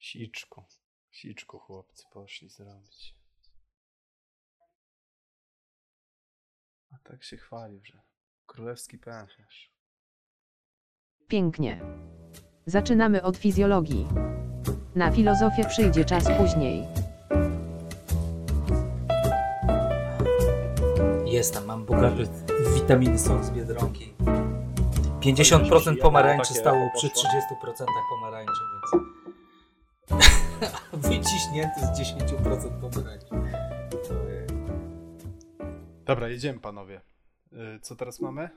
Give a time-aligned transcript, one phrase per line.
[0.00, 0.64] Siczku.
[1.10, 3.14] Siczku chłopcy poszli zrobić.
[6.92, 8.00] A tak się chwalił, że
[8.46, 9.72] królewski pęcherz.
[11.28, 11.80] Pięknie.
[12.66, 14.06] Zaczynamy od fizjologii.
[14.94, 16.86] Na filozofię przyjdzie czas później.
[21.24, 22.24] Jestem, mam bogaty
[22.74, 24.14] witaminy są z Biedronki.
[25.20, 27.30] 50% pomarańczy stało przy poszło.
[27.30, 29.19] 30% pomarańczy, więc...
[30.92, 33.26] Wyciśnięty z 10% pomarańczy.
[34.24, 34.46] Ojej.
[36.04, 37.00] Dobra, jedziemy panowie.
[37.52, 38.50] Y, Co teraz mamy?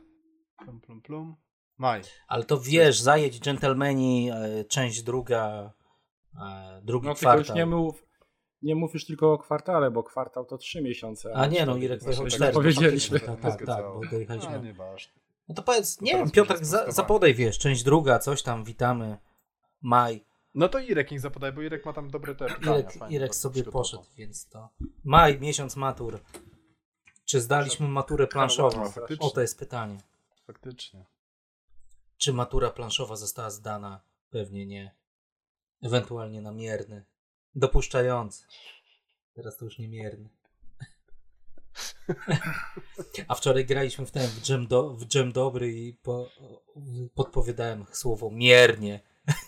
[0.58, 1.36] Plum, plum, plum.
[1.78, 2.02] Maj.
[2.28, 5.74] Ale to wiesz, zajedź dżentelmeni, e, część druga,
[6.42, 7.56] e, drugi No tylko już kwartał.
[7.56, 8.06] nie mów,
[8.62, 11.34] nie mów już tylko o kwartale, bo kwartał to trzy miesiące.
[11.36, 12.54] A nie, no cztery Irek to pojechał tak cztery.
[12.54, 13.20] Powiedzieliśmy.
[13.42, 14.60] Tak, tak, tak, bo dojechaliśmy.
[14.60, 15.14] Nieważne.
[15.50, 18.64] No to powiedz, nie Teraz wiem, Piotrek, będzie za, zapodaj, wiesz, część druga, coś tam,
[18.64, 19.18] witamy,
[19.82, 20.26] maj.
[20.56, 22.80] No to Irek niech zapodaj, bo Irek ma tam dobre te pytania.
[22.80, 24.70] Irek, fajnie Irek sobie poszedł, więc to...
[25.04, 26.20] Maj, miesiąc matur.
[27.26, 28.90] Czy zdaliśmy maturę planszową?
[28.90, 29.28] faktycznie.
[29.28, 29.98] O, to jest pytanie.
[30.48, 31.06] Faktycznie.
[32.18, 34.02] Czy matura planszowa została zdana?
[34.30, 34.96] Pewnie nie.
[35.82, 37.06] Ewentualnie namierny.
[37.56, 38.46] Dopuszczający.
[39.34, 40.30] Teraz to już niemierny.
[43.28, 46.30] A wczoraj graliśmy w ten w dżem, do, w dżem dobry i po,
[47.16, 49.00] podpowiadałem słowo miernie.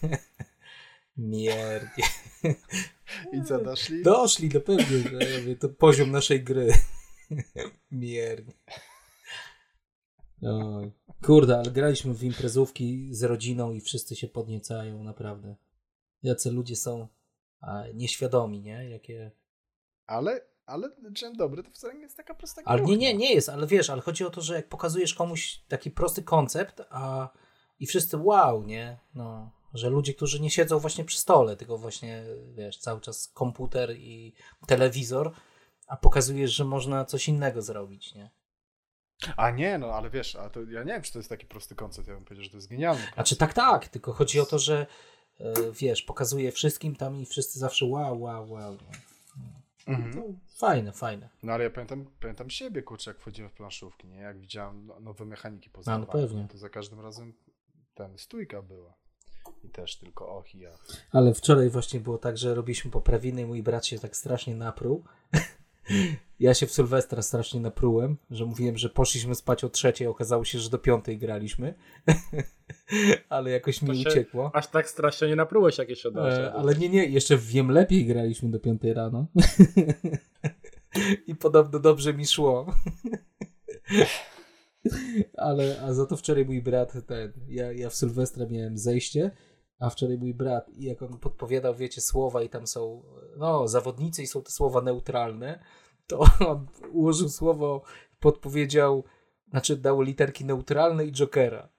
[1.18, 2.04] miernie.
[3.34, 4.04] I co, doszli?
[4.04, 6.74] Doszli do pewnie, że ja mówię, to poziom naszej gry.
[7.92, 8.54] Miernie.
[10.42, 10.92] Oj.
[11.24, 15.56] Kurde, ale graliśmy w imprezówki z rodziną i wszyscy się podniecają, naprawdę.
[16.24, 17.08] Jacy ludzie są
[17.62, 18.90] a, nieświadomi, nie?
[18.90, 19.32] Jakie...
[20.08, 23.50] Ale, ale dżem dobry to wcale nie jest taka prosta Ale nie, nie, nie jest,
[23.50, 27.30] ale wiesz, ale chodzi o to, że jak pokazujesz komuś taki prosty koncept, a
[27.80, 29.00] i wszyscy wow, nie?
[29.16, 32.24] No, że ludzie, którzy nie siedzą właśnie przy stole, tylko właśnie,
[32.54, 34.34] wiesz, cały czas komputer i
[34.68, 35.32] telewizor,
[35.88, 38.30] a pokazujesz, że można coś innego zrobić, nie?
[39.38, 41.76] A nie, no ale wiesz, a to ja nie wiem, czy to jest taki prosty
[41.76, 42.08] koncept.
[42.08, 43.16] Ja bym powiedział, że to jest genialny koncept.
[43.16, 44.88] Znaczy tak, tak, tylko chodzi o to, że
[45.40, 48.78] e, wiesz, pokazuje wszystkim tam i wszyscy zawsze wow, wow, wow.
[49.88, 50.16] Mhm.
[50.16, 50.24] No,
[50.56, 51.30] fajne, fajne.
[51.44, 54.18] No ale ja pamiętam, pamiętam siebie, kurczę, jak wchodziłem w planszówki, nie?
[54.18, 56.48] Jak widziałem no- nowe mechaniki no poznawane, pewnie.
[56.52, 57.34] to za każdym razem
[57.94, 58.94] ten stójka była.
[59.64, 60.86] I też tylko och i ach.
[61.12, 65.04] Ale wczoraj właśnie było tak, że robiliśmy poprawiny i mój brat się tak strasznie napruł.
[66.40, 70.60] Ja się w Sylwestra strasznie naprułem, że mówiłem, że poszliśmy spać o trzeciej, okazało się,
[70.60, 71.74] że do piątej graliśmy.
[73.30, 74.52] Ale jakoś mi uciekło.
[74.54, 76.10] Aż tak strasznie nie naprułeś jak jeszcze.
[76.10, 79.26] E, ale nie, nie, jeszcze Wiem Lepiej graliśmy do piątej rano.
[81.28, 82.66] I podobno dobrze mi szło.
[85.38, 89.32] Ale a za to wczoraj mój brat, ten, ja, ja w Sylwestra miałem zejście,
[89.80, 93.04] a wczoraj mój brat, i jak on podpowiadał, wiecie, słowa i tam są,
[93.38, 95.60] no, zawodnicy i są te słowa neutralne,
[96.08, 96.20] to
[96.52, 97.82] on ułożył słowo,
[98.20, 99.04] podpowiedział,
[99.50, 101.70] znaczy dał literki neutralne i jokera.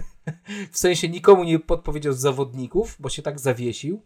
[0.72, 4.02] w sensie nikomu nie podpowiedział z zawodników, bo się tak zawiesił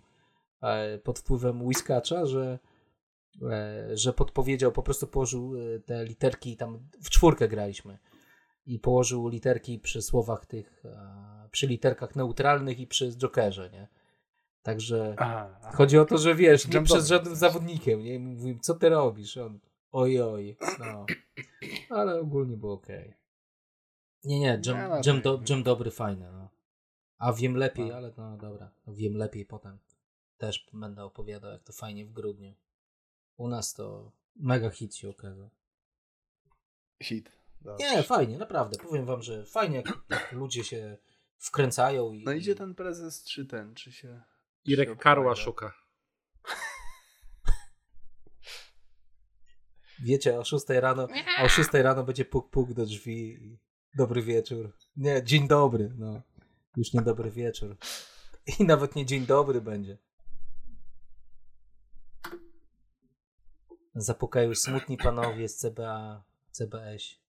[0.63, 2.59] e, pod wpływem whiskacza, że,
[3.43, 7.99] e, że podpowiedział, po prostu położył e, te literki tam, w czwórkę graliśmy
[8.71, 13.89] i położył literki przy słowach tych, e, przy literkach neutralnych i przy jokerze, nie?
[14.63, 15.73] Także Aha, aha.
[15.77, 18.15] chodzi o to, że wiesz, nie przez żadnym zawodnikiem, nie?
[18.15, 19.37] I Mówiłem, co ty robisz?
[19.37, 19.61] On,
[19.93, 21.07] oj, oj, no.
[21.91, 23.15] Ale ogólnie było okej.
[24.25, 25.23] Nie, nie, jam, no tak.
[25.23, 26.49] do, jam dobry, fajny, no.
[27.19, 27.95] A wiem lepiej, No.
[27.95, 29.79] ale no dobra, no wiem lepiej potem.
[30.39, 32.55] Też będę opowiadał, jak to fajnie w grudniu.
[33.37, 35.51] U nas to mega hit się okazał.
[37.03, 37.40] Hit.
[37.61, 37.85] Dobrze.
[37.85, 38.79] Nie, fajnie, naprawdę.
[38.79, 40.97] Powiem wam, że fajnie, jak, ludzie się
[41.39, 42.25] wkręcają i...
[42.25, 44.21] No idzie ten prezes, czy ten, czy się...
[44.63, 45.73] czy się Irek Karła szuka.
[50.03, 53.59] Wiecie, o 6 rano, a o 6 rano będzie puk puk do drzwi i
[53.97, 54.77] dobry wieczór.
[54.97, 56.23] Nie, dzień dobry, no.
[56.77, 57.77] Już nie dobry wieczór.
[58.59, 59.99] I nawet nie dzień dobry będzie.
[63.95, 67.20] Zapukają smutni panowie z CBA, CBS.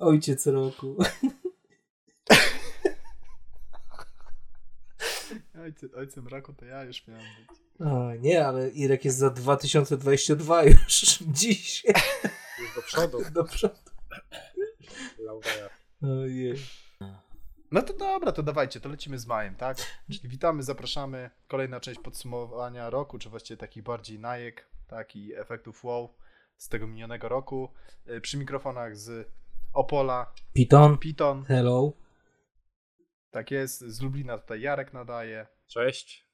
[0.00, 0.96] Ojciec roku.
[5.62, 7.58] Ojcy, ojcem raku to ja już miałem być.
[7.86, 11.84] O, nie, ale Irek jest za 2022 już dziś.
[12.58, 13.18] Już do przodu.
[13.34, 13.74] Do przodu.
[16.02, 16.54] Ojej.
[17.70, 19.76] No to dobra, to dawajcie, to lecimy z majem, tak?
[20.12, 21.30] Czyli witamy, zapraszamy.
[21.48, 26.14] Kolejna część podsumowania roku, czy właściwie takich bardziej najek, tak, i efektów wow
[26.62, 27.72] z tego minionego roku.
[28.10, 29.28] Y, Przy mikrofonach z
[29.72, 30.98] Opola, Piton.
[30.98, 31.92] Piton Hello.
[33.30, 35.46] Tak jest, z Lublina tutaj Jarek nadaje.
[35.66, 36.26] Cześć.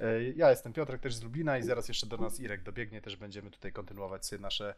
[0.00, 3.16] E, Ja jestem Piotrek też z Lublina i zaraz jeszcze do nas Irek dobiegnie, też
[3.16, 4.74] będziemy tutaj kontynuować sobie nasze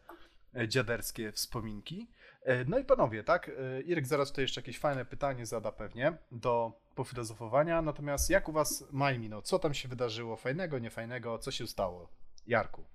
[0.55, 2.07] e, dziaderskie wspominki.
[2.43, 6.17] E, No i panowie, tak, e, Irek zaraz tutaj jeszcze jakieś fajne pytanie zada pewnie
[6.31, 9.41] do pofilozofowania, natomiast jak u was maj minął?
[9.41, 12.09] Co tam się wydarzyło fajnego, niefajnego, co się stało?
[12.47, 12.85] Jarku.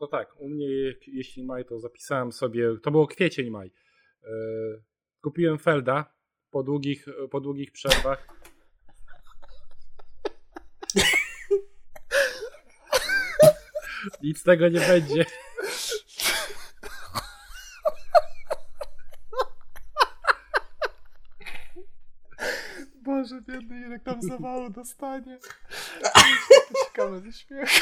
[0.00, 0.66] To tak, u mnie
[1.06, 3.72] jeśli maj, to zapisałem sobie, to było kwiecień maj.
[4.22, 4.28] E,
[5.22, 6.14] Kupiłem Felda
[6.50, 8.28] po długich, po długich przerwach.
[14.22, 15.24] Nic z tego nie będzie.
[23.02, 25.38] Boże, biedny Irek tam zawału dostanie.
[26.84, 27.80] Ciekawe ze śmiechu.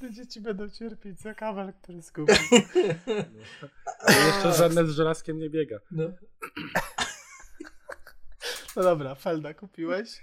[0.00, 2.34] Biedne dzieci będą cierpieć za kabel, który skupił.
[3.98, 5.78] Ale jeszcze żadne z żelazkiem nie biega.
[5.90, 6.04] No.
[8.76, 10.22] No dobra, Felda kupiłeś?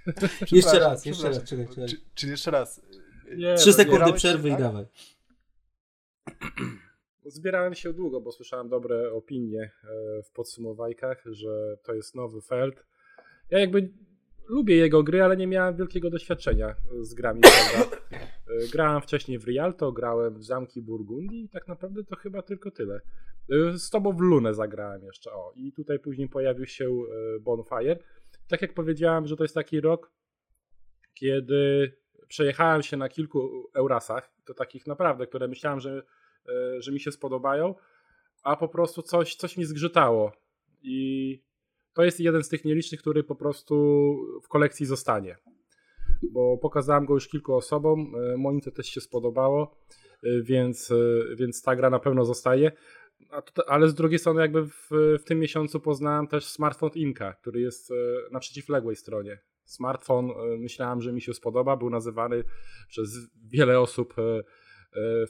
[0.52, 1.88] Jeszcze raz, jeszcze raz, czekaj, czekaj.
[1.88, 2.82] Czy, czy jeszcze raz?
[3.38, 4.62] Nie, Trzy no, sekundy przerwy i tak?
[4.62, 4.86] dawaj.
[7.26, 12.86] Zbierałem się długo, bo słyszałem dobre opinie e, w podsumowajkach, że to jest nowy Feld.
[13.50, 13.94] Ja jakby
[14.48, 17.98] lubię jego gry, ale nie miałem wielkiego doświadczenia z grami Felda.
[18.50, 22.72] E, Grałem wcześniej w Rialto, grałem w Zamki Burgundii i tak naprawdę to chyba tylko
[22.72, 23.02] tyle.
[23.50, 25.54] E, Z tobą w Lunę zagrałem jeszcze, o.
[25.56, 27.98] I tutaj później pojawił się e, Bonfire.
[28.48, 30.12] Tak jak powiedziałem, że to jest taki rok,
[31.14, 31.92] kiedy
[32.28, 36.04] przejechałem się na kilku Eurasach, to takich naprawdę, które myślałem, że
[36.80, 37.76] że mi się spodobają,
[38.44, 40.32] a po prostu coś, coś mi zgrzytało.
[40.82, 41.42] I
[41.94, 43.76] to jest jeden z tych nielicznych, który po prostu
[44.44, 45.38] w kolekcji zostanie.
[46.24, 49.78] Bo pokazałem go już kilku osobom, e, Monice też się spodobało,
[50.24, 52.72] e, więc, e, więc ta gra na pewno zostaje.
[53.54, 57.62] To, ale z drugiej strony, jakby w, w tym miesiącu poznałem też smartfon Inka, który
[57.62, 57.94] jest
[58.32, 59.40] na przeciwległej stronie.
[59.64, 62.44] Smartfon myślałem, że mi się spodoba, był nazywany
[62.88, 64.14] przez wiele osób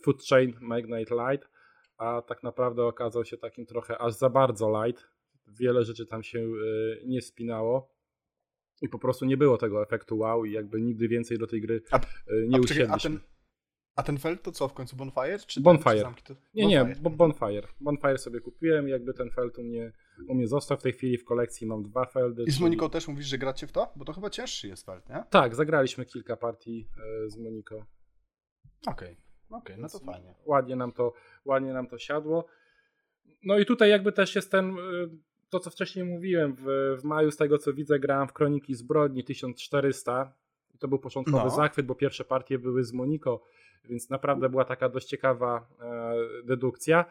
[0.04, 1.50] Food Chain Magnite Light,
[1.98, 5.08] a tak naprawdę okazał się takim trochę aż za bardzo light.
[5.48, 6.48] Wiele rzeczy tam się
[7.06, 7.97] nie spinało
[8.82, 11.82] i po prostu nie było tego efektu wow i jakby nigdy więcej do tej gry
[11.92, 12.02] A- e,
[12.48, 13.10] nie a, poczekaj, a, usiedliśmy.
[13.10, 13.20] ten,
[13.96, 14.96] a ten Feld to co w końcu?
[14.96, 15.40] Bonfire?
[15.48, 15.96] Czy Bonfire.
[15.96, 16.36] Czy zamki to...
[16.54, 17.02] Nie, nie, Bonfire.
[17.02, 17.68] bo- Bonfire.
[17.82, 19.92] Bonfire sobie kupiłem, jakby ten feld u mnie,
[20.28, 20.78] u mnie został.
[20.78, 22.44] W tej chwili w kolekcji mam dwa feldy.
[22.44, 23.92] I z czyli- Moniką też mówisz, że gracie w to?
[23.96, 25.24] Bo to chyba cięższy jest Feld, nie?
[25.30, 26.88] Tak, zagraliśmy kilka partii
[27.26, 27.86] e, z Moniką.
[28.88, 29.18] Okej,
[29.50, 30.36] okej, no to fajnie.
[30.46, 31.14] Ładnie nam to,
[31.46, 32.46] ładnie nam to siadło.
[33.44, 35.10] No i tutaj jakby też jest ten, y,
[35.50, 36.64] to co wcześniej mówiłem, w,
[37.02, 40.34] w maju z tego co widzę grałem w Kroniki Zbrodni 1400.
[40.76, 41.50] I To był początkowy No.
[41.50, 43.44] zachwyt, bo pierwsze partie były z Moniko,
[43.86, 46.14] więc naprawdę była taka dość ciekawa e,
[46.44, 47.06] dedukcja.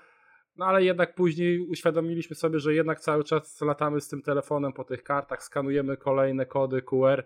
[0.56, 4.84] No ale jednak później uświadomiliśmy sobie, że jednak cały czas latamy z tym telefonem po
[4.84, 7.24] tych kartach, skanujemy kolejne kody QR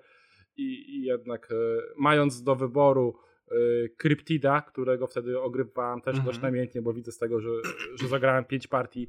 [0.57, 1.55] i, i jednak e,
[1.99, 3.15] mając do wyboru
[3.51, 3.55] e,
[3.89, 6.27] Cryptida, którego wtedy ogrywałem też Mhm.
[6.27, 7.49] dość namiętnie, bo widzę z tego, że,
[7.95, 9.09] że zagrałem pięć partii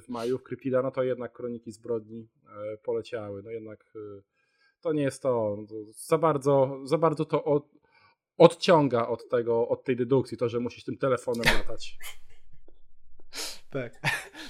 [0.00, 3.42] w maju w Cryptida, no to jednak Kroniki Zbrodni e, poleciały.
[3.42, 4.22] No jednak e,
[4.80, 5.56] to nie jest to.
[5.60, 7.68] No to Za bardzo, za bardzo to od,
[8.36, 11.96] odciąga od tego, od tej dedukcji, to, że musisz tym telefonem latać.
[13.70, 14.00] Tak.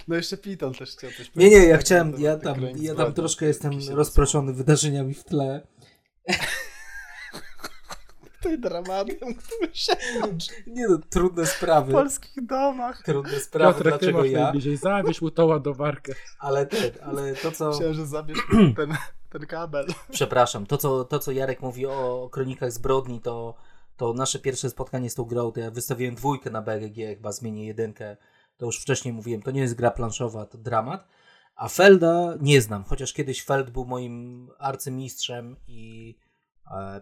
[0.08, 3.12] No jeszcze Piton też chciał coś Nie, nie, ja powiedzieć chciałem, ja tam, ja tam
[3.12, 5.66] troszkę jestem rozproszony wydarzeniami w tle.
[8.40, 9.92] Tym dramatem, który się
[10.66, 11.92] Nie no, trudne w sprawy.
[11.92, 13.02] polskich domach.
[13.02, 16.12] Trudne sprawy, Piotrek, ty dlaczego masz ja, najbliżej, zabierz mu tą ładowarkę.
[16.38, 17.68] ale ten, ale to co...
[17.70, 18.38] Myślałem, że zabierz
[18.76, 18.94] ten,
[19.30, 19.86] ten kabel.
[20.10, 23.54] Przepraszam, to co, to co Jarek mówi o Kronikach Zbrodni, to,
[23.96, 27.66] to nasze pierwsze spotkanie z tą grą, to ja wystawiłem dwójkę na BGG, chyba zmienię
[27.66, 28.16] jedynkę,
[28.56, 31.08] to już wcześniej mówiłem, to nie jest gra planszowa, to dramat,
[31.56, 36.16] a Felda nie znam, chociaż kiedyś Feld był moim arcymistrzem i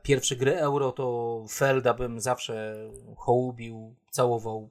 [0.03, 2.77] pierwsze gry euro to Felda bym zawsze
[3.17, 4.71] hołubił, całował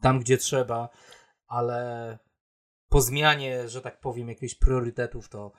[0.00, 0.88] tam, gdzie trzeba,
[1.46, 2.18] ale
[2.88, 5.52] po zmianie, że tak powiem, jakichś priorytetów, to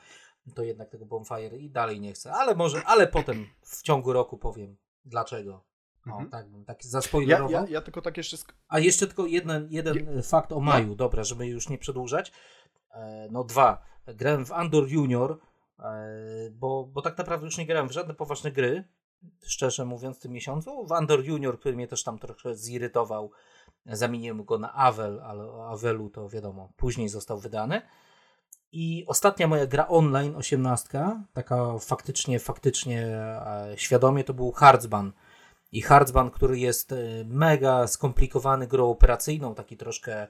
[0.55, 2.31] to jednak tego Bonfire i dalej nie chcę.
[2.33, 5.53] Ale może, ale potem w ciągu roku powiem dlaczego.
[5.53, 6.29] O, Mhm.
[6.29, 7.51] tak tak Ja, zaspoilerował.
[7.51, 8.37] ja, ja tylko tak jeszcze...
[8.67, 12.31] A jeszcze tylko jeden, jeden fakt o maju, dobra, żeby już nie przedłużać.
[12.91, 13.81] E, No dwa.
[14.07, 15.37] Grałem w Andor Junior, e,
[16.51, 18.83] bo, bo tak naprawdę już nie grałem w żadne poważne gry,
[19.41, 20.85] szczerze mówiąc, w tym miesiącu.
[20.85, 23.31] W Andor Junior, który mnie też tam trochę zirytował,
[23.85, 27.81] zamieniłem go na Avel, ale o Avelu to wiadomo, później został wydany.
[28.71, 35.13] I ostatnia moja gra online, 18, taka faktycznie, faktycznie e, świadomie, to był Hardzban.
[35.71, 40.27] i Hardzban, który jest y, mega skomplikowany grą operacyjną, taki troszkę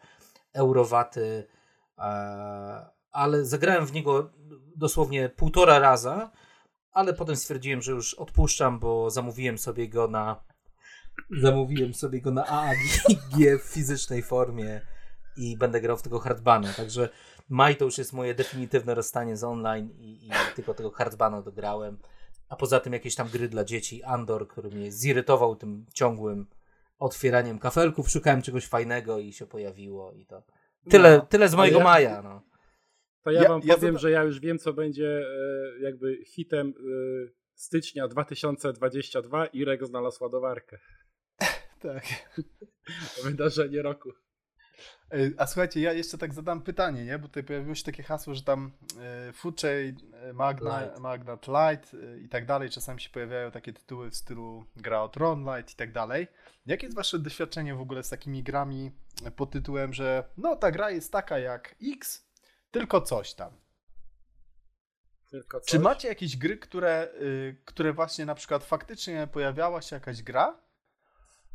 [0.53, 1.47] eurowaty,
[1.97, 4.29] e, ale zagrałem w niego
[4.75, 6.31] dosłownie półtora raza,
[6.91, 10.43] ale potem stwierdziłem, że już odpuszczam, bo zamówiłem sobie go na
[11.41, 12.77] zamówiłem sobie go na AAG
[13.59, 14.81] w fizycznej formie
[15.37, 17.09] i będę grał w tego hardbana, także
[17.49, 21.97] maj to już jest moje definitywne rozstanie z online i, i tylko tego hardbana dograłem.
[22.49, 26.47] A poza tym jakieś tam gry dla dzieci, Andor, który mnie zirytował tym ciągłym
[26.99, 30.43] otwieraniem kafelków, szukałem czegoś fajnego i się pojawiło i to
[30.89, 32.21] tyle, No, tyle z mojego ja- maja.
[32.21, 32.41] No.
[33.23, 36.25] To ja, Ja- wam ja powiem, zada- że ja już wiem, co będzie e, jakby
[36.25, 36.73] hitem e,
[37.55, 39.45] stycznia 2022.
[39.45, 40.79] Irek znalazł ładowarkę.
[41.79, 42.03] Tak.
[43.23, 44.09] Wydarzenie roku.
[45.11, 47.19] Ej, A słuchajcie, ja jeszcze tak zadam pytanie, nie?
[47.19, 50.99] Bo tutaj pojawiło się takie hasło, że tam e, Food Chain, e, Magna, Light.
[50.99, 52.69] Magnat Light e, i tak dalej.
[52.69, 56.27] Czasami się pojawiają takie tytuły w stylu gra o Tron Light i tak dalej.
[56.65, 58.91] Jakie jest wasze doświadczenie w ogóle z takimi grami
[59.35, 62.29] pod tytułem, że no ta gra jest taka jak X,
[62.73, 63.51] tylko coś tam.
[65.29, 65.69] Tylko coś.
[65.69, 70.61] Czy macie jakieś gry, które, y, które właśnie na przykład faktycznie pojawiała się jakaś gra,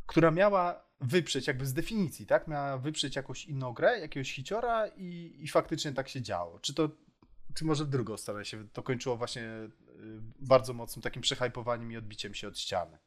[0.05, 2.47] która miała wyprzeć, jakby z definicji, tak?
[2.47, 6.59] Miała wyprzeć jakąś inną grę, jakiegoś hiciora i, i faktycznie tak się działo.
[6.59, 6.89] Czy to,
[7.55, 9.69] czy może w drugą stronę się to kończyło właśnie y,
[10.39, 12.97] bardzo mocnym takim przehypowaniem i odbiciem się od ściany?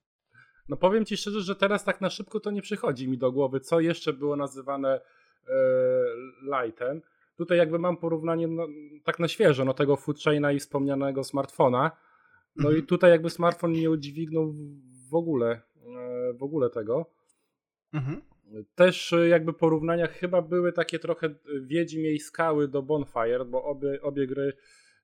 [0.68, 3.60] No powiem ci szczerze, że teraz tak na szybko to nie przychodzi mi do głowy,
[3.60, 5.00] co jeszcze było nazywane
[5.48, 5.54] e,
[6.42, 7.02] lightem.
[7.36, 8.66] Tutaj jakby mam porównanie no,
[9.04, 11.90] tak na świeżo, no tego food chaina i wspomnianego smartfona.
[12.56, 12.78] No Mhm.
[12.78, 14.52] i tutaj jakby smartfon nie udźwignął
[15.10, 17.10] w- ogóle, e, w ogóle tego.
[17.92, 18.22] Mhm.
[18.74, 23.64] Też e, jakby porównania chyba były takie trochę e, Wiedźmie i Skały do Bonfire, bo
[23.64, 24.52] obie, obie gry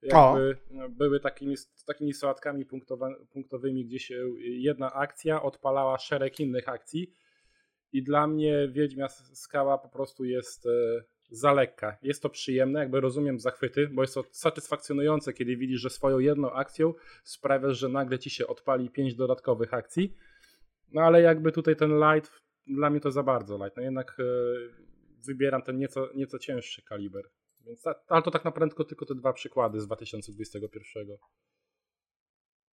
[0.02, 1.54] jakby e, były takimi,
[1.86, 2.66] takimi sałatkami
[3.32, 7.12] punktowymi, gdzie się jedna akcja odpalała szereg innych akcji
[7.92, 10.68] i dla mnie Wiedźmia Skała po prostu jest
[11.30, 11.96] za lekka.
[12.02, 16.52] Jest to przyjemne, jakby rozumiem zachwyty, bo jest to satysfakcjonujące, kiedy widzisz, że swoją jedną
[16.52, 16.94] akcją
[17.24, 20.14] sprawiasz, że nagle ci się odpali pięć dodatkowych akcji.
[20.92, 23.76] No ale jakby tutaj ten light, dla mnie to za bardzo light.
[23.76, 24.24] No jednak e,
[25.26, 27.24] wybieram ten nieco, nieco cięższy kaliber.
[27.66, 31.06] Więc ta, ale to tak naprawdę tylko te dwa przykłady z 2021.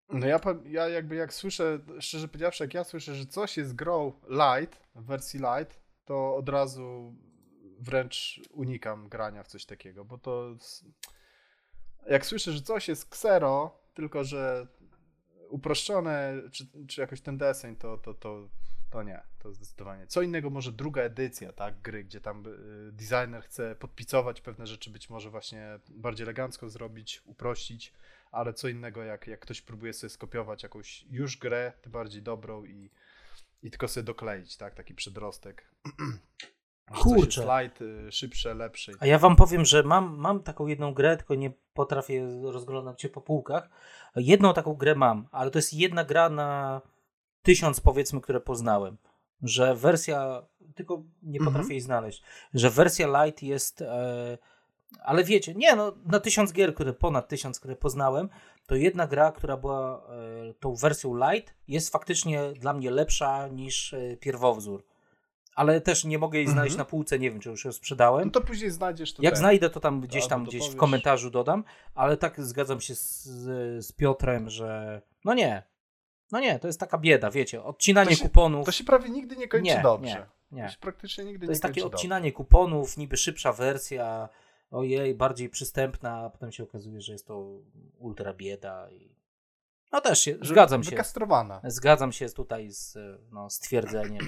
[0.08, 4.12] No ja, ja jakby jak słyszę, szczerze powiedziawszy, jak ja słyszę, że coś jest grą
[4.28, 7.14] light, w wersji light, to od razu
[7.86, 10.56] wręcz unikam grania w coś takiego, bo to
[12.06, 14.66] jak słyszę, że coś jest ksero, tylko że
[15.48, 18.48] uproszczone, czy, czy jakoś ten deseń, to, to, to,
[18.90, 20.06] to nie, to zdecydowanie.
[20.06, 24.90] Co innego może druga edycja, tak, gry, gdzie tam y, designer chce podpicować pewne rzeczy,
[24.90, 27.92] być może właśnie bardziej elegancko zrobić, uprościć,
[28.30, 32.64] ale co innego, jak, jak ktoś próbuje sobie skopiować jakąś już grę, tym bardziej dobrą
[32.64, 32.90] i,
[33.62, 35.70] i tylko sobie dokleić, tak, taki przedrostek.
[36.94, 37.46] Kurczę.
[37.62, 38.92] light, y, szybsze, lepsze.
[39.00, 43.08] A ja wam powiem, że mam, mam taką jedną grę, tylko nie potrafię rozglądać się
[43.08, 43.68] po półkach.
[44.16, 46.80] Jedną taką grę mam, ale to jest jedna gra na
[47.42, 48.96] tysiąc powiedzmy, które poznałem.
[49.42, 50.42] Że wersja,
[50.74, 51.44] tylko nie Mhm.
[51.54, 52.22] potrafię jej znaleźć,
[52.54, 54.38] że wersja light jest, e,
[55.04, 58.28] ale wiecie, nie no, na tysiąc gier, które ponad tysiąc, które poznałem,
[58.66, 60.02] to jedna gra, która była
[60.50, 64.84] e, tą wersją light, jest faktycznie dla mnie lepsza niż e, pierwowzór.
[65.56, 66.86] Ale też nie mogę jej znaleźć Mhm.
[66.86, 68.24] na półce, nie wiem, czy już ją sprzedałem.
[68.24, 71.64] No to później znajdziesz to Jak znajdę, to tam gdzieś tam gdzieś w komentarzu dodam,
[71.94, 73.22] ale tak zgadzam się z,
[73.86, 75.62] z Piotrem, że no nie,
[76.32, 78.66] no nie, to jest taka bieda, wiecie, odcinanie To się- kuponów.
[78.66, 80.08] To się prawie nigdy nie kończy nie, dobrze.
[80.08, 80.68] nie, To nie.
[80.68, 84.28] się praktycznie nigdy To jest takie odcinanie kuponów, niby szybsza wersja,
[84.70, 87.60] ojej, bardziej przystępna, a potem się okazuje, że jest to
[87.98, 89.16] ultra bieda i
[89.92, 91.60] no też się, zgadzam się, Wykastrowana.
[91.64, 92.98] zgadzam się tutaj z
[93.32, 94.22] no, stwierdzeniem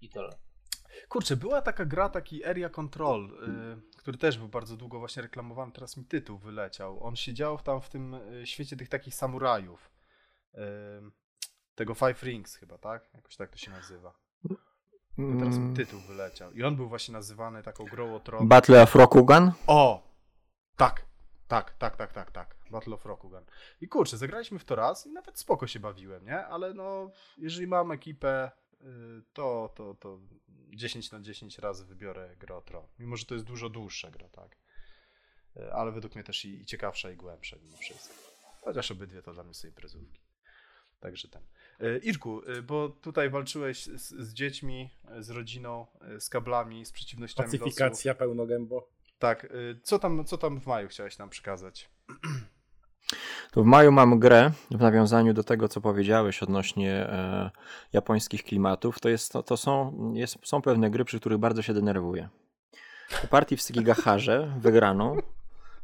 [0.00, 0.36] i, i tyle.
[1.08, 3.24] Kurczę, była taka gra, taki Area Control,
[3.94, 7.04] y, który też był bardzo długo właśnie reklamowany, teraz mi tytuł wyleciał.
[7.04, 9.90] On siedział tam w tym y, świecie tych takich samurajów.
[10.54, 10.58] Y,
[11.74, 13.10] tego Five Rings chyba, tak?
[13.14, 14.18] Jakoś tak to się nazywa.
[15.18, 16.52] No teraz mi tytuł wyleciał.
[16.52, 18.48] I on był właśnie nazywany taką grą o tron.
[18.48, 19.52] Battle of Rokugan?
[19.66, 20.08] O!
[20.76, 21.06] Tak,
[21.48, 22.56] tak, tak, tak, tak, tak.
[22.70, 23.44] Battle of Rokugan.
[23.80, 26.46] I kurczę, zagraliśmy w to raz i nawet spoko się bawiłem, nie?
[26.46, 28.50] Ale no, jeżeli mam ekipę,
[29.32, 30.20] to, to, to
[30.74, 32.86] 10 na 10 razy wybiorę grę o Tron.
[32.98, 34.56] Mimo, że to jest dużo dłuższa gra, tak?
[35.56, 38.14] Y, Ale według mnie też i, i ciekawsza, i głębsza mimo wszystko.
[38.62, 40.20] Chociaż obydwie to dla mnie są imprezówki.
[41.00, 41.42] Także ten.
[41.82, 46.84] Y, Irku, y, bo tutaj walczyłeś z, z dziećmi, y, z rodziną, y, z kablami,
[46.86, 47.58] z przeciwnościami losu.
[47.58, 48.88] Pacyfikacja pełnogębo.
[49.18, 51.90] Tak, y, co tam, co tam w maju chciałeś nam przekazać?
[53.52, 57.50] To w maju mam grę w nawiązaniu do tego, co powiedziałeś odnośnie e,
[57.92, 59.00] japońskich klimatów.
[59.00, 62.28] To, jest, to, to są, jest, są pewne gry, przy których bardzo się denerwuję.
[63.22, 65.16] Po partii w Sygigaharze wygraną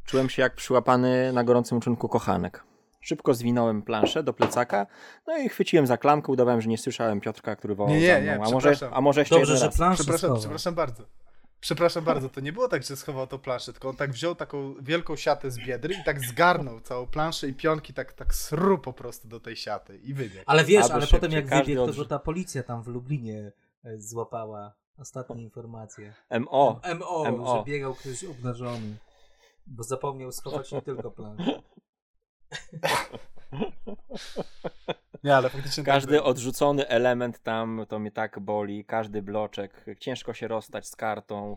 [0.05, 2.65] czułem się jak przyłapany na gorącym uczynku kochanek.
[3.01, 4.87] Szybko zwinąłem planszę do plecaka,
[5.27, 8.21] no i chwyciłem za klamkę, udawałem, że nie słyszałem Piotrka, który wołał Nie, nie, za
[8.21, 8.27] mną.
[8.27, 9.77] nie, a, może, a może jeszcze Dobrze, że raz.
[9.77, 10.39] planszę Przepraszam, schował.
[10.41, 11.03] przepraszam bardzo.
[11.65, 14.75] Przepraszam bardzo, to nie było tak, że schował to planszę, tylko on tak wziął taką
[14.81, 18.93] wielką siatę z biedry i tak zgarnął całą planszę i pionki tak, tak sru po
[18.93, 20.45] prostu do tej siaty i wybiegł.
[20.47, 23.53] Ale wiesz, Albo ale potem jak wybiegł, to go ta policja tam w Lublinie
[23.85, 24.75] e, złapała.
[24.99, 26.15] Ostatnie informacje.
[26.41, 26.81] MO.
[26.99, 27.57] MO, MO.
[27.57, 28.97] że biegał ktoś obnażony.
[29.67, 31.63] Bo zapomniał schować nie tylko planszę.
[35.25, 36.25] Nie, ale faktycznie tak Każdy było.
[36.25, 41.57] odrzucony element tam to mnie tak boli, każdy bloczek, ciężko się rozstać z kartą.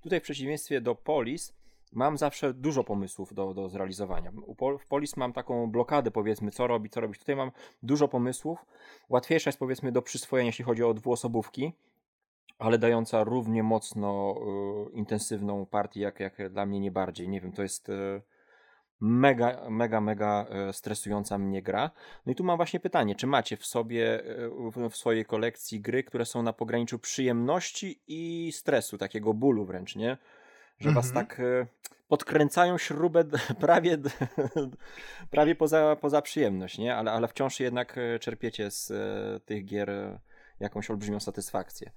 [0.00, 1.54] Tutaj w przeciwieństwie do Polis
[1.92, 4.32] mam zawsze dużo pomysłów do, do zrealizowania.
[4.56, 7.18] Pol- w Polis mam taką blokadę powiedzmy, co robić, co robić.
[7.20, 7.50] Tutaj mam
[7.82, 8.66] dużo pomysłów.
[9.08, 11.72] Łatwiejsza jest powiedzmy do przyswojenia, jeśli chodzi o dwuosobówki,
[12.58, 14.34] ale dająca równie mocno
[14.88, 17.28] y, intensywną partię, jak, jak dla mnie nie bardziej.
[17.28, 17.88] Nie wiem, to jest...
[17.88, 18.22] Y,
[19.00, 21.90] mega, mega, mega e, stresująca mnie gra.
[22.26, 26.04] No i tu mam właśnie pytanie, czy macie w sobie, e, w- swojej kolekcji gry,
[26.04, 30.16] które są na pograniczu przyjemności i stresu, takiego bólu wręcz, nie?
[30.80, 31.26] Że was Mhm.
[31.26, 31.66] tak e,
[32.08, 33.24] podkręcają śrubę
[33.60, 33.98] prawie,
[35.30, 36.96] prawie poza, poza przyjemność, nie?
[36.96, 38.92] Ale, ale wciąż jednak czerpiecie z
[39.44, 39.90] tych gier
[40.60, 41.90] jakąś olbrzymią satysfakcję.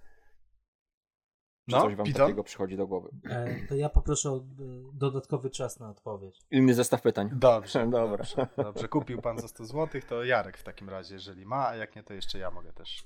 [1.69, 2.21] Czy No, coś wam Piton?
[2.21, 3.09] takiego przychodzi do głowy?
[3.29, 4.41] E, to ja poproszę o e,
[4.93, 6.39] dodatkowy czas na odpowiedź.
[6.51, 7.29] Inny zestaw pytań.
[7.33, 8.17] Dobrze, Dobra.
[8.17, 8.87] dobrze, dobrze.
[8.87, 12.03] Kupił pan za 100 zł, to Jarek w takim razie, jeżeli ma, a jak nie,
[12.03, 13.03] to jeszcze ja mogę też.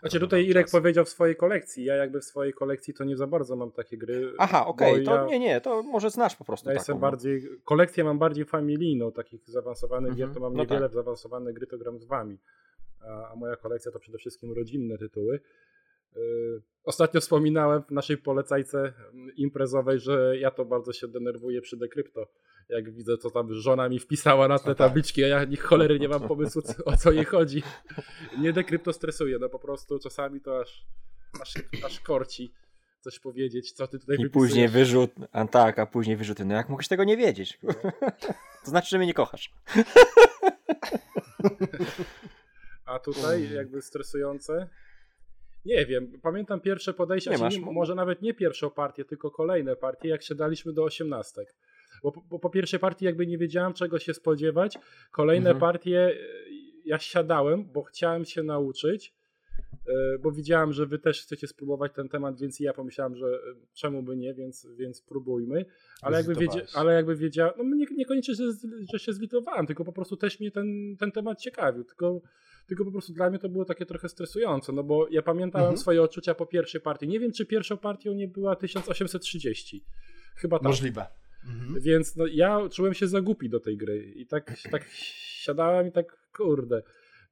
[0.00, 0.72] Znaczy tutaj Irek czas.
[0.72, 1.84] powiedział w swojej kolekcji.
[1.84, 4.32] Ja jakby w swojej kolekcji to nie za bardzo mam takie gry.
[4.38, 6.80] Aha, okej, bo to ja, nie, nie, to może znasz po prostu Ja taką.
[6.80, 7.00] jestem no.
[7.00, 7.42] bardziej.
[7.64, 10.92] Kolekcję mam bardziej familijną, takich zaawansowanych Mhm, gier to mam no niewiele tak.
[10.92, 12.38] zaawansowane gry, to gram z wami.
[13.08, 15.40] A, a moja kolekcja to przede wszystkim rodzinne tytuły.
[16.18, 21.76] Yy, Ostatnio wspominałem w naszej polecajce mm, imprezowej, że ja to bardzo się denerwuję przy
[21.76, 22.26] dekrypto.
[22.68, 24.76] Jak widzę, co tam żona mi wpisała na te tak.
[24.76, 27.62] tabliczki, a ja ni cholery nie mam pomysłu, co- o co jej chodzi.
[28.38, 30.86] Nie dekrypto stresuje, no po prostu czasami to aż,
[31.42, 31.54] aż,
[31.84, 32.52] aż korci
[33.00, 34.48] coś powiedzieć, co ty tutaj I wypisujesz.
[34.50, 36.44] później wyrzut, a tak, a później wyrzuty.
[36.44, 37.58] No jak mógłeś tego nie wiedzieć?
[38.64, 39.52] to znaczy, że mnie nie kochasz.
[42.84, 44.68] A tutaj jakby stresujące.
[45.68, 47.56] Nie wiem, pamiętam pierwsze podejście, Nie masz.
[47.58, 51.54] nie, może nawet nie pierwszą partię, tylko kolejne partie, jak się daliśmy do osiemnastek.
[52.02, 54.78] Bo, po- bo po pierwszej partii jakby nie wiedziałem czego się spodziewać.
[55.12, 55.60] Kolejne Mhm.
[55.60, 56.14] partie e,
[56.84, 59.14] ja siadałem, bo chciałem się nauczyć,
[59.88, 63.38] e, bo widziałem, że wy też chcecie spróbować ten temat, więc ja pomyślałem, że e,
[63.74, 65.64] czemu by nie, więc, więc próbujmy.
[66.02, 68.44] Ale jakby, wiedzie, ale jakby wiedziałem, no nie, niekoniecznie, że,
[68.92, 72.20] że się zlitowałem, tylko po prostu też mnie ten, ten temat ciekawił, tylko
[72.68, 75.78] tylko po prostu dla mnie to było takie trochę stresujące, no bo ja pamiętałem Mhm.
[75.78, 77.08] swoje odczucia po pierwszej partii.
[77.08, 79.84] Nie wiem, czy pierwszą partią nie była 1830.
[80.34, 80.66] Chyba tak.
[80.66, 81.06] Możliwe.
[81.46, 81.80] Mhm.
[81.80, 84.84] Więc no, ja czułem się za głupi do tej gry i tak, tak
[85.42, 86.82] siadałem i tak, kurde,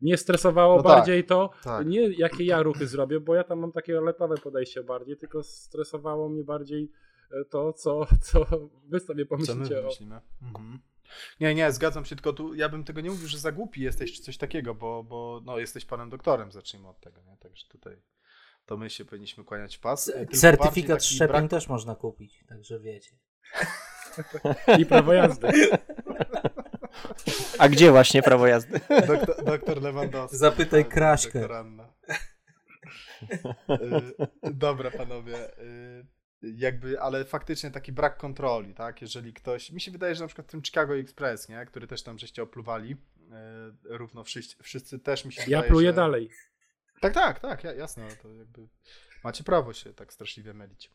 [0.01, 1.87] mnie stresowało No tak, bardziej to, tak.
[1.87, 6.29] nie jakie ja ruchy zrobię, bo ja tam mam takie letowe podejście bardziej, tylko stresowało
[6.29, 6.91] mnie bardziej
[7.33, 8.47] e, to, co, co
[8.89, 9.83] wy sobie Co my pomyślicie o...
[9.83, 10.21] wymyślimy?
[10.43, 10.79] Mhm.
[11.41, 14.13] Nie, nie, zgadzam się, tylko tu ja bym tego nie mówił, że za głupi jesteś
[14.13, 17.37] czy coś takiego, bo, bo no, jesteś panem doktorem, zacznijmy od tego, nie?
[17.37, 18.03] Także tutaj
[18.67, 20.13] to my się powinniśmy kłaniać w pas.
[20.33, 23.17] Certyfikat szczepień brak- też można kupić, także wiecie.
[24.79, 25.49] I prawo jazdy.
[27.59, 28.81] A gdzie właśnie prawo jazdy?
[29.07, 30.37] Doktor, doktor Lewandowski.
[30.39, 31.41] Zapytaj tak, Kraśkę.
[31.41, 31.93] doktor Anna.
[33.71, 35.37] Y, Dobra, panowie.
[36.43, 39.03] Jakby, ale faktycznie taki brak kontroli, tak?
[39.03, 39.71] Jeżeli ktoś.
[39.73, 41.67] Mi się wydaje, że na przykład w tym Chicago Express, nie?
[41.67, 42.93] Który też tam żeście opluwali.
[42.93, 42.97] y,
[43.97, 45.71] Równo wszyscy, wszyscy też mi się Ja wydaje.
[45.71, 45.95] pluję że...
[45.97, 46.31] dalej.
[47.01, 48.69] Tak, tak, tak, ja- jasne, to jakby
[49.25, 50.91] macie prawo się tak straszliwie mylić.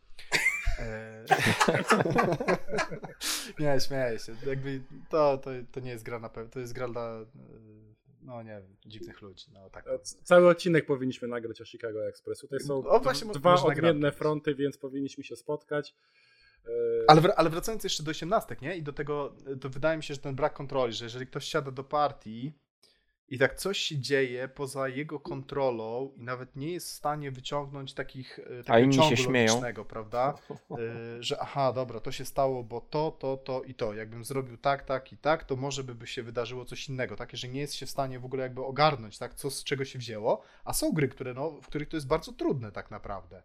[0.79, 1.25] E,
[3.59, 4.35] nie, śmieję się.
[4.45, 7.25] Jakby to, to, to nie jest gra na pewno, to jest gra dla, e,
[8.21, 9.45] no nie wiem, dziwnych ludzi.
[9.53, 9.87] No, tak.
[9.87, 12.39] E, c- Cały odcinek powinniśmy nagrać o Chicago Express.
[12.39, 14.15] Tutaj są O, właśnie, dwa odmienne nagrać.
[14.15, 15.95] fronty, więc powinniśmy się spotkać.
[16.65, 16.69] E,
[17.07, 18.77] Ale, wr- ale wracając jeszcze do 18, nie?
[18.77, 21.71] I do tego, to wydaje mi się, że ten brak kontroli, że jeżeli ktoś siada
[21.71, 22.53] do partii
[23.31, 27.93] i tak coś się dzieje poza jego kontrolą i nawet nie jest w stanie wyciągnąć
[27.93, 29.61] takich e, takiego inni się śmieją.
[29.89, 30.33] prawda?
[30.71, 33.93] Y, że aha, dobra, to się stało, bo to, to, to i to.
[33.93, 37.37] Jakbym zrobił tak, tak i tak, to może by, by się wydarzyło coś innego, takie,
[37.37, 39.99] że nie jest się w stanie w ogóle jakby ogarnąć, tak, co z czego się
[39.99, 43.43] wzięło, a są gry, które, no, w których to jest bardzo trudne tak naprawdę.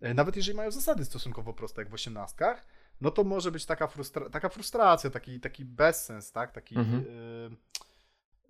[0.00, 2.66] e, nawet jeżeli mają zasady stosunkowo proste, jak w osiemnastkach,
[3.00, 6.52] no to może być taka, frustra taka frustracja, taki, taki bezsens, tak?
[6.52, 7.02] Taki, Mhm.
[7.02, 7.56] y,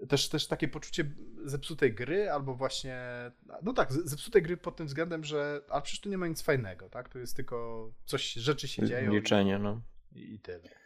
[0.09, 1.05] też, też takie poczucie
[1.45, 3.01] zepsutej gry, albo właśnie,
[3.63, 6.89] no tak, zepsutej gry pod tym względem, że a przecież tu nie ma nic fajnego,
[6.89, 7.09] tak?
[7.09, 9.13] To jest tylko coś, rzeczy się dzieją.
[9.13, 9.81] Liczenie, no.
[10.13, 10.78] i, i tyle.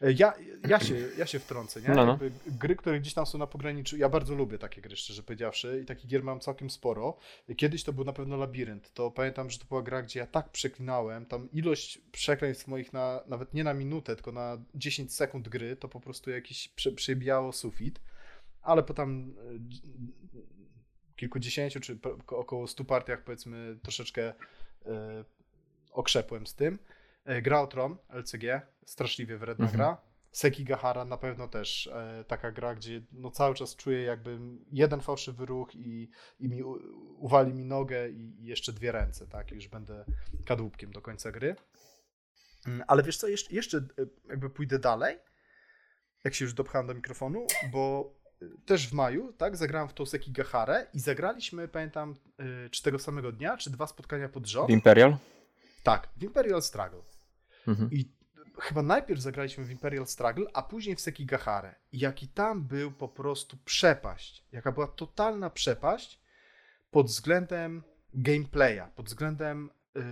[0.00, 0.34] E, Ja,
[0.68, 1.88] ja, się, ja się wtrącę, nie?
[1.88, 2.18] No, no.
[2.46, 5.86] Gry, które gdzieś tam są na pograniczu, ja bardzo lubię takie gry, szczerze powiedziawszy, i
[5.86, 7.16] takich gier mam całkiem sporo.
[7.56, 10.48] Kiedyś to był na pewno Labirynt, to pamiętam, że to była gra, gdzie ja tak
[10.50, 15.76] przeklinałem, tam ilość przekleństw moich na, nawet nie na minutę, tylko na 10 sekund gry,
[15.76, 18.00] to po prostu jakiś prze, przebijało sufit,
[18.62, 19.80] ale po tam e, dz-
[21.16, 24.34] kilkudziesięciu, czy około 100 partiach, powiedzmy, troszeczkę
[24.86, 25.24] e,
[25.92, 26.78] okrzepłem z tym.
[27.28, 29.76] E, Gra o Tron, LCG, straszliwie wredna Mhm.
[29.76, 29.96] gra.
[30.32, 34.38] Sekigahara na pewno też e, taka gra, gdzie no cały czas czuję jakby
[34.72, 36.10] jeden fałszywy ruch i,
[36.40, 36.78] i mi u,
[37.18, 39.50] uwali mi nogę i, i jeszcze dwie ręce, tak?
[39.52, 40.04] Już będę
[40.46, 41.56] kadłubkiem do końca gry.
[42.66, 43.86] Mm, Ale wiesz co, jeszcze, jeszcze
[44.28, 45.18] jakby pójdę dalej,
[46.24, 50.06] jak się już dopchałem do mikrofonu, bo e, też w maju, tak, zagrałem w tą
[50.06, 52.14] Sekigaharę i zagraliśmy, pamiętam,
[52.66, 54.68] e, czy tego samego dnia, czy dwa spotkania pod rząd.
[54.68, 55.16] W Imperial?
[55.82, 57.02] Tak, w Imperial Struggle.
[57.68, 57.88] Mhm.
[57.92, 58.12] I
[58.60, 61.74] chyba najpierw zagraliśmy w Imperial Struggle, a później w Sekigaharę.
[61.92, 64.44] I jaki tam był po prostu przepaść.
[64.52, 66.20] Jaka była totalna przepaść
[66.90, 67.82] pod względem
[68.14, 70.02] gameplaya, pod względem yy,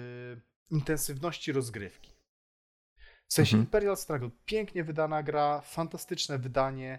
[0.70, 2.10] intensywności rozgrywki.
[3.28, 3.64] W sensie Mhm.
[3.66, 6.98] Imperial Struggle, pięknie wydana gra, fantastyczne wydanie.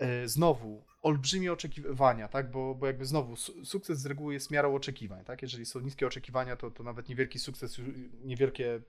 [0.00, 2.50] Yy, znowu, olbrzymie oczekiwania, tak?
[2.50, 5.42] Bo, bo jakby znowu su- sukces z reguły jest miarą oczekiwań, tak?
[5.42, 7.80] Jeżeli są niskie oczekiwania, to, to nawet niewielki sukces,
[8.24, 8.82] niewielkie y,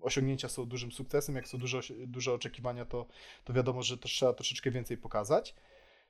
[0.00, 1.34] osiągnięcia są dużym sukcesem.
[1.34, 3.06] Jak są duże, duże oczekiwania, to,
[3.44, 5.54] to wiadomo, że to trzeba troszeczkę więcej pokazać.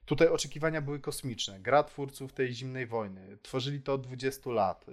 [0.05, 1.61] Tutaj oczekiwania były kosmiczne.
[1.61, 3.38] Gra twórców tej zimnej wojny.
[3.43, 4.88] Tworzyli to od 20 lat.
[4.88, 4.93] Y,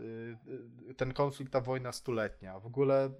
[0.90, 2.60] y, Ten konflikt, ta wojna stuletnia.
[2.60, 3.12] W ogóle,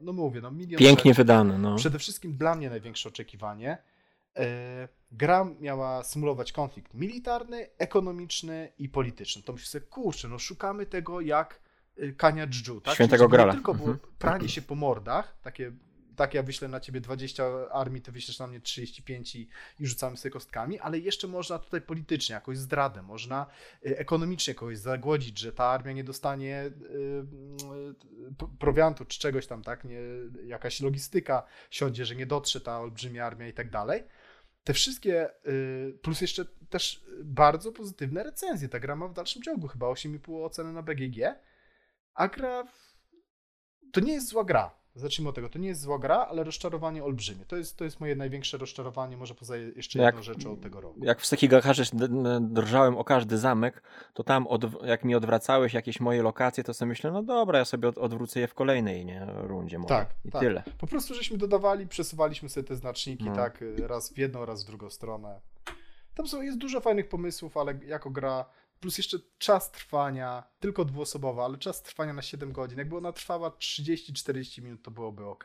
[0.00, 1.18] no, mówię, no milion Pięknie rzeczy.
[1.20, 1.76] wydane, no.
[1.76, 3.78] Przede wszystkim dla mnie największe oczekiwanie.
[4.36, 9.42] e, Gra miała symulować konflikt militarny, ekonomiczny i polityczny.
[9.42, 11.69] To myślę sobie, kurczę, no szukamy tego jak y,
[12.16, 12.94] kania dżdżu, tak?
[12.94, 13.52] Świętego Czyli Grala.
[13.52, 14.12] Nie tylko było Mhm.
[14.18, 15.72] pranie się po mordach, takie,
[16.16, 19.48] tak ja wyślę na ciebie 20 armii, ty wyślesz na mnie 35 i,
[19.80, 23.46] i rzucamy sobie kostkami, ale jeszcze można tutaj politycznie, jakoś zdradę, można
[23.86, 26.70] y, ekonomicznie kogoś zagłodzić, że ta armia nie dostanie y,
[28.42, 29.84] y, prowiantu czy czegoś tam, tak?
[29.84, 30.00] Nie,
[30.46, 34.02] jakaś logistyka siądzie, że nie dotrze ta olbrzymia armia i tak dalej.
[34.64, 38.68] Te wszystkie, y, plus jeszcze też bardzo pozytywne recenzje.
[38.68, 41.18] Ta gra ma w dalszym ciągu chyba 8,5 oceny na BGG,
[42.14, 42.96] a gra w...
[43.92, 44.80] to nie jest zła gra.
[44.94, 47.44] Zacznijmy od tego, to nie jest zła gra, ale rozczarowanie olbrzymie.
[47.44, 50.80] To jest, to jest moje największe rozczarowanie, może poza jeszcze Jak- jedną rzeczą od tego
[50.80, 51.00] roku.
[51.04, 51.26] Jak w
[51.94, 53.82] d- d- drżałem o każdy zamek,
[54.14, 57.64] to tam od, jak mi odwracałeś jakieś moje lokacje, to sobie myślę, no dobra, ja
[57.64, 59.88] sobie od, odwrócę je w kolejnej nie, rundzie może.
[59.94, 60.40] Tak, I tak.
[60.42, 60.62] tyle.
[60.78, 63.34] Po prostu żeśmy dodawali, przesuwaliśmy sobie te znaczniki, No.
[63.36, 65.40] tak, raz w jedną, raz w drugą stronę.
[66.14, 68.44] Tam są, jest dużo fajnych pomysłów, ale jako gra,
[68.80, 72.78] plus jeszcze czas trwania, tylko dwuosobowa, ale czas trwania na 7 godzin.
[72.78, 75.44] Jakby ona trwała 30-40 minut, to byłoby ok.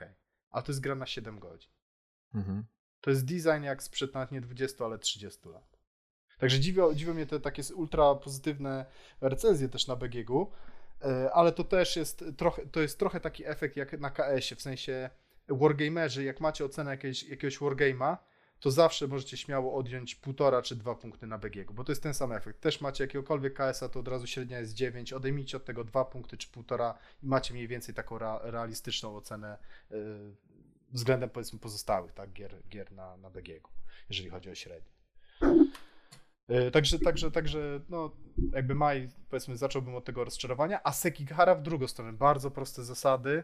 [0.51, 1.71] A to jest gra na 7 godzin.
[2.33, 2.65] Mhm.
[3.01, 5.79] To jest design jak sprzed nawet nie 20, ale 30 lat.
[6.37, 8.85] Także dziwią, dziwią mnie te takie ultra pozytywne
[9.21, 10.51] recenzje też na BGG-u,
[11.01, 14.61] e, ale to też jest trochę, to jest trochę taki efekt jak na KS-ie, w
[14.61, 15.09] sensie
[15.47, 18.17] wargamerzy, jak macie ocenę jakiegoś, jakiegoś wargame'a,
[18.59, 22.13] to zawsze możecie śmiało odjąć półtora czy dwa punkty na BGG, bo to jest ten
[22.13, 22.61] sam efekt.
[22.61, 26.37] Też macie jakiegokolwiek KS-a, to od razu średnia jest 9, odejmijcie od tego dwa punkty
[26.37, 29.57] czy półtora i macie mniej więcej taką realistyczną ocenę
[29.91, 29.95] e,
[30.91, 33.67] względem powiedzmy pozostałych tak, gier, gier na, na BGG,
[34.09, 34.91] jeżeli chodzi o średnię.
[36.47, 38.11] E, Także, także, także, no,
[38.53, 42.13] jakby maj, powiedzmy, zacząłbym od tego rozczarowania, a Sekigahara w drugą stronę.
[42.13, 43.43] Bardzo proste zasady,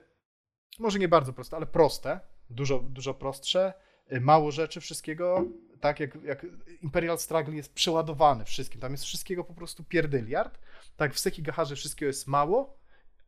[0.80, 2.20] może nie bardzo proste, ale proste,
[2.50, 3.74] dużo, dużo prostsze,
[4.20, 5.46] mało rzeczy, wszystkiego,
[5.80, 6.46] tak jak, jak
[6.82, 10.60] Imperial Struggle jest przeładowany wszystkim, tam jest wszystkiego po prostu pierdyliard,
[10.98, 12.78] tak w Sekigaharze wszystkiego jest mało,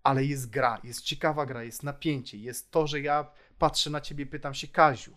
[0.03, 4.25] ale jest gra, jest ciekawa gra, jest napięcie, jest to, że ja patrzę na ciebie,
[4.25, 5.15] pytam się, Kaziu,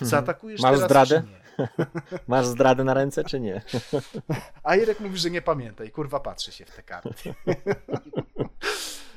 [0.00, 1.22] zaatakujesz Masz teraz zdradę?
[2.28, 3.62] Masz zdradę na ręce, czy nie?
[4.62, 7.34] A Irek mówi, że nie pamięta i kurwa patrzy się w te karty.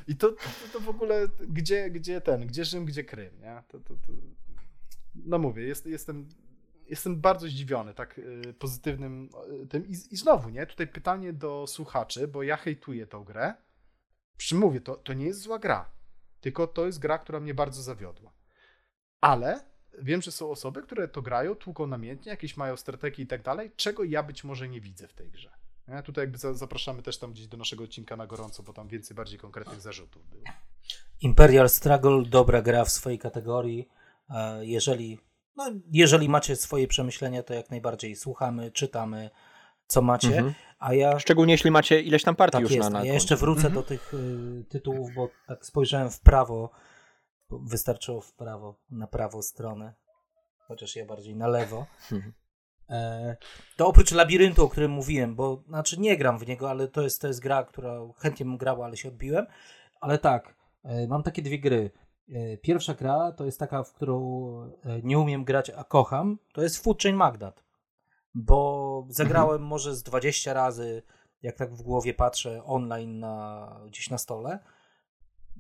[0.08, 0.40] I to, to,
[0.74, 3.64] to w ogóle, gdzie, gdzie ten, gdzie Rzym, gdzie Krym, nie?
[3.68, 4.14] To, to, to...
[5.16, 6.30] No mówię, jest, jestem,
[6.90, 9.30] jestem bardzo zdziwiony tak y, pozytywnym
[9.64, 9.88] y, tym.
[9.88, 10.66] I, I znowu, nie?
[10.66, 13.54] Tutaj pytanie do słuchaczy, bo ja hejtuję tą grę.
[14.38, 15.92] Przy czym mówię, to, to nie jest zła gra,
[16.42, 18.34] tylko to jest gra, która mnie bardzo zawiodła.
[19.22, 19.60] Ale
[20.02, 23.72] wiem, że są osoby, które to grają, tłuką namiętnie, jakieś mają strategie i tak dalej,
[23.76, 25.52] czego ja być może nie widzę w tej grze.
[25.88, 26.04] Nie?
[26.04, 29.16] Tutaj jakby za- zapraszamy też tam gdzieś do naszego odcinka na gorąco, bo tam więcej
[29.16, 30.44] bardziej konkretnych zarzutów było.
[31.22, 33.90] Imperial Struggle, dobra gra w swojej kategorii.
[34.36, 35.20] E, Jeżeli,
[35.56, 39.30] no, jeżeli macie swoje przemyślenia, to jak najbardziej słuchamy, czytamy,
[39.88, 40.28] co macie.
[40.38, 40.54] Mhm.
[40.80, 41.20] A ja.
[41.20, 42.90] Szczególnie jeśli macie ileś tam partii Tak już jest.
[42.90, 43.74] na, na ja jeszcze wrócę Mhm.
[43.74, 46.70] do tych y, tytułów, bo tak spojrzałem w prawo.
[47.50, 49.94] Wystarczyło w prawo, na prawą stronę.
[50.68, 51.86] Chociaż ja bardziej na lewo.
[52.12, 52.34] Mhm.
[52.90, 53.36] E,
[53.78, 57.22] to oprócz labiryntu, o którym mówiłem, bo znaczy nie gram w niego, ale to jest,
[57.22, 59.46] to jest gra, która chętnie bym grał, ale się odbiłem.
[60.02, 61.92] Ale tak, e, mam takie dwie gry.
[62.32, 64.52] E, Pierwsza gra to jest taka, w którą
[64.84, 66.38] e, nie umiem grać, a kocham.
[66.54, 67.64] To jest Food Chain Magnat.
[68.34, 71.04] Bo zagrałem może z 20 razy,
[71.42, 74.60] jak tak w głowie patrzę, online na, gdzieś na stole.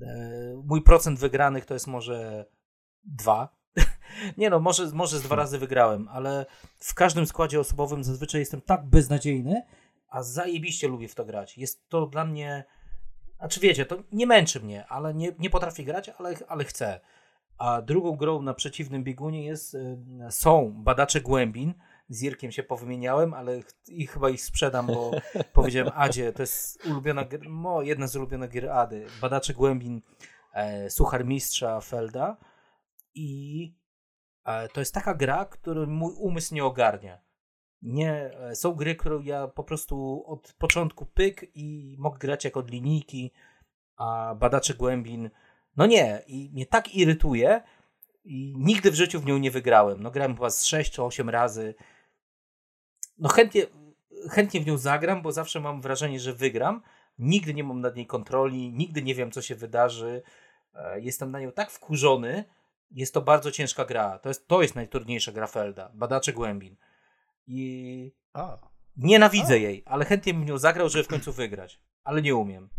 [0.01, 0.07] E,
[0.63, 2.45] Mój procent wygranych to jest może
[3.03, 3.55] dwa.
[4.37, 6.45] Nie no, może, może z dwa razy wygrałem, ale
[6.77, 9.61] w każdym składzie osobowym zazwyczaj jestem tak beznadziejny,
[10.07, 11.57] a zajebiście lubię w to grać.
[11.57, 12.63] Jest to dla mnie.
[13.41, 16.99] Znaczy wiecie, to nie męczy mnie, ale nie, nie potrafię grać, ale, ale chcę.
[17.57, 19.97] A drugą grą na przeciwnym biegunie jest, y,
[20.29, 21.73] są Badacze Głębin.
[22.09, 25.11] Z Irkiem się powymieniałem, ale i chyba ich sprzedam, bo
[25.53, 29.05] powiedziałem Adzie, to jest ulubiona, mo, jedna z ulubionych gier Ady.
[29.21, 30.01] Badacze Głębin
[30.53, 32.37] e, Suchar Mistrza Felda
[33.15, 33.73] i
[34.45, 37.30] e, to jest taka gra, której mój umysł nie ogarnia.
[37.81, 42.57] Nie, e, są gry, które ja po prostu od początku pyk i mogę grać jak
[42.57, 43.31] od linijki,
[43.97, 45.29] a badacze głębin,
[45.77, 47.61] no nie, i mnie tak irytuje
[48.23, 50.03] i nigdy w życiu w nią nie wygrałem.
[50.03, 51.75] No grałem chyba z 6 czy 8 razy.
[53.17, 53.65] No chętnie,
[54.29, 56.81] chętnie w nią zagram, bo zawsze mam wrażenie, że wygram.
[57.19, 60.21] Nigdy nie mam nad niej kontroli, nigdy nie wiem, co się wydarzy.
[60.73, 62.43] E, Jestem na nią tak wkurzony.
[62.91, 64.19] Jest to bardzo ciężka gra.
[64.19, 65.91] To jest, to jest najtrudniejsza gra Felda.
[65.93, 66.75] Badacze głębin.
[67.47, 68.57] I A,
[68.97, 69.57] nienawidzę A.
[69.57, 71.79] jej, ale chętnie bym nią zagrał, żeby w końcu wygrać.
[72.03, 72.69] Ale nie umiem.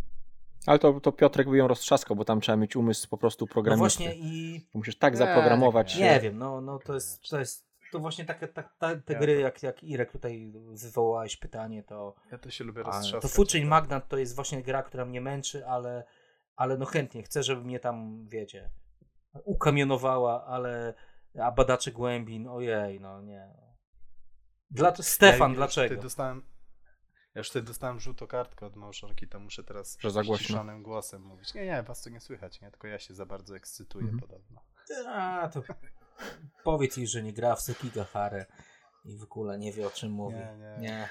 [0.67, 3.53] Ale to, to Piotrek by ją roztrzaskał, bo tam trzeba mieć umysł po prostu No
[3.53, 4.05] programisty.
[4.05, 5.97] właśnie i Musisz tak Nie, zaprogramować.
[5.99, 9.19] nie wiem, no, no to jest, to jest to właśnie takie tak, ta, te Ja
[9.19, 13.33] gry, to- jak, jak Irek tutaj wywołałeś pytanie, to ja to się lubię roztrzaskać.
[13.33, 16.05] to Chain Magnat to jest właśnie gra, która mnie męczy, ale,
[16.57, 18.71] ale no chętnie, chcę, żeby mnie tam, wiecie,
[19.45, 20.95] ukamionowała, ale
[21.43, 23.49] a badacze głębin, ojej, no nie.
[24.73, 25.89] Dla, Stefan, ja już dlaczego?
[25.89, 26.43] Tutaj dostałem,
[27.35, 29.99] ja już tutaj dostałem żółtą kartkę od małżonki, to muszę teraz
[30.39, 31.55] ściszonym głosem mówić.
[31.55, 32.71] Nie, nie, was tu nie słychać, nie?
[32.71, 34.21] Tylko ja się za bardzo ekscytuję Mhm.
[34.21, 34.61] podobno.
[35.09, 35.63] A, to
[36.65, 38.47] powiedz jej, że nie gra w Sekiga Hare
[39.05, 40.37] i w ogóle nie wie o czym mówi.
[40.37, 40.77] Nie, nie.
[40.89, 41.09] nie.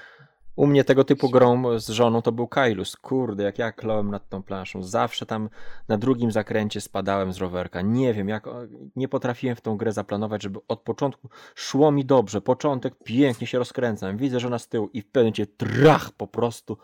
[0.56, 2.96] U mnie tego typu grą z żoną to był Kailus.
[2.96, 4.82] Kurde, jak ja kląłem nad tą planszą.
[4.82, 5.48] Zawsze tam
[5.88, 7.80] na drugim zakręcie spadałem z rowerka.
[7.80, 8.48] Nie wiem, jak
[8.96, 12.40] nie potrafiłem w tą grę zaplanować, żeby od początku szło mi dobrze.
[12.40, 14.16] Początek pięknie się rozkręcam.
[14.16, 16.78] Widzę żona z tyłu i w pewnym momencie trach po prostu.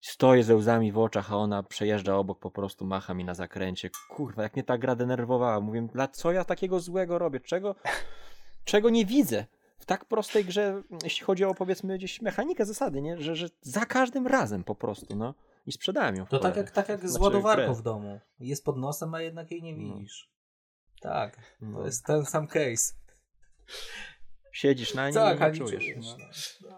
[0.00, 3.90] Stoję ze łzami w oczach, a ona przejeżdża obok, po prostu macha mi na zakręcie.
[4.10, 5.60] Kurwa, jak mnie ta gra denerwowała.
[5.60, 7.40] Mówię, dla co ja takiego złego robię?
[7.40, 7.74] Czego,
[8.64, 9.46] czego nie widzę?
[9.84, 13.18] W tak prostej grze, jeśli chodzi o powiedzmy gdzieś mechanikę zasady, nie?
[13.22, 15.34] Że, że za każdym razem po prostu, no.
[15.66, 16.26] I sprzedałem ją.
[16.26, 17.74] To tak jak, tak jak z Znaczy, ładowarką grę.
[17.74, 18.20] w domu.
[18.40, 19.94] Jest pod nosem, a jednak jej nie No.
[19.94, 20.30] widzisz.
[21.00, 21.78] Tak, No.
[21.78, 22.94] to jest ten sam case.
[24.52, 25.84] Siedzisz na nim Tak, i a nie czujesz.
[25.84, 26.06] czujesz.
[26.62, 26.68] No.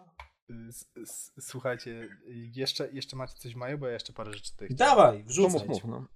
[0.49, 0.66] no.
[0.69, 2.09] S- s- Słuchajcie,
[2.55, 4.97] jeszcze, jeszcze macie coś w maju, bo ja jeszcze parę rzeczy tutaj chciałem.
[4.97, 5.69] Dawaj, wrzucaj.
[5.69, 6.05] mów, mów, no.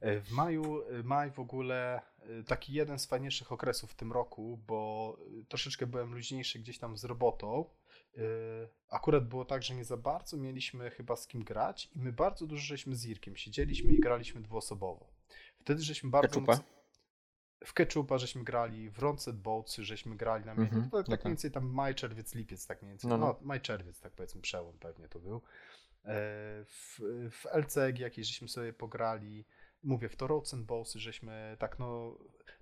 [0.00, 2.00] E, W maju, e, maj w ogóle
[2.46, 6.96] taki jeden z fajniejszych okresów w tym roku, bo e, troszeczkę byłem luźniejszy gdzieś tam
[6.96, 7.64] z robotą.
[8.16, 8.20] E,
[8.90, 12.46] Akurat było tak, że nie za bardzo mieliśmy chyba z kim grać i my bardzo
[12.46, 15.08] dużo żeśmy z Irkiem siedzieliśmy i graliśmy dwuosobowo.
[15.60, 16.28] Wtedy żeśmy bardzo...
[16.28, 16.52] Ketchupa?
[16.52, 16.62] moc-
[17.64, 21.24] W Ketchupa żeśmy grali, w Roncet Boatsy żeśmy grali na mm to, tak no tak.
[21.24, 23.10] mniej więcej tam maj, czerwiec, lipiec, tak mniej więcej.
[23.10, 23.38] No, No, no.
[23.42, 25.36] maj, czerwiec, tak powiedzmy, przełom pewnie to był.
[26.04, 26.10] E,
[26.64, 26.98] W,
[27.30, 29.44] w LCG jakieś żeśmy sobie pograli,
[29.84, 32.16] mówię, w to Roads and Bossy żeśmy tak no,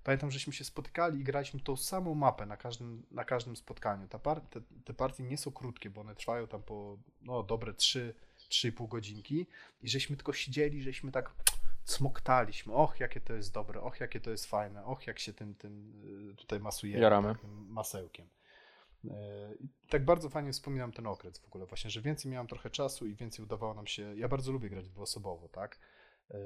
[0.05, 4.09] pamiętam, żeśmy się spotykali i graliśmy tą samą mapę na każdym, na każdym spotkaniu.
[4.09, 7.75] Ta par, te, te partie nie są krótkie, bo one trwają tam po no, dobre
[7.75, 8.15] 3,
[8.51, 9.47] 3,5 godzinki
[9.83, 11.35] i żeśmy tylko siedzieli, żeśmy tak
[11.85, 15.55] smoktaliśmy, och jakie to jest dobre, och jakie to jest fajne, och jak się tym,
[15.55, 16.03] tym
[16.33, 17.29] y, tutaj masujemy, Jaramy.
[17.29, 18.29] tak, tym masełkiem.
[19.61, 23.07] I tak bardzo fajnie wspominam ten okres w ogóle, właśnie, że więcej miałem trochę czasu
[23.07, 24.17] i więcej udawało nam się.
[24.17, 25.79] Ja bardzo lubię grać dwuosobowo, tak?
[26.31, 26.37] E,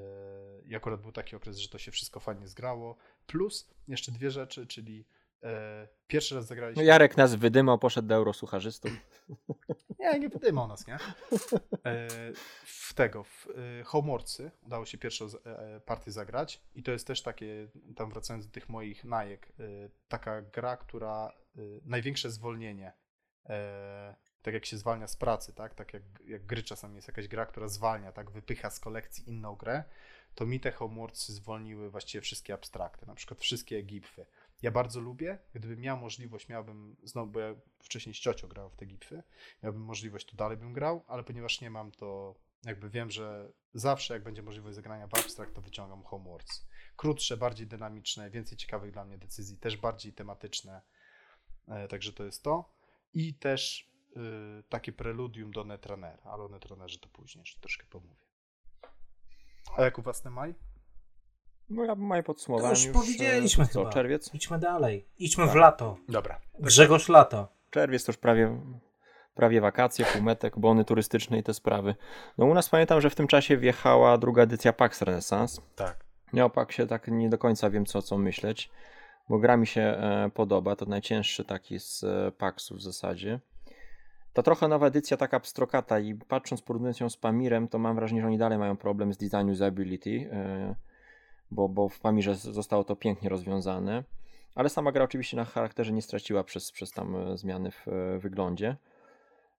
[0.65, 2.97] I akurat był taki okres, że to się wszystko fajnie zgrało.
[3.27, 5.05] Plus jeszcze dwie rzeczy, czyli
[5.43, 6.83] e, pierwszy raz No zagraliśmy.
[6.83, 8.91] Jarek nas wydymał, poszedł do eurosucharzystów.
[9.99, 10.95] Nie, nie wydymał nas, nie?
[11.85, 12.07] E,
[12.65, 13.47] w tego, w
[13.79, 15.25] e, Homeworksy udało się pierwszą
[15.85, 19.51] partię zagrać i to jest też takie, tam wracając do tych moich najek,
[20.07, 21.31] taka gra, która
[21.85, 22.93] największe zwolnienie
[24.45, 27.45] tak jak się zwalnia z pracy, tak, tak jak, jak gry czasami jest jakaś gra,
[27.45, 29.83] która zwalnia, tak, wypycha z kolekcji inną grę,
[30.35, 34.25] to mi te homeworks zwolniły właściwie wszystkie abstrakty, na przykład wszystkie gipfy.
[34.61, 38.75] Ja bardzo lubię, gdybym miał możliwość, miałbym, znowu, bo ja wcześniej z ciocią grał w
[38.75, 39.23] te gipfy,
[39.63, 44.13] miałbym możliwość, to dalej bym grał, ale ponieważ nie mam, to jakby wiem, że zawsze
[44.13, 46.67] jak będzie możliwość zagrania w abstrakt, to wyciągam homeworks.
[46.95, 50.81] Krótsze, bardziej dynamiczne, więcej ciekawych dla mnie decyzji, też bardziej tematyczne,
[51.67, 52.75] e, także to jest to.
[53.13, 53.94] I też
[54.69, 58.25] takie preludium do Netrunnera, ale o Netrunnerze to później jeszcze troszkę pomówię.
[59.77, 60.55] A jak u was ten maj?
[61.69, 63.91] No ja moje To podsumowanie już już, powiedzieliśmy e, co, chyba.
[63.93, 64.33] czerwiec?
[64.33, 65.05] Idźmy dalej.
[65.17, 65.97] Idźmy w lato.
[66.09, 66.41] Dobra.
[66.59, 67.47] Grzegorz Lato.
[67.69, 68.59] Czerwiec to już prawie,
[69.35, 71.95] prawie wakacje, półmetek, bony turystyczne i te sprawy.
[72.37, 75.61] No u nas pamiętam, że w tym czasie wjechała druga edycja PAX Renaissance.
[75.75, 76.05] Tak.
[76.33, 78.69] Ja o PAXie tak nie do końca wiem co, co myśleć,
[79.29, 83.39] bo gra mi się e, podoba, to najcięższy taki z e, PAXu w zasadzie.
[84.35, 88.21] Ta trochę nowa edycja taka pstrokata i patrząc, porównując ją z Pamirem, to mam wrażenie,
[88.21, 90.75] że oni dalej mają problem z design usability, e,
[91.51, 94.03] bo, bo w Pamirze zostało to pięknie rozwiązane.
[94.55, 98.19] Ale sama gra oczywiście na charakterze nie straciła przez, przez tam e, zmiany w e,
[98.19, 98.75] wyglądzie.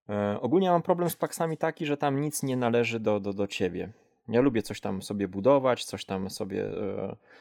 [0.09, 3.47] E, ogólnie mam problem z paksami taki, że tam nic nie należy do, do, do
[3.47, 3.93] ciebie.
[4.29, 6.65] Ja lubię coś tam sobie budować, coś tam sobie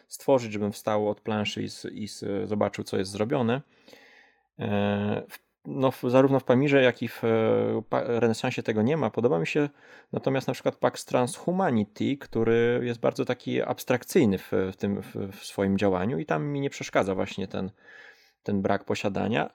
[0.07, 1.67] stworzyć, żebym wstał od planszy i,
[2.03, 2.07] i
[2.45, 3.61] zobaczył, co jest zrobione.
[5.29, 9.09] W- no, zarówno w Pamirze, jak i w e, Renesansie tego nie ma.
[9.09, 9.69] Podoba mi się
[10.13, 15.45] natomiast na przykład Pax Transhumanity, który jest bardzo taki abstrakcyjny w, w tym w, w
[15.45, 17.71] swoim działaniu i tam mi nie przeszkadza właśnie ten,
[18.43, 19.49] ten brak posiadania.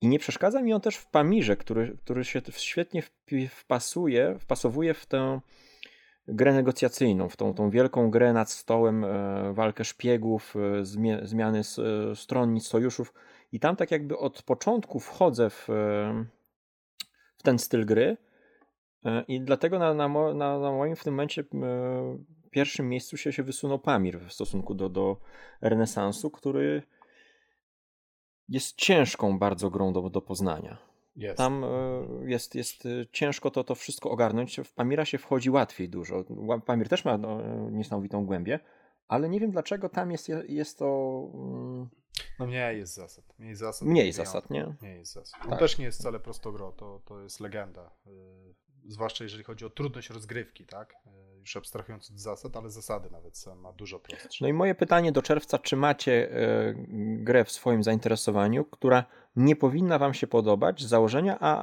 [0.00, 3.02] I nie przeszkadza mi on też w Pamirze, który, który się świetnie
[3.50, 5.40] wpasuje, wpasowuje w tę
[6.28, 10.84] grę negocjacyjną, w tą, tą wielką grę nad stołem, e, walkę szpiegów, e,
[11.26, 11.62] zmiany
[12.14, 13.14] stronnic, sojuszów.
[13.54, 16.24] I tam tak jakby od początku wchodzę w, e,
[17.36, 18.16] w ten styl gry.
[19.04, 22.18] E, I dlatego na, na, na, na moim w tym momencie e,
[22.50, 25.16] pierwszym miejscu się, się wysunął Pamir w stosunku do, do
[25.60, 26.82] renesansu, który
[28.48, 30.78] jest ciężką bardzo grą do, do poznania.
[31.34, 31.64] Tam
[32.26, 34.60] jest, jest ciężko to, to wszystko ogarnąć.
[34.64, 36.24] W Pamira się wchodzi łatwiej dużo.
[36.66, 37.40] Pamir też ma no,
[37.70, 38.60] niesamowitą głębię,
[39.08, 41.88] ale nie wiem dlaczego tam jest, jest to mm,
[42.38, 43.24] No mniej jest zasad.
[43.38, 43.88] Mniej zasad.
[43.88, 44.74] mniej zasad, nie?
[44.82, 45.40] Nie jest zasad.
[45.44, 45.58] On Tak.
[45.58, 47.90] też nie jest wcale prostogro, to, to jest legenda.
[48.06, 48.12] Yy,
[48.86, 50.94] zwłaszcza jeżeli chodzi o trudność rozgrywki, tak?
[51.06, 54.44] Yy, już abstrahując od zasad, ale zasady nawet ma dużo prostsze.
[54.44, 56.74] No i moje pytanie do czerwca, czy macie e,
[57.18, 59.04] grę w swoim zainteresowaniu, która
[59.36, 61.60] nie powinna wam się podobać z założenia, a,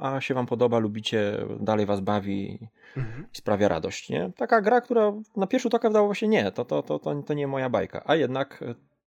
[0.00, 3.26] a, a się wam podoba, lubicie, dalej was bawi Mhm.
[3.34, 4.32] i sprawia radość, nie?
[4.36, 7.34] Taka gra, która na pierwszy rzut oka wydawało się nie, to, to, to, to, to
[7.34, 8.64] nie moja bajka, a jednak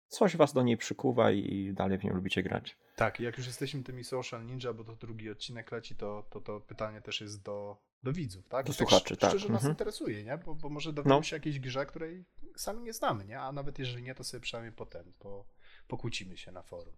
[0.09, 2.77] coś was do niej przykuwa i dalej w nią lubicie grać.
[2.97, 6.41] Tak, i jak już jesteśmy tymi social ninja, bo to drugi odcinek leci, to to,
[6.41, 8.67] to pytanie też jest do, do widzów, tak?
[8.67, 9.31] Do słuchaczy, tak.
[9.31, 9.73] Szczerze nas Mhm.
[9.73, 10.39] interesuje, nie?
[10.39, 11.23] Bo, bo może dowiemy No.
[11.23, 12.25] się jakiejś grze, której
[12.57, 13.41] sami nie znamy, nie?
[13.41, 15.45] A nawet jeżeli nie, to sobie przynajmniej potem po,
[15.89, 16.95] pokłócimy się na forum.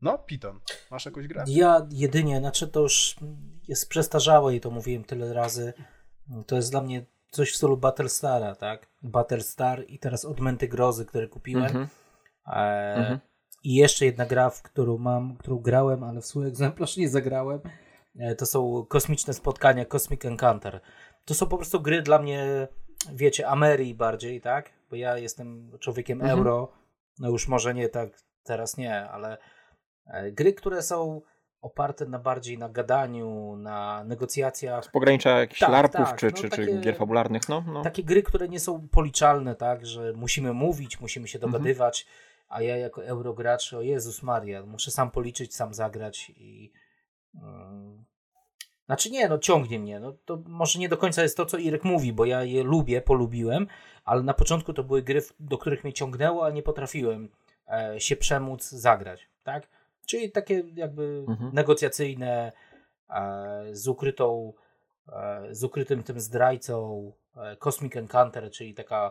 [0.00, 1.44] No, Piton, masz jakąś grę?
[1.48, 3.16] Ja jedynie, znaczy to już
[3.68, 5.72] jest przestarzałe i to mówiłem tyle razy.
[6.46, 8.86] To jest dla mnie coś w stylu Battlestara, tak?
[9.02, 11.64] Battlestar i teraz Odmęty Grozy, które kupiłem.
[11.64, 11.88] Mhm.
[12.46, 13.18] E, Mhm.
[13.64, 17.60] I jeszcze jedna gra, w którą mam, którą grałem, ale w swój egzemplarz nie zagrałem.
[18.18, 20.80] E, to są kosmiczne spotkania, Cosmic Encounter.
[21.24, 22.68] To są po prostu gry dla mnie,
[23.12, 24.70] wiecie, Amerii bardziej, tak?
[24.90, 26.38] Bo ja jestem człowiekiem Mhm.
[26.38, 26.72] euro.
[27.18, 28.10] No już może nie tak,
[28.44, 29.38] teraz nie, ale
[30.06, 31.20] e, gry, które są
[31.60, 34.90] oparte na bardziej na gadaniu, na negocjacjach.
[34.90, 37.64] Pogranicza jakichś Tak, larpów tak, czy, no czy, takie- czy gier fabularnych, no.
[37.72, 37.82] no.
[37.82, 41.52] Takie gry, które nie są policzalne, tak, że musimy mówić, musimy się Mhm.
[41.52, 42.06] dogadywać,
[42.48, 46.72] a ja jako eurogracz, o Jezus Maria, muszę sam policzyć, sam zagrać i
[47.34, 48.04] mm,
[48.86, 51.84] znaczy nie, no ciągnie mnie, no to może nie do końca jest to, co Irek
[51.84, 53.66] mówi, bo ja je lubię, polubiłem,
[54.04, 57.28] ale na początku to były gry, do których mnie ciągnęło, a nie potrafiłem
[57.72, 59.68] e, się przemóc zagrać, tak?
[60.08, 61.50] Czyli takie jakby Mhm.
[61.54, 62.52] negocjacyjne,
[63.10, 64.52] e, z ukrytą,
[65.12, 69.10] e, z ukrytym tym zdrajcą, e, Cosmic Encounter, czyli taka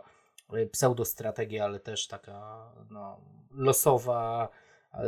[0.71, 4.49] pseudostrategia, ale też taka no, losowa,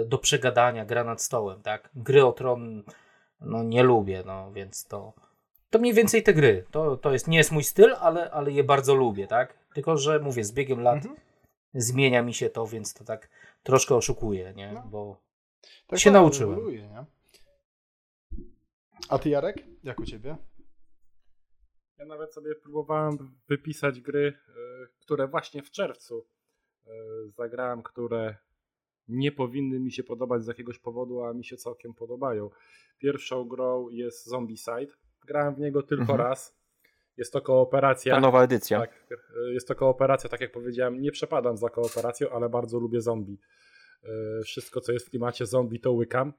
[0.06, 1.90] do przegadania, gra nad stołem, tak?
[1.96, 2.84] Gry o tron
[3.42, 5.14] no nie lubię, no więc to
[5.70, 6.66] to mniej więcej te gry.
[6.72, 9.54] To, to jest, nie jest mój styl, ale, ale je bardzo lubię, tak?
[9.74, 11.16] Tylko, że mówię, z biegiem lat Mhm.
[11.74, 13.30] zmienia mi się to, więc to tak
[13.64, 14.72] troszkę oszukuje, nie?
[14.72, 14.84] No.
[14.86, 15.18] Bo
[15.88, 16.54] Tak się nauczyłem.
[16.54, 17.06] ewoluuje, nie?
[19.10, 19.56] A ty, Jarek?
[19.84, 20.38] Jak u ciebie?
[21.98, 24.52] Ja nawet sobie próbowałem wypisać gry, e,
[25.00, 26.26] które właśnie w czerwcu
[26.88, 26.90] e,
[27.28, 28.36] zagrałem, które
[29.08, 32.50] nie powinny mi się podobać z jakiegoś powodu, a mi się całkiem podobają.
[32.98, 34.88] Pierwszą grą jest Zombicide.
[35.28, 36.20] Grałem w niego tylko Mhm.
[36.20, 36.60] raz.
[37.18, 38.16] Jest to kooperacja.
[38.16, 38.80] Ta nowa edycja.
[38.80, 39.08] Tak,
[39.54, 41.02] jest to kooperacja, tak jak powiedziałem.
[41.02, 43.38] Nie przepadam za kooperacją, ale bardzo lubię zombie.
[44.04, 46.34] E, Wszystko, co jest w klimacie zombie, to łykam.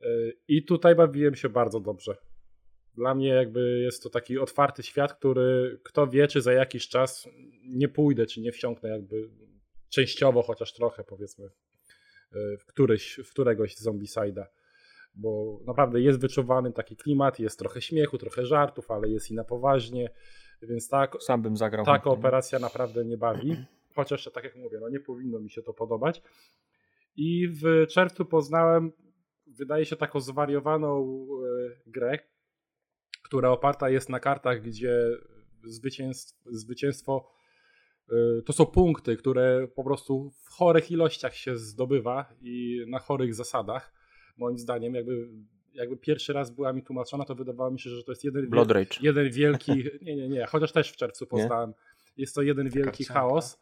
[0.00, 0.06] E,
[0.48, 2.16] I tutaj bawiłem się bardzo dobrze.
[2.94, 7.28] Dla mnie jakby jest to taki otwarty świat, który kto wie, czy za jakiś czas
[7.64, 9.28] nie pójdę, czy nie wsiąknę jakby
[9.88, 11.46] częściowo, chociaż trochę powiedzmy
[12.32, 14.44] e, w, któryś, w któregoś zombicide'a.
[15.14, 19.44] Bo naprawdę jest wyczuwany taki klimat, jest trochę śmiechu, trochę żartów, ale jest i na
[19.44, 20.10] poważnie,
[20.62, 21.84] więc tak, Sam bym zagrał.
[21.84, 23.56] ta kooperacja naprawdę nie bawi.
[23.94, 26.22] Chociaż, tak jak mówię, no nie powinno mi się to podobać.
[27.16, 28.92] I w czerwcu poznałem,
[29.46, 31.18] wydaje się, taką zwariowaną
[31.86, 32.18] e, grę,
[33.22, 35.10] która oparta jest na kartach, gdzie
[35.64, 37.30] zwycięstwo, zwycięstwo
[38.10, 43.34] e, to są punkty, które po prostu w chorych ilościach się zdobywa i na chorych
[43.34, 43.92] zasadach.
[44.36, 45.28] Moim zdaniem, jakby,
[45.74, 48.72] jakby pierwszy raz była mi tłumaczona, to wydawało mi się, że to jest jeden wielki-
[48.72, 48.96] Rage.
[49.02, 49.72] jeden wielki,
[50.02, 51.74] nie, nie, nie, chociaż też w czerwcu poznałem.
[52.16, 53.60] Jest to jeden wielki chaos,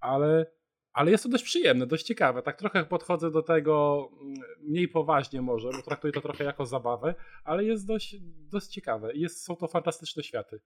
[0.00, 0.46] ale,
[0.92, 2.42] ale jest to dość przyjemne, dość ciekawe.
[2.42, 7.14] Tak trochę podchodzę do tego mm, mniej poważnie może, bo traktuję to trochę jako zabawę,
[7.44, 8.16] ale jest dość,
[8.50, 9.12] dość ciekawe.
[9.12, 10.60] I Jest, są to fantastyczne światy.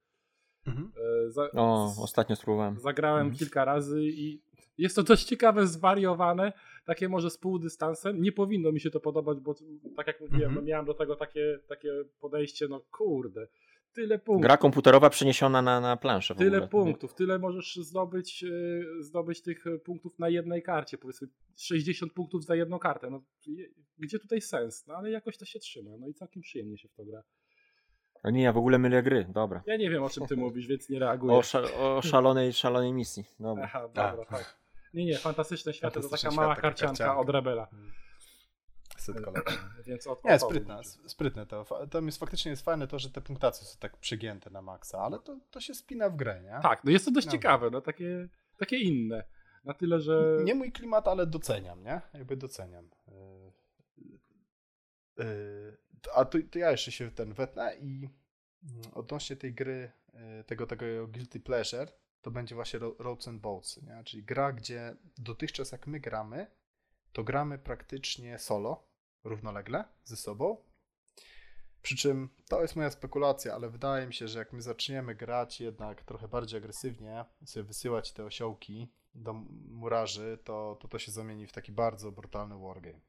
[0.66, 0.92] Mhm.
[1.26, 2.78] E, Za, O, ostatnio spróbowałem.
[2.80, 3.38] Zagrałem Mhm.
[3.38, 4.42] kilka razy i
[4.78, 6.52] jest to dość ciekawe, zwariowane,
[6.84, 8.22] takie może z półdystansem.
[8.22, 9.54] Nie powinno mi się to podobać, bo
[9.96, 10.54] tak jak mówiłem, Mhm.
[10.54, 13.46] no miałem do tego takie, takie podejście, no kurde,
[13.94, 14.42] tyle punktów.
[14.42, 16.68] Gra komputerowa przeniesiona na, na planszę w Tyle ogóle.
[16.68, 18.48] punktów, tyle możesz zdobyć, e,
[19.02, 23.10] zdobyć tych e, punktów na jednej karcie, powiedzmy 60 punktów za jedną kartę.
[23.10, 23.22] No,
[23.98, 24.86] gdzie tutaj sens?
[24.86, 27.22] No ale jakoś to się trzyma, no i całkiem przyjemnie się w to gra.
[28.22, 29.26] A Nie, ja w ogóle mylę gry.
[29.34, 29.62] Dobra.
[29.66, 31.34] Ja nie wiem o czym ty mówisz, więc nie reaguję.
[31.36, 33.24] O, sza, o szalonej, szalonej misji.
[33.40, 33.64] Dobra.
[33.64, 34.58] Aha, dobra, tak.
[34.94, 37.16] Nie, nie, fantastyczne światy, to taka mała karcianka, karcianka.
[37.18, 37.68] od Rebela.
[39.12, 39.34] Lat.
[39.86, 41.86] Więc od, Nie, sprytne, sprytne to.
[41.90, 45.18] Tam jest faktycznie jest fajne to, że te punktacje są tak przygięte na maksa, ale
[45.18, 46.58] to, to się spina w grę, nie?
[46.62, 47.32] Tak, no jest to dość No.
[47.32, 48.28] ciekawe, no takie,
[48.58, 49.24] takie inne.
[49.64, 50.38] Na tyle, że.
[50.44, 52.00] Nie mój klimat, ale doceniam, nie?
[52.14, 52.90] Jakby doceniam.
[53.08, 53.52] Yy,
[55.18, 55.76] yy,
[56.14, 58.08] A to, to ja jeszcze się w ten wetnę i
[58.62, 61.86] mm, odnośnie tej gry, yy, tego, tego Guilty Pleasure,
[62.22, 64.04] to będzie właśnie Ro- Roads and Boats, nie?
[64.04, 66.46] Czyli gra, gdzie dotychczas jak my gramy,
[67.12, 68.88] to gramy praktycznie solo,
[69.24, 70.56] równolegle ze sobą.
[71.82, 75.60] Przy czym to jest moja spekulacja, ale wydaje mi się, że jak my zaczniemy grać
[75.60, 79.32] jednak trochę bardziej agresywnie, sobie wysyłać te osiołki do
[79.68, 83.00] murarzy, to, to to się zamieni w taki bardzo brutalny wargame.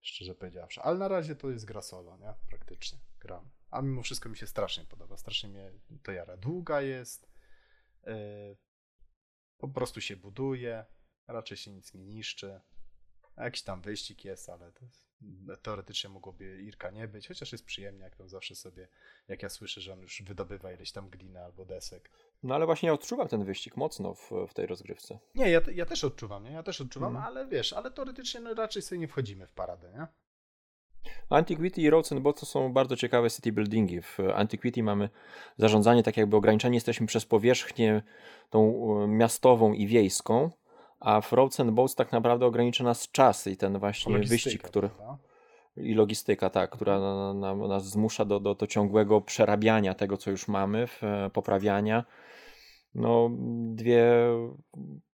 [0.00, 0.82] Szczerze powiedziawszy.
[0.82, 2.34] Ale na razie to jest gra solo, nie?
[2.48, 3.50] Praktycznie gram.
[3.70, 5.16] A mimo wszystko mi się strasznie podoba.
[5.16, 5.72] Strasznie mnie
[6.02, 6.36] to jara.
[6.36, 7.28] Długa jest.
[8.06, 8.56] yy,
[9.58, 10.84] po prostu się buduje.
[11.26, 12.60] Raczej się nic nie niszczy.
[13.36, 15.07] Jakiś tam wyścig jest, ale to jest,
[15.62, 18.88] teoretycznie mogłoby Irka nie być, chociaż jest przyjemnie, jak tam zawsze sobie,
[19.28, 22.10] jak ja słyszę, że on już wydobywa ileś tam gliny albo desek.
[22.42, 25.18] No ale właśnie ja odczuwam ten wyścig mocno w, w tej rozgrywce.
[25.34, 26.50] Nie, ja, ja też odczuwam, nie?
[26.52, 27.26] Ja też odczuwam, Mhm.
[27.26, 30.06] ale wiesz, ale teoretycznie no, raczej sobie nie wchodzimy w paradę, nie?
[31.30, 34.02] Antiquity i Roads and to są bardzo ciekawe city buildingi.
[34.02, 35.08] W Antiquity mamy
[35.56, 38.02] zarządzanie tak jakby ograniczeni jesteśmy przez powierzchnię
[38.50, 38.62] tą
[39.02, 40.50] e, miastową i wiejską,
[41.00, 44.62] a w Roads and Boats tak naprawdę ogranicza nas czas i ten właśnie Logistyka, wyścig,
[44.62, 45.18] który prawda?
[45.76, 47.00] i logistyka, tak, która
[47.34, 52.04] na, nas zmusza do, do, do ciągłego przerabiania tego, co już mamy, w, e, poprawiania.
[52.94, 53.30] No,
[53.74, 54.12] dwie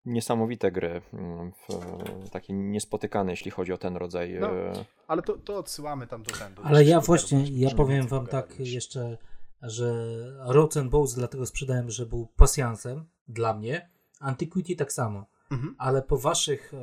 [0.04, 4.36] niesamowite gry, mm, w, takie niespotykane, jeśli chodzi o ten rodzaj.
[4.40, 4.72] No, e,
[5.06, 6.54] Ale to, to odsyłamy tam do ten.
[6.54, 9.18] do Ale ja właśnie, ja powiem wam tak jeszcze,
[9.62, 10.06] że
[10.46, 13.90] Roads and Bows dlatego sprzedałem, że był pasjansem dla mnie.
[14.20, 15.26] Antiquity tak samo.
[15.50, 15.74] Mhm.
[15.78, 16.78] Ale po waszych e,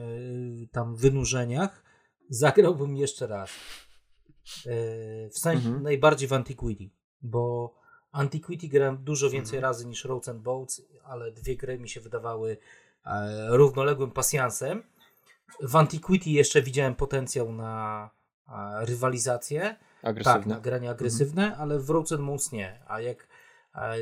[0.72, 1.84] tam wynurzeniach
[2.30, 3.50] zagrałbym jeszcze raz.
[4.66, 4.72] E,
[5.30, 5.84] w sensie Mhm.
[5.84, 6.90] najbardziej w Antiquity,
[7.22, 7.74] bo
[8.12, 9.64] Antiquity grałem dużo więcej Mhm.
[9.72, 12.58] razy niż Roads and Boats, ale dwie gry mi się wydawały
[13.06, 14.84] e, równoległym pasjansem.
[15.62, 18.10] W Antiquity jeszcze widziałem potencjał na
[18.80, 19.76] rywalizację.
[20.24, 22.84] Tak, na granie agresywne, ale w Roads and Mouse nie.
[22.88, 23.28] A jak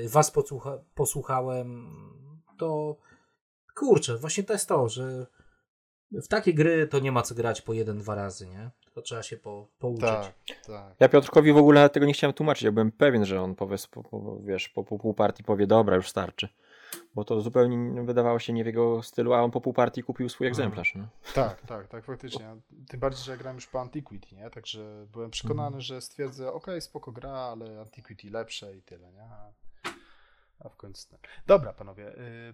[0.08, 1.90] was podsłucha, posłuchałem,
[2.58, 2.96] to
[3.80, 5.26] kurczę, właśnie to jest to, że
[6.12, 8.70] w takie gry to nie ma co grać po jeden, dwa razy, nie?
[8.86, 10.02] Tylko trzeba się po, pouczyć.
[10.10, 10.34] Tak,
[10.68, 10.96] tak.
[11.00, 12.64] Ja Piotrkowi w ogóle tego nie chciałem tłumaczyć.
[12.64, 15.96] Ja byłem pewien, że on powie, po, po, wiesz, po, po pół partii powie, dobra,
[15.96, 16.50] już starczy.
[17.16, 20.04] Bo to zupełnie nie- wydawało się nie w jego stylu, a on po pół partii
[20.04, 20.96] kupił swój egzemplarz.
[20.96, 21.08] No.
[21.34, 22.56] Tak, tak, tak, faktycznie.
[22.90, 24.50] Tym bardziej, że ja grałem już po Antiquity, nie?
[24.50, 25.82] Także byłem przekonany, Mhm.
[25.82, 29.24] że stwierdzę, okej, spoko gra, ale Antiquity lepsze i tyle, nie?
[29.24, 29.52] A,
[30.60, 31.20] a w końcu tak.
[31.48, 32.08] Dobra, panowie.
[32.18, 32.54] Y,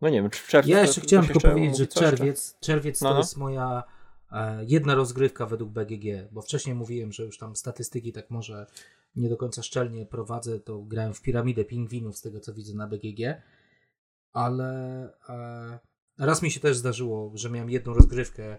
[0.00, 0.70] No nie wiem, czy w czerwcu.
[0.70, 3.20] Ja to jeszcze chciałem ktoś tylko powiedzieć, że czy- czerwiec, czerwiec No, to no.
[3.20, 3.82] jest moja
[4.32, 8.66] e, jedna rozgrywka według BGG, bo wcześniej mówiłem, że już tam statystyki tak może
[9.16, 12.86] nie do końca szczelnie prowadzę, to grałem w piramidę pingwinów z tego co widzę na
[12.88, 13.42] BGG,
[14.32, 15.78] ale e,
[16.18, 18.58] raz mi się też zdarzyło, że miałem jedną rozgrywkę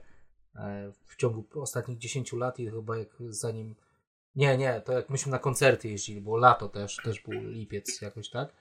[0.56, 3.76] e, w ciągu ostatnich 10 lat i chyba jak zanim
[4.36, 8.30] nie, nie, to jak myśmy na koncerty jeździli, było lato też, też był lipiec jakoś
[8.30, 8.54] tak,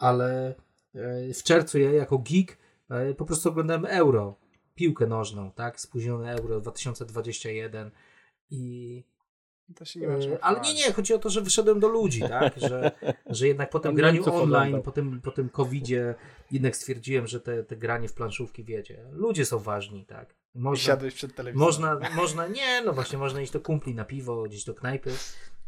[0.00, 0.54] ale
[0.94, 2.58] e, w czerwcu ja jako geek
[2.90, 4.36] e, po prostu oglądałem Euro,
[4.74, 7.90] piłkę nożną, tak, spóźnione Euro 2021
[8.50, 9.04] i
[9.76, 11.88] To się nie ma czym E, Ale nie, nie, chodzi o to, że wyszedłem do
[11.88, 12.58] ludzi, tak?
[12.68, 12.92] Że,
[13.26, 16.14] że jednak po tym graniu online, po tym, po tym COVID-zie,
[16.50, 20.34] jednak stwierdziłem, że te, te granie w planszówki, wiecie, ludzie są ważni, tak?
[20.54, 21.66] I Można, siadłeś przed telewizorem.
[21.66, 25.10] można, można, nie, no właśnie, można iść do kumpli na piwo, gdzieś do knajpy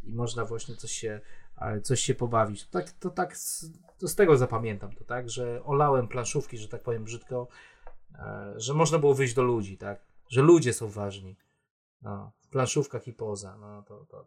[0.04, 1.20] i można właśnie coś się,
[1.56, 2.66] ale coś się pobawić.
[2.66, 5.30] To tak, to tak z, to z tego zapamiętam to, tak?
[5.30, 7.48] Że olałem planszówki, że tak powiem brzydko,
[8.14, 10.00] e, że można było wyjść do ludzi, tak?
[10.28, 11.36] Że ludzie są ważni.
[12.02, 13.56] No, w planszówkach i poza.
[13.56, 14.26] No to, to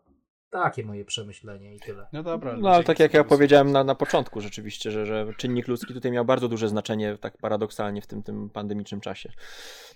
[0.63, 2.07] takie moje przemyślenie i tyle.
[2.13, 2.57] No dobra.
[2.57, 5.93] No ale dzięki tak jak ja powiedziałem na, na początku rzeczywiście, że, że czynnik ludzki
[5.93, 9.31] tutaj miał bardzo duże znaczenie, tak paradoksalnie w tym, tym pandemicznym czasie.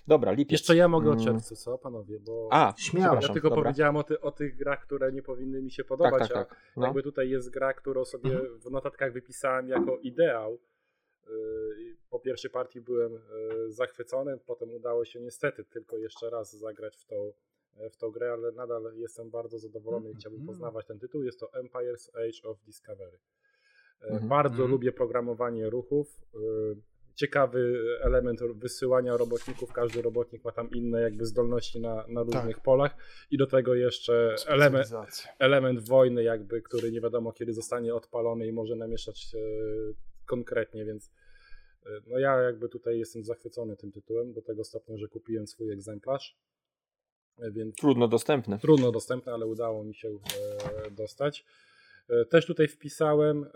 [0.06, 0.52] Dobra, lipiec.
[0.52, 1.24] Jeszcze ja mogę o Mm.
[1.24, 2.20] czerwcu, co panowie?
[2.20, 3.14] Bo A, Śmiało.
[3.22, 3.62] ja tylko dobra.
[3.64, 6.52] powiedziałem o, ty, o tych grach, które nie powinny mi się Tak, podobać, tak, tak.
[6.76, 6.86] a No.
[6.86, 8.58] jakby tutaj jest gra, którą sobie Mhm.
[8.60, 10.58] w notatkach wypisałem jako ideał.
[11.28, 16.96] Yy, Po pierwszej partii byłem yy, zachwycony, potem udało się niestety tylko jeszcze raz zagrać
[16.96, 17.32] w tą,
[17.92, 20.46] w tą grę, ale nadal jestem bardzo zadowolony i chciałbym Mhm.
[20.56, 21.22] poznawać ten tytuł.
[21.22, 23.18] Jest to Empire's Age of Discovery.
[24.00, 24.28] Yy, Mhm.
[24.28, 24.70] Bardzo Mhm.
[24.70, 26.20] lubię programowanie ruchów.
[26.34, 26.76] Yy,
[27.14, 29.72] Ciekawy element wysyłania robotników.
[29.72, 32.96] Każdy robotnik ma tam inne jakby zdolności na, na różnych polach
[33.30, 34.86] i do tego jeszcze element,
[35.38, 39.38] element wojny, jakby, który nie wiadomo kiedy zostanie odpalony i może namieszać e,
[40.26, 41.10] konkretnie, więc
[41.86, 45.70] e, no ja jakby tutaj jestem zachwycony tym tytułem, do tego stopnia, że kupiłem swój
[45.72, 46.59] egzemplarz, e,
[47.50, 48.58] więc Trudno dostępne.
[48.58, 51.44] trudno dostępne, ale udało mi się e, dostać.
[52.08, 53.48] E, Też tutaj wpisałem e,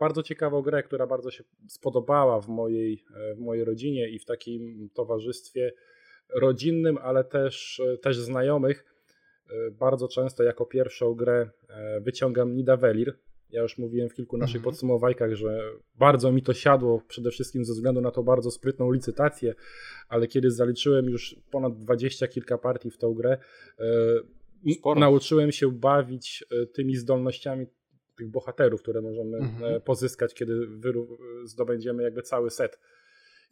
[0.00, 3.04] bardzo ciekawą grę, która bardzo się spodobała w mojej,
[3.36, 5.72] w mojej rodzinie i w takim towarzystwie
[6.34, 8.84] rodzinnym, ale też, też znajomych.
[9.72, 11.50] Bardzo często jako pierwszą grę
[12.00, 13.18] wyciągam Nidavellir.
[13.52, 14.64] Ja już mówiłem w kilku naszych Mhm.
[14.64, 15.60] podsumowajkach, że
[15.98, 19.54] bardzo mi to siadło, przede wszystkim ze względu na tą bardzo sprytną licytację,
[20.08, 23.38] ale kiedy zaliczyłem już ponad dwadzieścia kilka partii w tą grę,
[23.78, 23.84] e,
[24.74, 25.00] Sporo.
[25.00, 27.66] nauczyłem się bawić e, tymi zdolnościami
[28.18, 29.74] tych bohaterów, które możemy Mhm.
[29.74, 30.66] e, pozyskać, kiedy
[31.44, 32.78] zdobędziemy jakby cały set.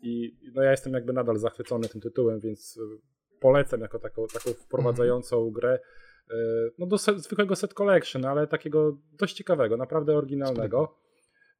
[0.03, 2.79] I no ja jestem jakby nadal zachwycony tym tytułem, więc
[3.41, 5.81] polecam jako taką, taką wprowadzającą grę e,
[6.79, 10.97] no do set, zwykłego set collection, ale takiego dość ciekawego, naprawdę oryginalnego.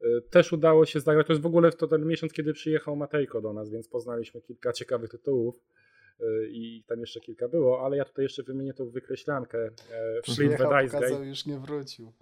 [0.01, 2.97] E, Też udało się zagrać, to jest w ogóle w to ten miesiąc, kiedy przyjechał
[2.97, 5.61] Matejko do nas, więc poznaliśmy kilka ciekawych tytułów
[6.21, 9.71] e, i tam jeszcze kilka było, ale ja tutaj jeszcze wymienię tą wykreślankę e,
[10.35, 11.27] Fleet the Dice Game.
[11.27, 12.13] już nie wrócił.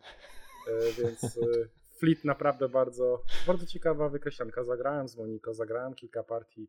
[0.69, 1.41] E, więc e,
[1.99, 4.65] Fleet naprawdę bardzo, bardzo ciekawa wykreślanka.
[4.65, 6.69] Zagrałem z Moniko, zagrałem kilka partii.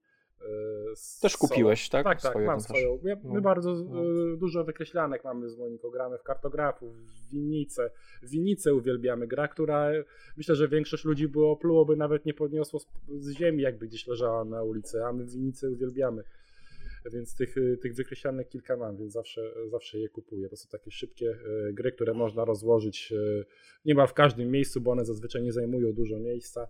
[0.95, 2.03] Z Też kupiłeś, tak?
[2.03, 2.99] Tak, tak, Swoje mam swoją.
[3.03, 3.41] Ja, my No.
[3.41, 4.01] bardzo No.
[4.33, 5.89] e, dużo wykreślanek mamy z Moniką.
[5.89, 7.91] Gramy w kartografów, w winnice.
[8.23, 9.27] Winnice uwielbiamy.
[9.27, 9.89] Gra, która
[10.37, 12.79] myślę, że większość ludzi było plułoby, nawet nie podniosło
[13.19, 16.23] z, ziemi, jakby gdzieś leżała na ulicy, a my winnice uwielbiamy.
[17.13, 20.49] Więc tych, y, tych wykreślanek kilka mam, więc zawsze, zawsze je kupuję.
[20.49, 21.37] To są takie szybkie
[21.73, 23.13] gry, które można rozłożyć
[23.85, 26.67] niemal w każdym miejscu, bo one zazwyczaj nie zajmują dużo miejsca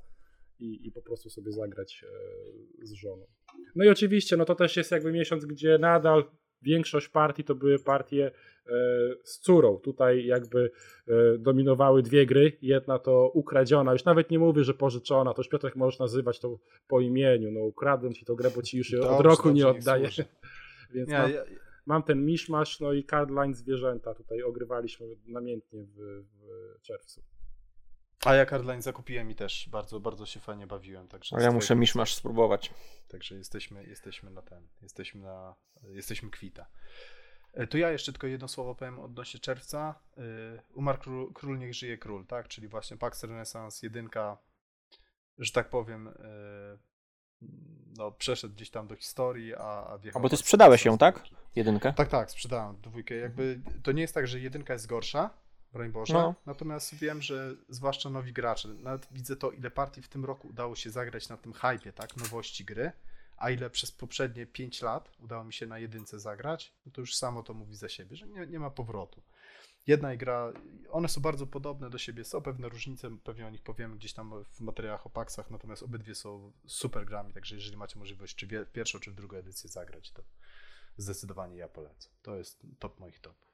[0.59, 3.25] i, i po prostu sobie zagrać e, z żoną.
[3.75, 6.23] No i oczywiście, no to też jest jakby miesiąc, gdzie nadal
[6.61, 8.71] większość partii to były partie e,
[9.23, 9.77] z córą.
[9.77, 10.71] Tutaj jakby
[11.07, 12.57] e, dominowały dwie gry.
[12.61, 16.59] Jedna to ukradziona, już nawet nie mówię, że pożyczona, to już Piotrek możesz nazywać to
[16.87, 17.51] po imieniu.
[17.51, 20.09] No ukradłem ci to grę, bo ci już je od Dobrze, roku nie dobrze, oddaję.
[20.93, 21.43] Więc Nie, mam, ja,
[21.85, 24.13] mam ten miszmasz, no i cardline zwierzęta.
[24.13, 26.23] Tutaj ogrywaliśmy namiętnie w,
[26.77, 27.21] w czerwcu.
[28.25, 31.07] A ja Cardline zakupiłem i też bardzo, bardzo się fajnie bawiłem.
[31.07, 32.73] Także Ale ja muszę miszmasz spróbować.
[33.07, 36.65] Także jesteśmy, jesteśmy na ten, jesteśmy na, jesteśmy kwita.
[37.53, 39.95] E, To ja jeszcze tylko jedno słowo powiem odnośnie czerwca.
[40.17, 40.21] E,
[40.73, 42.47] Umarł król, król niech żyje król, tak?
[42.47, 44.37] Czyli właśnie Pax Renaissance jedynka,
[45.37, 46.77] że tak powiem, e,
[47.97, 51.23] no przeszedł gdzieś tam do historii, a, a wjechał A bo ty sprzedałeś ją, tak?
[51.55, 51.93] Jedynkę.
[51.93, 53.15] Tak, tak, sprzedałem dwójkę.
[53.15, 55.29] Jakby to nie jest tak, że jedynka jest gorsza,
[55.73, 56.13] broń Boże.
[56.13, 56.35] No.
[56.45, 60.75] Natomiast wiem, że zwłaszcza nowi gracze, nawet widzę to, ile partii w tym roku udało
[60.75, 62.91] się zagrać na tym hypie, tak, nowości gry,
[63.37, 67.15] a ile przez poprzednie 5 lat udało mi się na jedynce zagrać, no to już
[67.15, 69.21] samo to mówi za siebie, że nie, nie ma powrotu.
[69.87, 70.53] jedna gra,
[70.89, 74.43] one są bardzo podobne do siebie, są pewne różnice, pewnie o nich powiemy gdzieś tam
[74.51, 78.71] w materiałach o Paxach, natomiast obydwie są super grami, także jeżeli macie możliwość czy w
[78.71, 80.23] pierwszą, czy w drugą edycję zagrać, to
[80.97, 82.11] zdecydowanie ja polecam.
[82.21, 83.48] To jest top moich topów.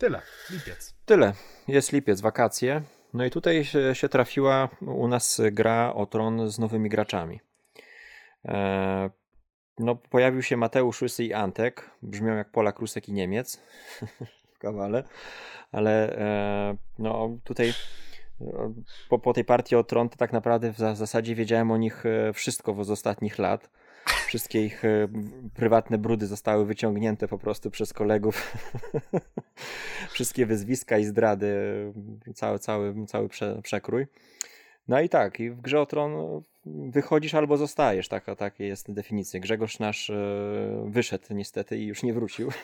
[0.00, 0.94] Tyle, lipiec.
[1.04, 1.32] Tyle,
[1.68, 2.82] jest lipiec, wakacje.
[3.14, 7.40] No i tutaj się, trafiła u nas gra o tron z nowymi graczami.
[8.44, 9.10] E,
[9.78, 11.90] no, pojawił się Mateusz Łysy i Antek.
[12.02, 13.62] Brzmią jak Polak, Rusek i Niemiec
[14.54, 15.04] w kawale.
[15.72, 17.72] Ale e, no, tutaj
[18.40, 18.74] e,
[19.08, 22.84] po, po tej partii o tron to tak naprawdę w zasadzie wiedziałem o nich wszystko
[22.84, 23.70] z ostatnich lat.
[24.26, 25.08] Wszystkie ich e,
[25.54, 28.56] prywatne brudy zostały wyciągnięte po prostu przez kolegów.
[30.14, 31.54] Wszystkie wyzwiska i zdrady,
[32.34, 34.06] cały, cały, cały prze, przekrój.
[34.88, 39.40] No i tak, i w grze o tron wychodzisz albo zostajesz, taka, takie jest definicja.
[39.40, 42.52] Grzegorz nasz e, wyszedł niestety i już nie wrócił.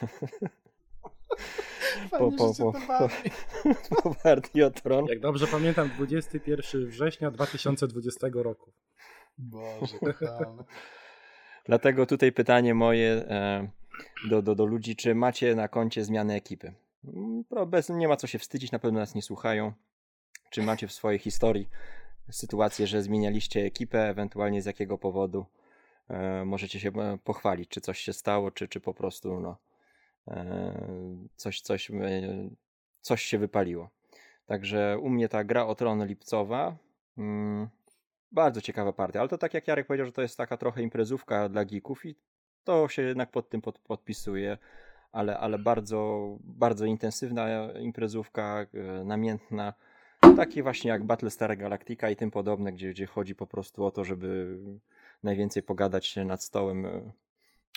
[2.10, 3.08] po, po, po, po,
[4.02, 5.06] po partii o tron.
[5.06, 8.72] Jak dobrze pamiętam, 21 września 2020 roku.
[9.38, 10.64] Boże, kochany.
[11.66, 13.68] Dlatego tutaj pytanie moje e,
[14.28, 16.72] do, do, do ludzi, czy macie na koncie zmiany ekipy?
[17.04, 19.72] Mm, bez, nie ma co się wstydzić, na pewno nas nie słuchają.
[20.50, 21.68] Czy macie w swojej historii
[22.30, 25.46] sytuację, że zmienialiście ekipę, ewentualnie z jakiego powodu
[26.08, 29.56] e, możecie się e, pochwalić, czy coś się stało, czy, czy po prostu no,
[31.36, 31.90] coś, coś,
[33.00, 33.90] coś się wypaliło.
[34.46, 36.76] Także u mnie ta gra o tron lipcowa,
[37.18, 37.68] mm,
[38.32, 41.48] bardzo ciekawa partia, ale to tak jak Jarek powiedział, że to jest taka trochę imprezówka
[41.48, 42.16] dla geeków i
[42.64, 44.58] to się jednak pod tym pod, podpisuje,
[45.12, 49.74] ale, ale bardzo, bardzo intensywna imprezówka, e, namiętna,
[50.36, 54.04] takie właśnie jak Battlestar Galactica i tym podobne, gdzie, gdzie chodzi po prostu o to,
[54.04, 54.58] żeby
[55.22, 56.86] najwięcej pogadać się nad stołem.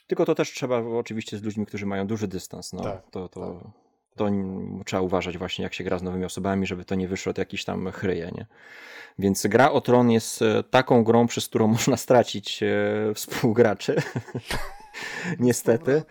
[0.07, 2.73] Tylko to też trzeba oczywiście z ludźmi, którzy mają duży dystans.
[2.73, 3.88] No, tak, to, to, tak.
[4.15, 4.29] To
[4.85, 7.63] trzeba uważać właśnie, jak się gra z nowymi osobami, żeby to nie wyszło od jakichś
[7.63, 8.45] tam chryje, nie?
[9.19, 13.95] Więc gra o tron jest e, taką grą, przez którą można stracić e, współgraczy.
[15.39, 16.03] Niestety.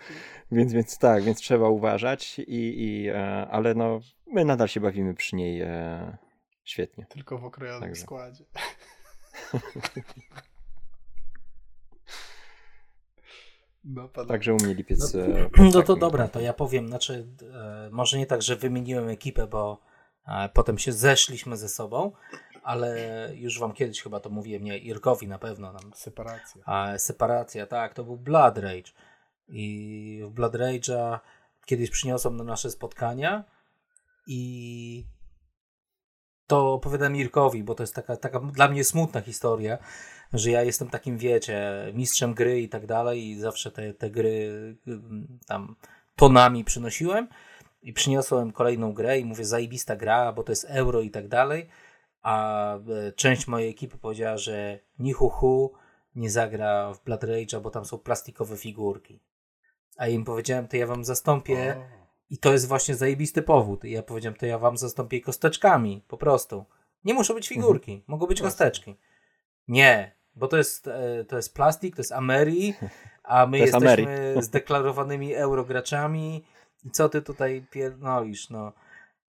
[0.51, 5.13] Więc, więc tak, więc trzeba uważać, i, i, e, ale no, my nadal się bawimy
[5.13, 5.63] przy niej
[6.63, 7.05] świetnie.
[7.05, 8.01] Tylko w okrojonym Także.
[8.01, 8.43] składzie.
[9.53, 9.59] No,
[14.27, 15.13] Także u mnie lipiec.
[15.13, 19.09] No, e, no to dobra, to ja powiem, znaczy, e, może nie tak, że wymieniłem
[19.09, 19.81] ekipę, bo
[20.27, 22.11] e, potem się zeszliśmy ze sobą,
[22.63, 22.97] ale
[23.35, 25.73] już wam kiedyś chyba to mówiłem, nie, Irkowi na pewno.
[25.73, 26.61] Tam, separacja.
[26.65, 28.91] A, separacja, tak, to był Blood Rage.
[29.47, 31.19] I w Blood Rage'a
[31.65, 33.43] kiedyś przyniosłem na nasze spotkania
[34.27, 35.05] i
[36.49, 39.77] to opowiadam Irkowi, bo to jest taka, taka dla mnie smutna historia,
[40.33, 44.51] że ja jestem takim, wiecie, mistrzem gry i tak dalej i zawsze te, te gry
[45.47, 45.75] tam
[46.15, 47.27] tonami przynosiłem
[47.81, 51.69] i przyniosłem kolejną grę i mówię, zajebista gra, bo to jest euro i tak dalej,
[52.21, 55.73] a e, część mojej ekipy powiedziała, że ni hu, hu
[56.15, 59.19] nie zagra w Blood Rage'a, bo tam są plastikowe figurki.
[59.97, 61.75] A im powiedziałem, to ja wam zastąpię.
[62.29, 63.85] I to jest właśnie zajebisty powód.
[63.85, 66.65] I ja powiedziałem, to ja wam zastąpię kosteczkami, po prostu.
[67.05, 68.05] Nie muszą być figurki, mhm.
[68.07, 68.95] mogą być kosteczki.
[69.67, 72.73] Nie, bo to jest, e, to jest plastik, to jest Ameri,
[73.23, 74.41] a my jesteśmy Ameri.
[74.41, 76.43] zdeklarowanymi eurograczami.
[76.85, 78.73] I co ty tutaj pierdolisz, no.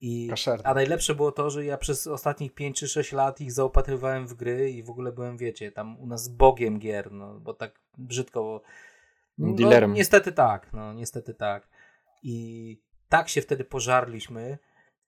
[0.02, 0.30] I,
[0.64, 4.34] a najlepsze było to, że ja przez ostatnich 5 czy 6 lat ich zaopatrywałem w
[4.34, 8.62] gry i w ogóle byłem, wiecie, tam u nas bogiem gier, no, bo tak brzydko.
[9.38, 9.94] No, Dealerem.
[9.94, 11.68] niestety tak, no, niestety tak.
[12.24, 14.58] I tak się wtedy pożarliśmy,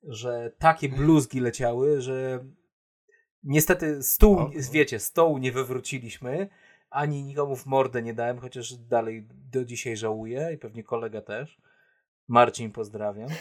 [0.04, 2.46] że takie bluzgi leciały, że
[3.44, 6.50] niestety stół, o, wiecie, stołu nie wywróciliśmy,
[6.90, 11.62] ani nikomu w mordę nie dałem, chociaż dalej do dzisiaj żałuję i pewnie kolega też.
[12.28, 13.30] Marcin pozdrawiam.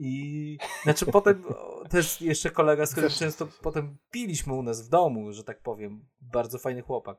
[0.00, 1.44] I znaczy potem
[1.90, 6.04] też jeszcze kolega, z którym często potem piliśmy u nas w domu, że tak powiem.
[6.20, 7.18] Bardzo fajny chłopak.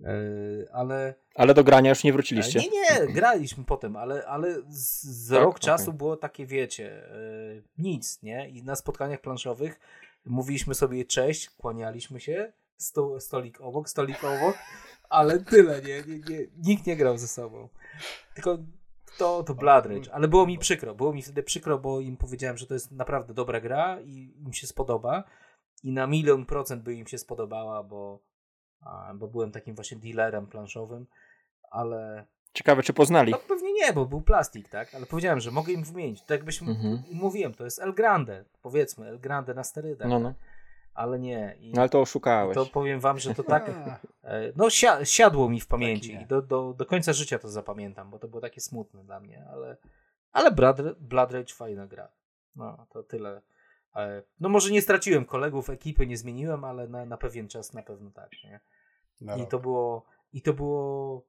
[0.00, 1.14] Yy, ale.
[1.34, 2.58] Ale do grania już nie wróciliście.
[2.58, 5.38] Nie, nie, graliśmy potem, ale, ale z, z tak?
[5.38, 5.60] rok okay.
[5.60, 7.02] czasu było takie, wiecie,
[7.54, 8.48] yy, nic, nie?
[8.48, 9.80] I na spotkaniach planszowych
[10.26, 14.58] mówiliśmy sobie cześć, kłanialiśmy się, sto, stolik obok, stolik obok,
[15.08, 17.68] ale tyle, nie, nie, nie, nikt nie grał ze sobą.
[18.34, 18.58] Tylko
[19.18, 22.58] to, to Blood Rage, ale było mi przykro, było mi wtedy przykro, bo im powiedziałem,
[22.58, 25.24] że to jest naprawdę dobra gra i im się spodoba
[25.82, 28.22] i na milion procent by im się spodobała, bo,
[29.14, 31.06] bo byłem takim właśnie dealerem planszowym,
[31.70, 32.26] ale...
[32.52, 33.32] Ciekawe, czy poznali.
[33.32, 34.94] No pewnie nie, bo był plastik, tak?
[34.94, 36.20] Ale powiedziałem, że mogę im wymienić.
[36.20, 37.02] Tak jakbyśmy mhm.
[37.12, 40.08] mówiłem, to jest El Grande, powiedzmy, El Grande na sterydach.
[40.08, 40.34] No, no
[40.96, 41.56] ale nie.
[41.60, 42.54] I no ale to oszukałeś.
[42.54, 43.68] To powiem wam, że to tak.
[44.24, 44.70] E, no,
[45.04, 48.40] siadło mi w pamięci i do, do, do końca życia to zapamiętam, bo to było
[48.40, 49.76] takie smutne dla mnie, ale,
[50.32, 52.08] Ale Blood, Blood Rage fajna gra.
[52.56, 53.42] No, to tyle.
[53.92, 57.82] Ale, no może nie straciłem kolegów, ekipy nie zmieniłem, ale na, na pewien czas na
[57.82, 58.30] pewno tak.
[58.44, 58.60] Nie?
[59.20, 59.50] Na I rok.
[59.50, 60.06] to było.
[60.32, 61.22] I to było.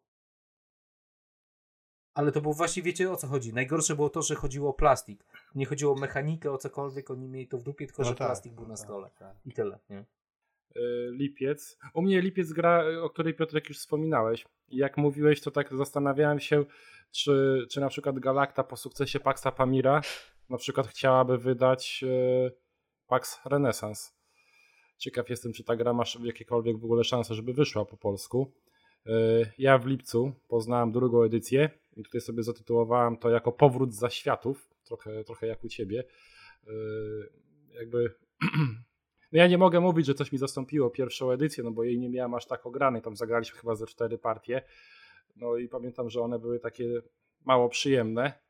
[2.13, 3.53] Ale to było właśnie, wiecie o co chodzi.
[3.53, 5.25] Najgorsze było to, że chodziło o plastik.
[5.55, 8.27] Nie chodziło o mechanikę, o cokolwiek, oni mieli to w dupie, tylko No że tak,
[8.27, 9.09] plastik był no na tak, stole.
[9.19, 9.35] tak.
[9.45, 10.05] I tyle, nie?
[10.77, 11.77] Y, Lipiec.
[11.93, 14.45] U mnie Lipiec gra, o której Piotrek już wspominałeś.
[14.69, 16.65] Jak mówiłeś, to tak zastanawiałem się,
[17.11, 20.01] czy, czy na przykład Galacta po sukcesie Paxa Pamira
[20.49, 22.51] na przykład chciałaby wydać y,
[23.07, 24.11] Pax Renaissance.
[24.97, 28.51] Ciekaw jestem, czy ta gra ma jakiekolwiek w ogóle szanse, żeby wyszła po polsku.
[29.07, 29.11] Y,
[29.57, 34.69] Ja w lipcu poznałem drugą edycję i tutaj sobie zatytułowałem to jako Powrót z zaświatów,
[34.83, 36.03] trochę, trochę jak u ciebie.
[36.67, 36.71] Y,
[37.79, 38.13] Jakby
[39.31, 42.09] no ja nie mogę mówić, że coś mi zastąpiło pierwszą edycję, no bo jej nie
[42.09, 44.61] miałem aż tak ogranej, tam zagraliśmy chyba ze cztery partie.
[45.35, 47.01] No i pamiętam, że one były takie
[47.45, 48.46] mało przyjemne.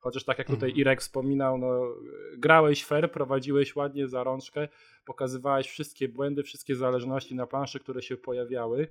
[0.00, 0.80] Chociaż tak jak tutaj Mhm.
[0.80, 1.94] Irek wspominał, no,
[2.38, 4.68] grałeś fair, prowadziłeś ładnie za rączkę,
[5.06, 8.88] pokazywałeś wszystkie błędy, wszystkie zależności na planszy, które się pojawiały,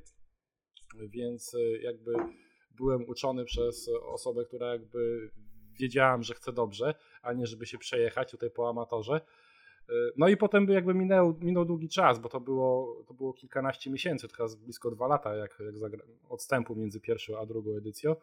[1.10, 2.14] więc y, jakby
[2.78, 5.32] byłem uczony przez osobę, która jakby
[5.80, 9.22] wiedziałam, że chce dobrze, a nie żeby się przejechać tutaj po amatorze.
[9.90, 13.34] Y, No i potem by jakby minął, minął długi czas, bo to było, to było
[13.34, 18.16] kilkanaście miesięcy, teraz blisko dwa lata jak, jak zagra- odstępu między pierwszą a drugą edycją.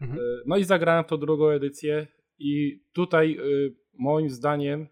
[0.00, 0.18] Mhm.
[0.18, 2.06] Y, No i zagrałem w tą drugą edycję
[2.38, 4.86] i tutaj y, moim zdaniem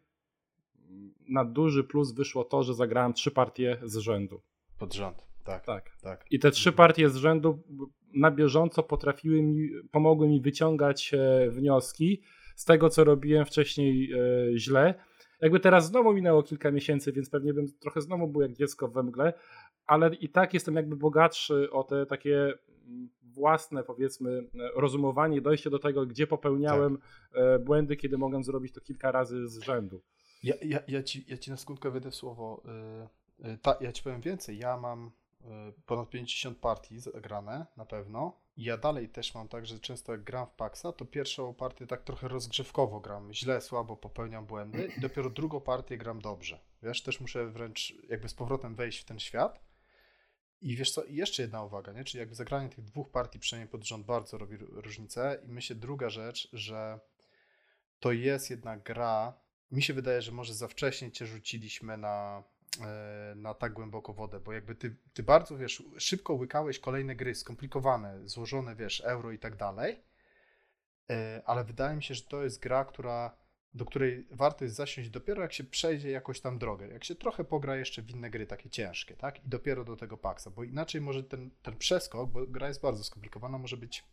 [1.29, 4.41] na duży plus wyszło to, że zagrałem trzy partie z rzędu.
[4.79, 5.91] Pod rząd, tak, tak.
[6.03, 6.25] Tak.
[6.31, 7.63] I te trzy partie z rzędu
[8.15, 12.23] na bieżąco potrafiły mi, pomogły mi wyciągać e, wnioski
[12.57, 14.19] z tego, co robiłem wcześniej e,
[14.59, 14.95] źle.
[15.41, 19.03] Jakby teraz znowu minęło kilka miesięcy, więc pewnie bym trochę znowu był jak dziecko we
[19.03, 19.33] mgle,
[19.89, 22.55] ale i tak jestem jakby bogatszy o te takie
[22.87, 26.99] mm, własne, powiedzmy, e, rozumowanie, dojście do tego, gdzie popełniałem
[27.33, 30.03] e, błędy, kiedy mogłem zrobić to kilka razy z rzędu.
[30.43, 32.63] Ja, ja, ja, ci, ja ci na skutkę wejdę w słowo.
[33.45, 34.59] y, ta, ja ci powiem więcej.
[34.59, 35.11] Ja mam
[35.87, 38.37] ponad 50 partii zagrane na pewno.
[38.57, 42.03] Ja dalej też mam tak, że często jak gram w Paxa, to pierwszą partię tak
[42.03, 43.33] trochę rozgrzewkowo gram.
[43.33, 46.59] Źle, słabo popełniam błędy i dopiero drugą partię gram dobrze.
[46.83, 49.68] Wiesz, też muszę wręcz jakby z powrotem wejść w ten świat.
[50.61, 52.05] I wiesz co, jeszcze jedna uwaga, nie?
[52.05, 55.39] Czyli jakby zagranie tych dwóch partii przynajmniej pod rząd bardzo robi różnicę.
[55.45, 57.01] I myślę druga rzecz, że
[58.01, 59.41] to jest jednak gra.
[59.71, 62.43] Mi się wydaje, że może za wcześnie cię rzuciliśmy na,
[62.81, 67.35] e, na tak głęboko wodę, bo jakby ty, ty bardzo, wiesz, szybko łykałeś kolejne gry,
[67.35, 70.03] skomplikowane, złożone, wiesz, euro i tak dalej,
[71.11, 73.37] E, ale wydaje mi się, że to jest gra, która,
[73.75, 77.45] do której warto jest zasiąść dopiero jak się przejdzie jakoś tam drogę, jak się trochę
[77.45, 81.01] pogra jeszcze w inne gry takie ciężkie, tak, i dopiero do tego Paxa, bo inaczej
[81.01, 84.05] może ten, ten przeskok, bo gra jest bardzo skomplikowana, może być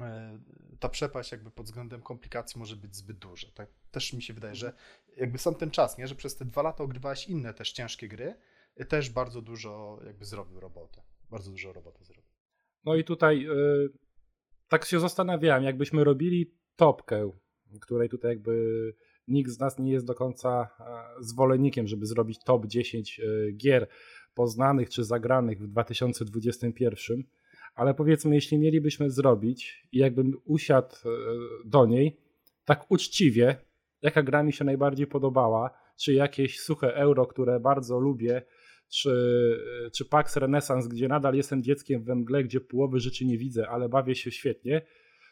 [0.00, 0.38] e,
[0.80, 3.48] ta przepaść jakby pod względem komplikacji może być zbyt duża.
[3.54, 4.72] Tak też mi się wydaje, że
[5.16, 8.34] jakby sam ten czas, nie, że przez te dwa lata ogrywałeś inne też ciężkie gry,
[8.80, 11.02] y, też bardzo dużo jakby zrobił robotę.
[11.30, 12.30] Bardzo dużo roboty zrobił.
[12.84, 13.88] No i tutaj y,
[14.68, 17.30] tak się zastanawiałem, jakbyśmy robili topkę,
[17.80, 18.94] której tutaj jakby
[19.28, 23.88] nikt z nas nie jest do końca e, zwolennikiem, żeby zrobić top 10 e, gier
[24.34, 27.22] poznanych czy zagranych w 2021,
[27.74, 31.08] ale powiedzmy, jeśli mielibyśmy zrobić i jakbym usiadł e,
[31.64, 32.16] do niej
[32.64, 33.56] tak uczciwie,
[34.02, 38.42] jaka gra mi się najbardziej podobała, czy jakieś suche euro, które bardzo lubię,
[38.88, 39.10] czy,
[39.94, 43.88] czy Pax Renaissance, gdzie nadal jestem dzieckiem we mgle, gdzie połowy rzeczy nie widzę, ale
[43.88, 44.82] bawię się świetnie,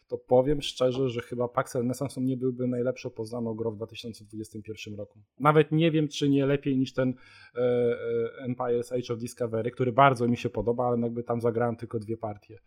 [0.09, 5.19] to powiem szczerze, że chyba Pax Renaissance nie byłby najlepszą poznaną grą w 2021 roku.
[5.41, 7.15] Nawet nie wiem, czy nie lepiej niż ten
[7.55, 11.77] e, e, Empire's Age of Discovery, który bardzo mi się podoba, ale jakby tam zagrałem
[11.77, 12.59] tylko dwie partie.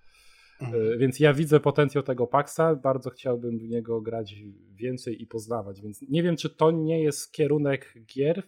[0.61, 4.35] E, Więc ja widzę potencjał tego Paxa, bardzo chciałbym w niego grać
[4.75, 8.43] więcej i poznawać, więc nie wiem, czy to nie jest kierunek gier.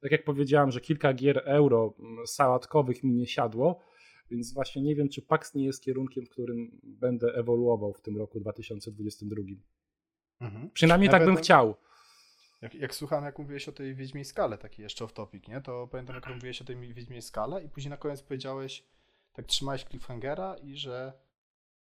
[0.00, 1.94] Tak jak powiedziałem, że kilka gier euro
[2.26, 3.80] sałatkowych mi nie siadło,
[4.30, 8.16] więc właśnie nie wiem, czy Pax nie jest kierunkiem, w którym będę ewoluował w tym
[8.16, 9.42] roku 2022.
[10.40, 10.70] Mhm.
[10.70, 11.74] Przynajmniej Ja tak bym chciał.
[12.62, 15.60] Jak, jak słucham, jak mówiłeś o tej Wiedźmiej Skale, taki jeszcze off topic, nie?
[15.60, 18.84] To pamiętam, jak mówiłeś o tej Wiedźmiej Skale i później na koniec powiedziałeś,
[19.32, 21.12] tak trzymałeś cliffhangera i że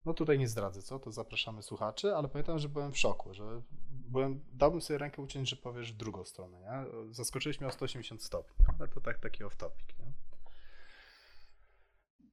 [0.05, 0.99] no tutaj nie zdradzę, co?
[0.99, 5.49] To zapraszamy słuchaczy, ale pamiętam, że byłem w szoku, że byłem, dałbym sobie rękę uciąć,
[5.49, 7.13] że powiesz w drugą stronę, nie?
[7.13, 10.06] Zaskoczyłeś mnie o 180 stopni, ale to tak taki off topic, nie?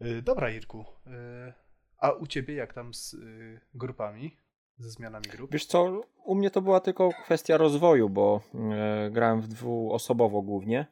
[0.03, 0.80] Y, Dobra, Irku.
[1.07, 1.53] y,
[1.99, 4.36] A u ciebie jak tam z y, grupami?
[4.78, 5.53] Ze zmianami grup?
[5.53, 10.86] Wiesz co, u mnie to była tylko kwestia rozwoju, bo e, grałem w dwuosobowo głównie,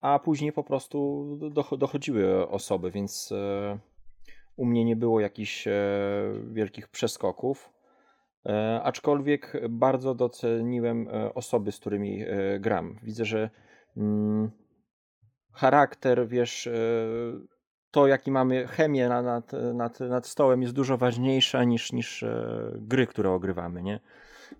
[0.00, 3.78] a później po prostu doch- dochodziły osoby, więc e,
[4.56, 5.72] u mnie nie było jakichś e,
[6.52, 7.70] wielkich przeskoków.
[8.46, 12.98] E, aczkolwiek bardzo doceniłem e, osoby, z którymi e, gram.
[13.02, 13.50] Widzę, że
[13.96, 14.50] mm,
[15.52, 16.72] charakter, wiesz, e,
[17.90, 22.72] to jaki mamy chemię na- nad, nad, nad stołem jest dużo ważniejsza niż, niż e,
[22.76, 24.00] gry, które ogrywamy, nie?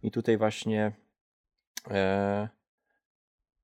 [0.03, 0.93] I tutaj właśnie
[1.91, 2.49] e,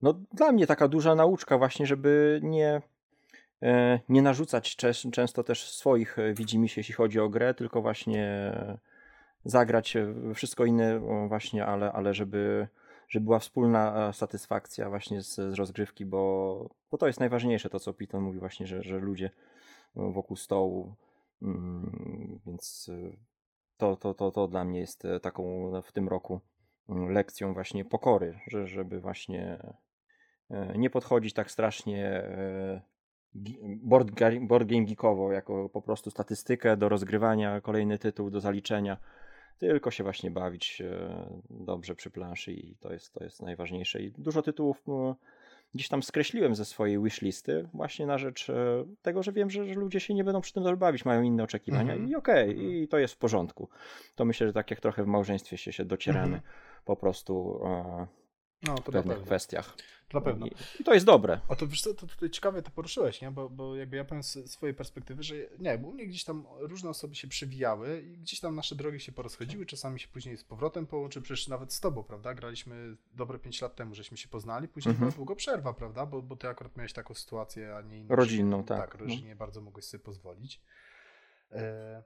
[0.02, 2.82] no dla mnie taka duża nauczka właśnie, żeby nie
[3.62, 8.52] e, nie narzucać czes- często też swoich e, widzimisię, jeśli chodzi o grę, tylko właśnie
[9.44, 9.96] zagrać
[10.34, 12.68] wszystko inne właśnie, ale, ale żeby,
[13.08, 17.80] żeby była wspólna e, satysfakcja właśnie z, z rozgrywki, bo, bo to jest najważniejsze, to
[17.80, 19.30] co Piton mówi właśnie, że, że ludzie
[19.94, 20.94] wokół stołu,
[21.42, 23.16] mm, więc e,
[23.76, 26.40] to, to, to, to dla mnie jest e, taką w tym roku
[26.88, 29.58] mm, lekcją właśnie pokory, że, żeby właśnie
[30.50, 32.22] e, nie podchodzić tak strasznie
[33.64, 34.10] board,
[34.40, 38.96] board game geekowo, jako po prostu statystykę do rozgrywania, kolejny tytuł do zaliczenia,
[39.58, 40.82] tylko się właśnie bawić
[41.50, 44.02] dobrze przy planszy i to jest, to jest najważniejsze.
[44.02, 45.14] I dużo tytułów e,
[45.74, 49.74] gdzieś tam skreśliłem ze swojej wishlisty właśnie na rzecz e, tego, że wiem, że, że
[49.74, 52.10] ludzie się nie będą przy tym dobrze bawić, mają inne oczekiwania Mhm.
[52.10, 52.70] i okej, Mhm.
[52.70, 53.68] i to jest w porządku.
[54.14, 56.42] To myślę, że tak jak trochę w małżeństwie się, się docieramy Mhm.
[56.84, 58.06] po prostu e,
[58.62, 59.76] No, w to na pewnych kwestiach.
[60.12, 60.46] Na pewno.
[60.80, 61.40] I, to jest dobre.
[61.48, 63.30] A to wiesz co, to tutaj ciekawie to poruszyłeś, nie?
[63.30, 66.46] Bo, bo jakby ja powiem z swojej perspektywy, że nie, bo u mnie gdzieś tam
[66.58, 70.44] różne osoby się przewijały i gdzieś tam nasze drogi się porozchodziły, czasami się później z
[70.44, 72.34] powrotem połączy, przecież nawet z tobą, prawda?
[72.34, 75.10] Graliśmy dobre 5 lat temu, żeśmy się poznali, później Mhm.
[75.10, 76.06] była długo przerwa, prawda?
[76.06, 78.16] Bo, bo ty akurat miałeś taką sytuację, a nie inną.
[78.16, 79.06] Rodzinną, tak, Tak, no.
[79.06, 80.60] rodzinnie bardzo mogłeś sobie pozwolić.
[81.52, 82.02] E,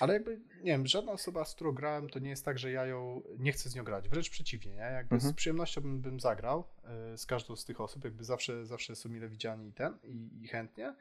[0.00, 2.86] ale jakby, nie wiem, żadna osoba, z którą grałem, to nie jest tak, że ja
[2.86, 4.08] ją nie chcę z nią grać.
[4.08, 4.80] Wręcz przeciwnie, nie?
[4.80, 5.32] Jakby Mhm.
[5.32, 9.08] z przyjemnością bym, bym zagrał e, z każdą z tych osób, jakby zawsze, zawsze są
[9.08, 10.94] mile widziani i ten, i, i chętnie.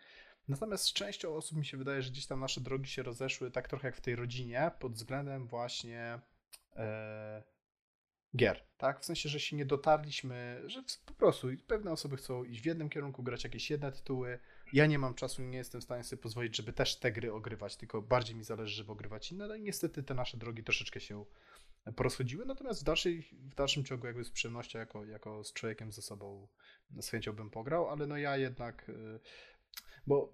[0.48, 3.68] Natomiast z częścią osób mi się wydaje, że gdzieś tam nasze drogi się rozeszły tak
[3.68, 6.20] trochę jak w tej rodzinie, pod względem właśnie
[6.76, 7.44] e,
[8.38, 9.02] gier, tak?
[9.02, 12.90] W sensie, że się nie dotarliśmy, że po prostu pewne osoby chcą iść w jednym
[12.90, 14.40] kierunku, grać jakieś jedne tytuły.
[14.74, 17.76] Ja nie mam czasu, nie jestem w stanie sobie pozwolić, żeby też te gry ogrywać,
[17.76, 19.48] tylko bardziej mi zależy, żeby ogrywać inne.
[19.48, 21.26] No i niestety te nasze drogi troszeczkę się
[21.96, 26.02] porozchodziły, natomiast w, dalszej, w dalszym ciągu jakby z przyjemnością, jako, jako z człowiekiem ze
[26.02, 26.48] sobą
[27.02, 29.20] z chęcią bym pograł, ale no ja jednak, y,
[30.08, 30.34] bo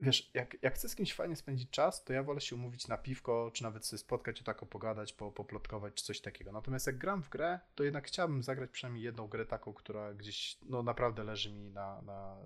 [0.00, 2.98] wiesz, jak, jak chcę z kimś fajnie spędzić czas, to ja wolę się umówić na
[2.98, 6.52] piwko, czy nawet sobie spotkać, o tak pogadać, po, poplotkować, czy coś takiego.
[6.52, 10.58] Natomiast jak gram w grę, to jednak chciałbym zagrać przynajmniej jedną grę taką, która gdzieś,
[10.62, 12.36] no naprawdę leży mi na, na,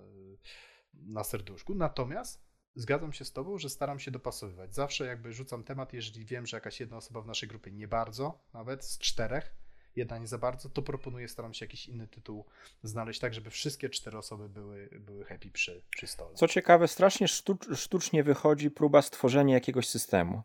[0.95, 1.75] na serduszku.
[1.75, 2.45] Natomiast
[2.75, 4.75] zgadzam się z tobą, że staram się dopasowywać.
[4.75, 8.45] Zawsze jakby rzucam temat, jeżeli wiem, że jakaś jedna osoba w naszej grupie nie bardzo,
[8.53, 9.55] nawet z czterech,
[9.97, 12.45] jedna nie za bardzo, to proponuję, staram się jakiś inny tytuł
[12.82, 16.34] znaleźć tak, żeby wszystkie cztery osoby były, były happy przy, przy stole.
[16.34, 20.43] Co ciekawe, strasznie sztuc- sztucznie wychodzi próba stworzenia jakiegoś systemu.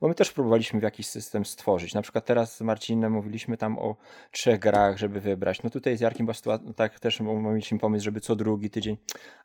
[0.00, 1.94] Bo my też próbowaliśmy w jakiś system stworzyć.
[1.94, 3.96] Na przykład teraz z Marcinem mówiliśmy tam o
[4.30, 5.62] trzech grach, żeby wybrać.
[5.62, 8.96] No tutaj z Jarkiem sytuacja, tak też mieliśmy pomysł, żeby co drugi tydzień.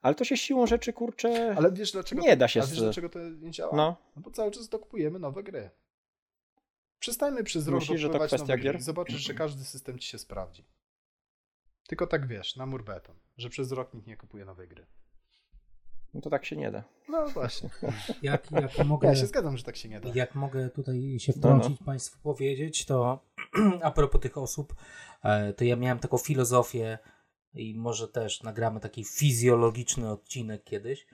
[0.02, 2.80] Ale to się siłą rzeczy, kurczę, Ale wiesz dlaczego nie to, da się A wiesz
[2.80, 3.76] dlaczego to nie działa?
[3.78, 3.96] no.
[4.16, 5.70] No bo cały czas dokupujemy nowe gry.
[7.06, 8.78] Przestańmy przez rok Myślisz, że to kwestia gier?
[8.78, 10.66] i zobaczysz, że każdy system ci się sprawdzi.
[11.88, 14.86] Tylko tak wiesz, na mur beton, że przez rok nikt nie kupuje nowej gry.
[16.14, 16.84] no to tak się nie da.
[17.10, 17.70] No właśnie.
[18.22, 19.08] Jak, jak mogę...
[19.08, 20.10] Ja się zgadzam, że tak się nie da.
[20.16, 23.26] Jak mogę tutaj się No, wtrącić, Państwu powiedzieć, to
[23.82, 24.76] a propos tych osób,
[25.24, 26.98] e, to ja miałem taką filozofię
[27.54, 31.08] i może też nagramy taki fizjologiczny odcinek kiedyś,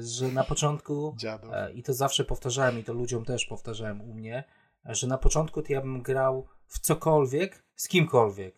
[0.00, 1.50] że na początku, Dziadów.
[1.52, 4.44] e, i to zawsze powtarzałem i to ludziom też powtarzałem u mnie,
[4.84, 8.54] że na początku to ja bym grał w cokolwiek, z kimkolwiek,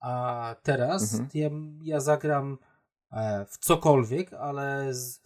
[0.00, 1.30] a teraz Mhm.
[1.34, 1.48] ja,
[1.94, 2.58] ja zagram
[3.12, 5.20] e, w cokolwiek, ale z,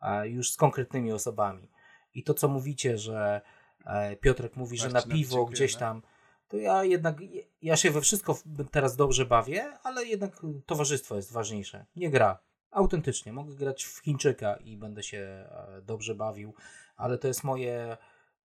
[0.00, 1.68] e, już z konkretnymi osobami.
[2.14, 3.40] I to, co mówicie, że
[3.86, 6.02] e, Piotrek mówi, że na piwo gdzieś tam,
[6.48, 7.16] to ja jednak,
[7.62, 8.38] ja się we wszystko
[8.70, 10.32] teraz dobrze bawię, ale jednak
[10.66, 11.86] towarzystwo jest ważniejsze.
[11.96, 12.38] Nie gra.
[12.74, 13.32] Autentycznie.
[13.32, 16.54] Mogę grać w Chińczyka i będę się e, dobrze bawił,
[16.96, 17.96] ale to jest moje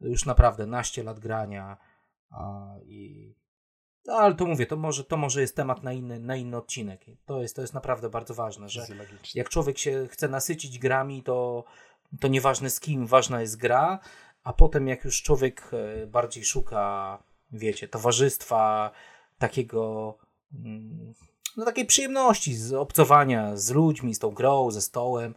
[0.01, 1.77] już naprawdę naście lat grania
[2.85, 3.33] i
[4.05, 7.05] no, ale to mówię, to może, to może jest temat na inny, na inny odcinek.
[7.25, 8.87] To jest, to jest naprawdę bardzo ważne, że
[9.35, 11.63] jak człowiek się chce nasycić grami, to,
[12.19, 13.99] to nieważne z kim, ważna jest gra,
[14.43, 18.91] a potem jak już człowiek e, bardziej szuka, wiecie, towarzystwa,
[19.37, 20.17] takiego,
[20.53, 21.13] mm,
[21.57, 25.35] no takiej przyjemności z obcowania z ludźmi, z tą grą, ze stołem,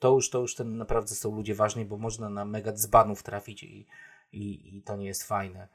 [0.00, 3.62] to już, to już ten naprawdę są ludzie ważni, bo można na mega dzbanów trafić
[3.62, 3.86] i,
[4.32, 5.68] i, i to nie jest fajne.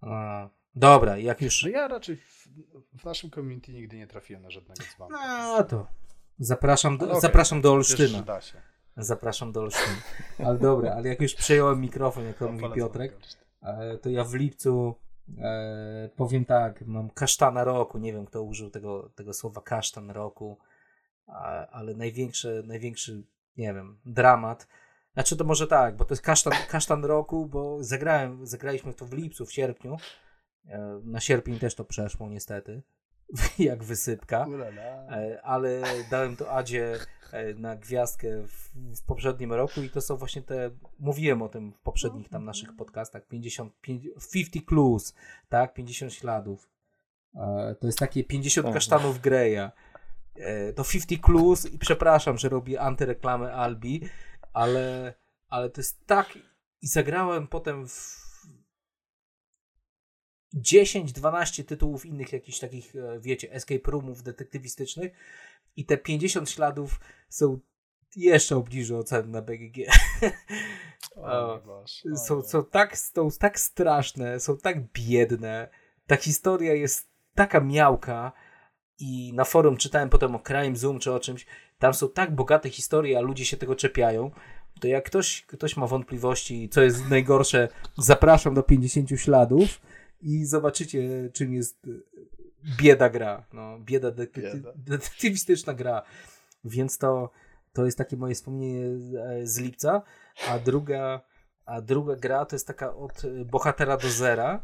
[0.00, 1.62] A, dobra, jak już...
[1.62, 2.48] No ja raczej w,
[2.98, 5.16] w naszym community nigdy nie trafiłem na żadnego dzbanka.
[5.58, 5.86] No to
[6.38, 8.22] zapraszam do, Ale okej, zapraszam do Olsztyna.
[8.22, 8.62] da się.
[8.96, 9.96] Zapraszam do Olsztyna.
[10.38, 13.16] Ale dobra, ale jak już przejąłem mikrofon, jak to mówi Piotrek,
[13.62, 14.94] e, to ja w lipcu
[15.38, 20.58] e, powiem tak, mam kasztana roku, nie wiem kto użył tego, tego słowa kasztan roku,
[21.26, 23.22] a, ale największy, największy,
[23.56, 24.68] nie wiem, dramat.
[25.12, 29.12] Znaczy to może tak, bo to jest kasztan, kasztan roku, bo zagrałem, zagraliśmy to w
[29.12, 29.96] lipcu, w sierpniu.
[30.66, 32.82] E, Na sierpień też to przeszło niestety,
[33.58, 34.46] jak wysypka.
[35.10, 36.98] E, ale dałem to Adzie
[37.56, 41.80] na gwiazdkę w, w poprzednim roku i to są właśnie te, mówiłem o tym w
[41.80, 45.14] poprzednich tam naszych podcastach, 50, 50 clues,
[45.48, 46.68] tak, 50 śladów.
[47.34, 48.74] E, To jest takie 50 Tak.
[48.74, 49.70] kasztanów Greya.
[50.34, 54.08] E, To 50 clues i przepraszam, że robię antyreklamę Albi,
[54.52, 55.14] ale,
[55.48, 56.38] ale to jest tak
[56.82, 58.28] i zagrałem potem w
[60.54, 65.12] 10-12 tytułów innych jakichś takich, e, wiecie, escape roomów detektywistycznych
[65.76, 67.58] i te 50 śladów są
[68.16, 69.76] jeszcze obniżu ocen na BGG.
[71.16, 72.16] O, Boże.
[72.16, 75.68] są, są, tak, są tak straszne, są tak biedne.
[76.06, 78.32] Ta historia jest taka miałka
[78.98, 81.46] i na forum czytałem potem o Crime Zoom czy o czymś.
[81.78, 84.30] Tam są tak bogate historie, a ludzie się tego czepiają.
[84.80, 89.80] To jak ktoś, ktoś ma wątpliwości, co jest najgorsze, zapraszam do 50 śladów
[90.20, 91.86] i zobaczycie, czym jest
[92.78, 93.44] bieda gra.
[93.52, 94.72] No, bieda, detekty- Bieda.
[94.76, 96.02] detektywistyczna gra.
[96.64, 97.30] Więc to,
[97.72, 100.02] to jest takie moje wspomnienie z, e, z lipca.
[100.48, 101.20] A druga,
[101.66, 104.62] a druga gra to jest taka od bohatera do zera.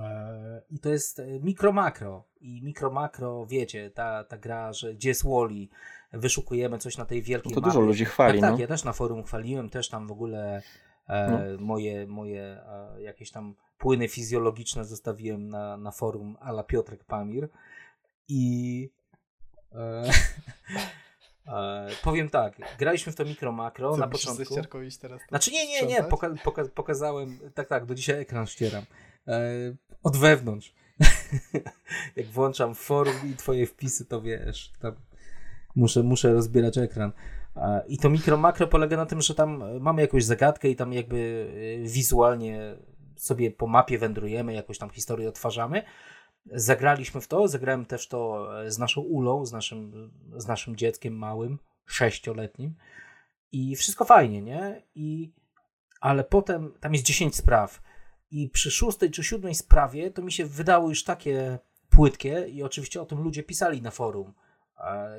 [0.00, 2.24] E, I to jest e, mikro makro.
[2.40, 5.68] I mikro makro, wiecie, ta, ta gra, że gdzie jest Wally,
[6.12, 7.70] wyszukujemy coś na tej wielkiej No to mapie.
[7.72, 8.60] dużo ludzi chwali, Tak, tak, no.
[8.60, 10.62] ja też na forum chwaliłem, też tam w ogóle
[11.08, 11.64] e, No.
[11.64, 17.48] moje, moje e, jakieś tam płyny fizjologiczne zostawiłem na, na forum ala Piotrek Pamir
[18.28, 18.90] i
[19.72, 20.10] e,
[21.46, 24.54] e, powiem tak, graliśmy w to mikro makro Co, na początku.
[25.00, 28.84] teraz to Znaczy nie, nie, nie, poka poka pokazałem, tak, tak, do dzisiaj ekran ścieram.
[29.28, 29.40] E,
[30.02, 30.74] od wewnątrz.
[32.16, 34.94] Jak włączam forum i twoje wpisy, to wiesz, tam
[35.76, 37.12] muszę, muszę rozbierać ekran.
[37.56, 40.92] E, I to mikro makro polega na tym, że tam mamy jakąś zagadkę i tam
[40.92, 41.48] jakby
[41.84, 42.76] e, wizualnie
[43.18, 45.82] sobie po mapie wędrujemy, jakąś tam historię odtwarzamy.
[46.46, 51.16] Zagraliśmy w to, zagrałem też to e, z naszą Ulą, z naszym, z naszym dzieckiem
[51.18, 52.74] małym, sześcioletnim.
[53.52, 54.82] I wszystko fajnie, nie?
[54.94, 55.32] I,
[56.00, 57.82] ale potem tam jest 10 spraw.
[58.30, 61.58] I przy szóstej czy siódmej sprawie to mi się wydało już takie
[61.90, 64.34] płytkie i oczywiście o tym ludzie pisali na forum.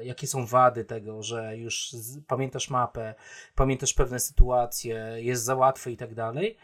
[0.03, 1.95] Jakie są wady tego, że już
[2.27, 3.15] pamiętasz mapę,
[3.55, 6.57] pamiętasz pewne sytuacje, jest za łatwe i tak dalej.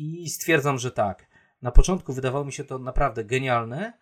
[0.00, 1.26] I stwierdzam, że tak.
[1.62, 3.92] Na początku wydawało mi się to naprawdę genialne,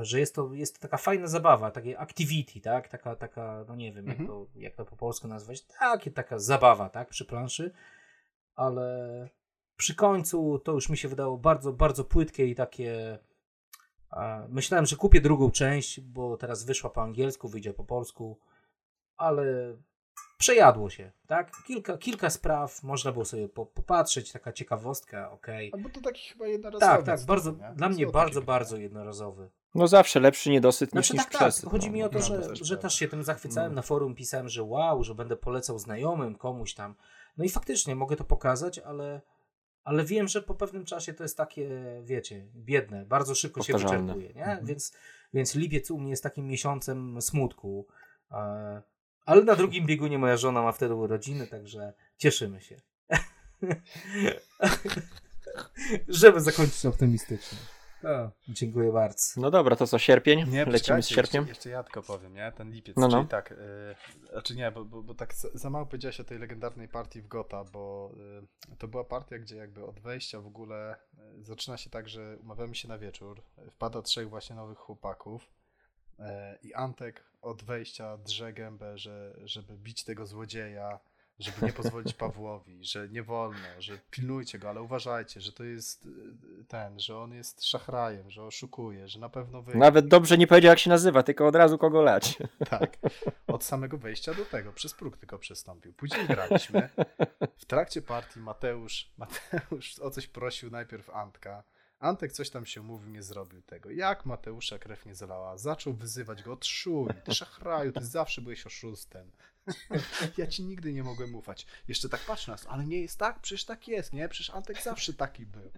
[0.00, 2.88] że jest to, jest to taka fajna zabawa, takie activity, tak?
[2.88, 4.28] Taka, taka no nie wiem, jak, Mhm.
[4.28, 7.08] to, jak to po polsku nazwać, takie, taka zabawa, tak?
[7.08, 7.72] Przy planszy,
[8.54, 9.28] ale
[9.76, 13.18] przy końcu to już mi się wydało bardzo, bardzo płytkie i takie.
[14.48, 18.38] Myślałem, że kupię drugą część, bo teraz wyszła po angielsku, wyjdzie po polsku,
[19.16, 19.76] ale
[20.38, 21.52] przejadło się, tak?
[21.66, 25.72] Kilka, kilka spraw, można było sobie po, popatrzeć, taka ciekawostka, okej.
[25.74, 26.92] A bo to taki chyba jednorazowy.
[26.92, 27.72] Tak, tak, bardzo, nie?
[27.74, 29.50] dla mnie bardzo, bardzo jednorazowy.
[29.74, 31.70] No zawsze lepszy niedosyt niż, Znaczy niż tak, tak, przesyt.
[31.70, 31.92] chodzi no.
[31.92, 32.82] mi o to, no, że, też że prawda.
[32.82, 33.76] też się tym zachwycałem, No.
[33.76, 36.94] na forum pisałem, że wow, że będę polecał znajomym, komuś tam.
[37.36, 39.20] No i faktycznie mogę to pokazać, ale,
[39.84, 41.70] ale wiem, że po pewnym czasie to jest takie,
[42.02, 44.44] wiecie, biedne, bardzo szybko się wyczerpuje, nie?
[44.44, 44.66] Mhm.
[44.66, 44.92] Więc,
[45.34, 47.86] więc lipiec u mnie jest takim miesiącem smutku.
[49.28, 52.76] Ale na drugim biegunie moja żona ma wtedy urodziny, także cieszymy się.
[56.08, 57.58] Żeby zakończyć optymistycznie.
[58.04, 59.40] O, dziękuję bardzo.
[59.40, 60.50] No dobra, to co, sierpień?
[60.50, 61.42] Nie, Lecimy z sierpniem?
[61.42, 62.52] Jeszcze, jeszcze ja tylko powiem, nie?
[62.56, 63.16] Ten lipiec, No, no.
[63.16, 66.88] czyli tak, yy, znaczy nie, bo, bo, bo tak za- mało powiedziałeś o tej legendarnej
[66.88, 68.12] partii w Gota, bo
[68.70, 70.96] yy, to była partia, gdzie jakby od wejścia w ogóle
[71.36, 75.50] yy, zaczyna się tak, że umawiamy się na wieczór, wpada trzech właśnie nowych chłopaków
[76.18, 76.24] yy,
[76.62, 80.98] i Antek od wejścia drze gębę, że, żeby bić tego złodzieja,
[81.38, 86.04] żeby nie pozwolić Pawłowi, że nie wolno, że pilnujcie go, ale uważajcie, że to jest
[86.04, 89.80] yy, ten, że on jest szachrajem, że oszukuje, że na pewno wygra.
[89.80, 92.38] Nawet dobrze nie powiedział, jak się nazywa, tylko od razu kogo lać.
[92.70, 92.96] Tak.
[93.46, 95.92] Od samego wejścia do tego, przez próg tylko przestąpił.
[95.92, 96.88] Później graliśmy.
[97.58, 101.62] W trakcie partii Mateusz, Mateusz o coś prosił najpierw Antka.
[101.98, 103.90] Antek coś tam się mówił, nie zrobił tego.
[103.90, 105.58] Jak Mateusza krew nie zalała?
[105.58, 109.30] Zaczął wyzywać go, odszuj, ty szachraju, ty zawsze byłeś oszustem.
[110.36, 111.66] Ja ci nigdy nie mogłem ufać.
[111.88, 113.40] Jeszcze tak patrz na nas, ale nie jest tak?
[113.40, 114.28] Przecież tak jest, nie?
[114.28, 115.70] Przecież Antek zawsze taki był.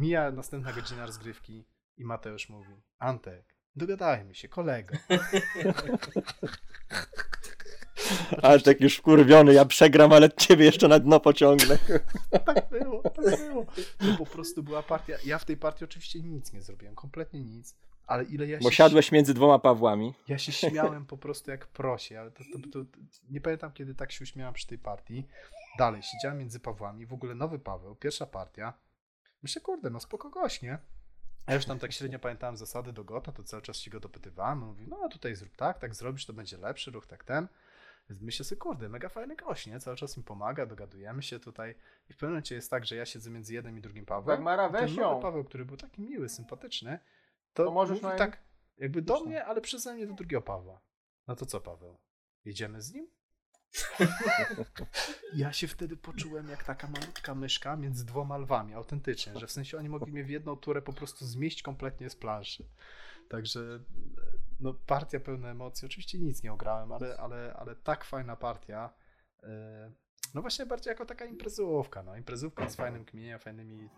[0.00, 1.64] Mija następna godzina rozgrywki
[1.96, 4.96] i Mateusz mówi, Antek, dogadajmy się, kolego.
[8.42, 11.78] Ale tak już wkurwiony, ja przegram, ale ciebie jeszcze na dno pociągnę.
[12.46, 13.66] tak było, tak było.
[13.98, 15.16] To po prostu była partia.
[15.24, 17.76] Ja w tej partii oczywiście nic nie zrobiłem, kompletnie nic.
[18.06, 20.14] Ale ile ja się Bo siadłeś między dwoma Pawłami.
[20.28, 22.90] Ja się śmiałem po prostu jak prosie, ale to, to, to,
[23.30, 25.26] nie pamiętam kiedy tak się uśmiałem przy tej partii.
[25.78, 28.72] Dalej, siedziałem między Pawłami, w ogóle nowy Paweł, pierwsza partia.
[29.42, 30.78] Myślę, kurde, no spoko gość, nie?
[31.46, 34.62] A już tam tak średnio pamiętałem zasady do Gota, to cały czas się go dopytywałem.
[34.62, 37.48] On mówi, no tutaj zrób tak, tak zrobisz, to będzie lepszy ruch, tak ten.
[38.08, 39.80] Myślę sobie, kurde, mega fajny gość, nie?
[39.80, 41.74] Cały czas mi pomaga, dogadujemy się tutaj.
[42.10, 44.42] I w pewnym momencie jest tak, że ja siedzę między jednym i drugim Pawłem.
[44.42, 45.20] I ten weź ją.
[45.20, 46.98] Paweł, który był taki miły, sympatyczny,
[47.52, 48.42] to, To możesz mówi tak,
[48.78, 49.28] jakby do Zresztą.
[49.28, 50.80] mnie, ale przeze mnie do drugiego Pawła.
[51.28, 51.98] No to co, Paweł?
[52.44, 53.08] Jedziemy z nim?
[55.34, 59.78] ja się wtedy poczułem jak taka malutka myszka między dwoma lwami, autentycznie, że w sensie
[59.78, 62.68] oni mogli mnie w jedną turę po prostu zmieść kompletnie z planszy.
[63.28, 63.80] Także
[64.62, 65.86] no, partia pełna emocji.
[65.86, 68.90] Oczywiście nic nie ograłem, ale, ale, ale tak fajna partia.
[69.42, 69.92] e,
[70.34, 72.02] No właśnie bardziej jako taka imprezówka.
[72.02, 72.16] No.
[72.16, 73.88] Imprezówka z fajnym kmieniem, fajnymi,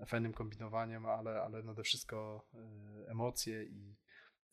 [0.00, 3.96] e, fajnym kombinowaniem, ale, ale nade wszystko e, emocje i,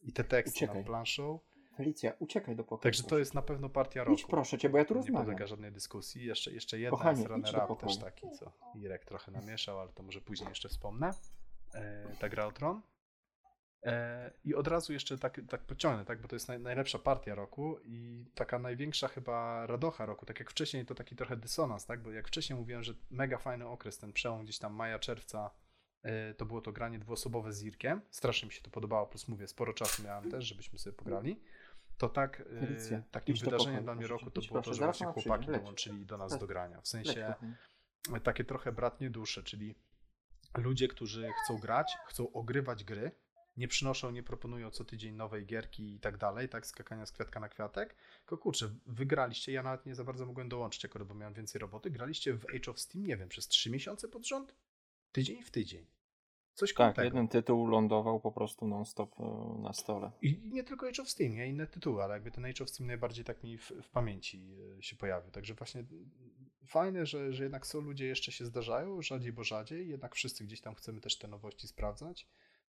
[0.01, 0.75] i te teksty Uciekaj.
[0.77, 1.39] nad planszą.
[1.77, 2.81] Felicja, uciekaj do pokoju.
[2.83, 4.13] Także to jest na pewno partia roku.
[4.13, 5.21] Idź proszę cię, bo ja tu Nie rozmawiam.
[5.25, 6.25] podlega żadnej dyskusji.
[6.25, 10.21] Jeszcze, jeszcze jedna Kochanie, jest runner-up też taki, co Irek trochę namieszał, ale to może
[10.21, 11.11] później jeszcze wspomnę.
[11.73, 12.81] E, ta gra o tron.
[13.83, 17.35] E, I od razu jeszcze tak, tak pociągnę, tak, bo to jest naj, najlepsza partia
[17.35, 20.25] roku i taka największa chyba radocha roku.
[20.25, 23.67] Tak jak wcześniej to taki trochę dysonans, tak, bo jak wcześniej mówiłem, że mega fajny
[23.67, 25.51] okres, ten przełom gdzieś tam maja, czerwca,
[26.01, 28.01] e, to było to granie dwuosobowe z Irkiem.
[28.09, 31.41] Strasznie mi się to podobało, plus mówię, sporo czasu miałem też, żebyśmy sobie pograli.
[31.97, 35.47] To tak, e, Felicja, takim wydarzeniem dla mnie roku to było to, że właśnie chłopaki
[35.47, 36.81] dołączyli do nas do grania.
[36.81, 38.21] W sensie kochanie.
[38.23, 39.75] takie trochę bratnie dusze, czyli
[40.57, 43.11] ludzie, którzy chcą grać, chcą ogrywać gry,
[43.59, 47.39] nie przynoszą, nie proponują co tydzień nowej gierki i tak dalej, tak, skakania z kwiatka
[47.39, 51.33] na kwiatek, tylko kurczę, wygraliście, ja nawet nie za bardzo mogłem dołączyć akurat, bo miałem
[51.33, 54.55] więcej roboty, graliście w Age of Steam, nie wiem, przez 3 miesiące pod rząd?
[55.11, 55.85] Tydzień w tydzień.
[56.53, 57.05] Coś Tak, tego.
[57.05, 60.11] jeden tytuł lądował po prostu non-stop e, na stole.
[60.21, 62.87] I nie tylko Age of Steam, nie inne tytuły, ale jakby ten Age of Steam
[62.87, 65.31] najbardziej tak mi w, w pamięci e, się pojawił.
[65.31, 65.83] Także właśnie
[66.65, 70.61] fajne, że, że jednak są ludzie, jeszcze się zdarzają, rzadziej bo rzadziej, jednak wszyscy gdzieś
[70.61, 72.27] tam chcemy też te nowości sprawdzać.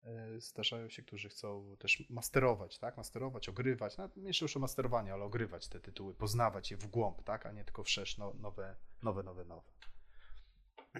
[0.04, 2.96] E, Zdarzają się, którzy chcą też masterować, tak?
[2.96, 7.22] Masterować, ogrywać, nawet mniejsze już o masterowanie, ale ogrywać te tytuły, poznawać je w głąb,
[7.22, 7.46] tak?
[7.46, 9.62] A nie tylko wszerz no, nowe, nowe, nowe, nowe.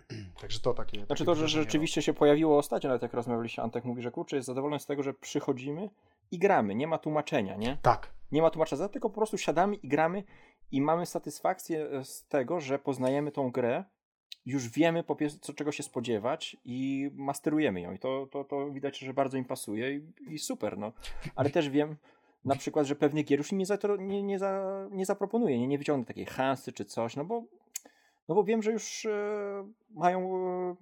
[0.40, 0.96] Także to takie.
[0.96, 4.10] Znaczy takie to, że wydarzenie rzeczywiście się pojawiło ostatnio, nawet jak rozmawialiście, Antek mówi, że
[4.10, 5.90] kurczę, jest zadowolony z tego, że przychodzimy
[6.30, 7.78] i gramy, nie ma tłumaczenia, nie?
[7.82, 10.24] Tak, Nie ma tłumaczenia, tylko po prostu siadamy i gramy
[10.72, 13.84] i mamy satysfakcję z tego, że poznajemy tą grę,
[14.46, 18.98] już wiemy po co, czego się spodziewać i masterujemy ją i to, to, to widać,
[18.98, 20.92] że bardzo im pasuje i, i super, no.
[21.34, 21.96] Ale też wiem
[22.44, 25.78] na przykład, że pewnych gier już nie, za, nie, nie, za, nie zaproponuję, nie, nie
[25.78, 27.42] wyciągnę takiej hansy czy coś, no bo,
[28.28, 30.76] no bo wiem, że już e, mają e,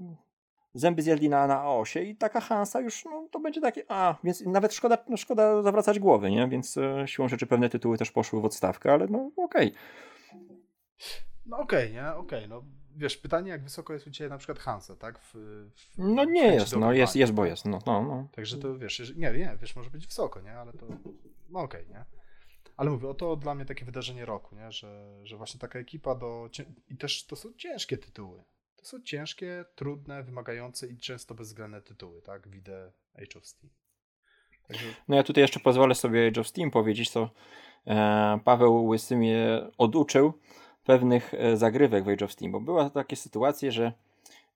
[0.74, 4.40] zęby zjedli na, na osie i taka Hansa już, no to będzie takie, a, więc
[4.46, 6.48] nawet szkoda, no, szkoda zawracać głowy, nie?
[6.48, 9.72] Więc e, siłą rzeczy pewne tytuły też poszły w odstawkę, ale no okej.
[11.46, 12.14] No okej, nie?
[12.14, 12.62] Okej, no
[12.96, 15.18] wiesz, pytanie jak wysoko jest u Ciebie na przykład Hansa, tak?
[15.18, 15.34] W,
[15.74, 18.28] w, No nie jest, no jest, jest, bo jest, no, no, no.
[18.32, 20.52] Także to wiesz, nie, nie, wiesz, może być wysoko, nie?
[20.52, 20.86] Ale to,
[21.48, 22.04] no okej, nie?
[22.76, 24.72] Ale mówię, oto dla mnie takie wydarzenie roku, nie?
[24.72, 26.48] Że, że właśnie taka ekipa do...
[26.88, 28.44] I też to są ciężkie tytuły.
[28.76, 32.48] To są ciężkie, trudne, wymagające i często bezwzględne tytuły, tak?
[32.48, 33.72] Widzę Age of Steam.
[34.68, 37.30] Także No ja tutaj jeszcze pozwolę sobie Age of Steam powiedzieć, co
[37.86, 40.32] e, Paweł Łysy mnie oduczył
[40.84, 43.92] pewnych e, zagrywek w Age of Steam, bo była takie sytuacje, że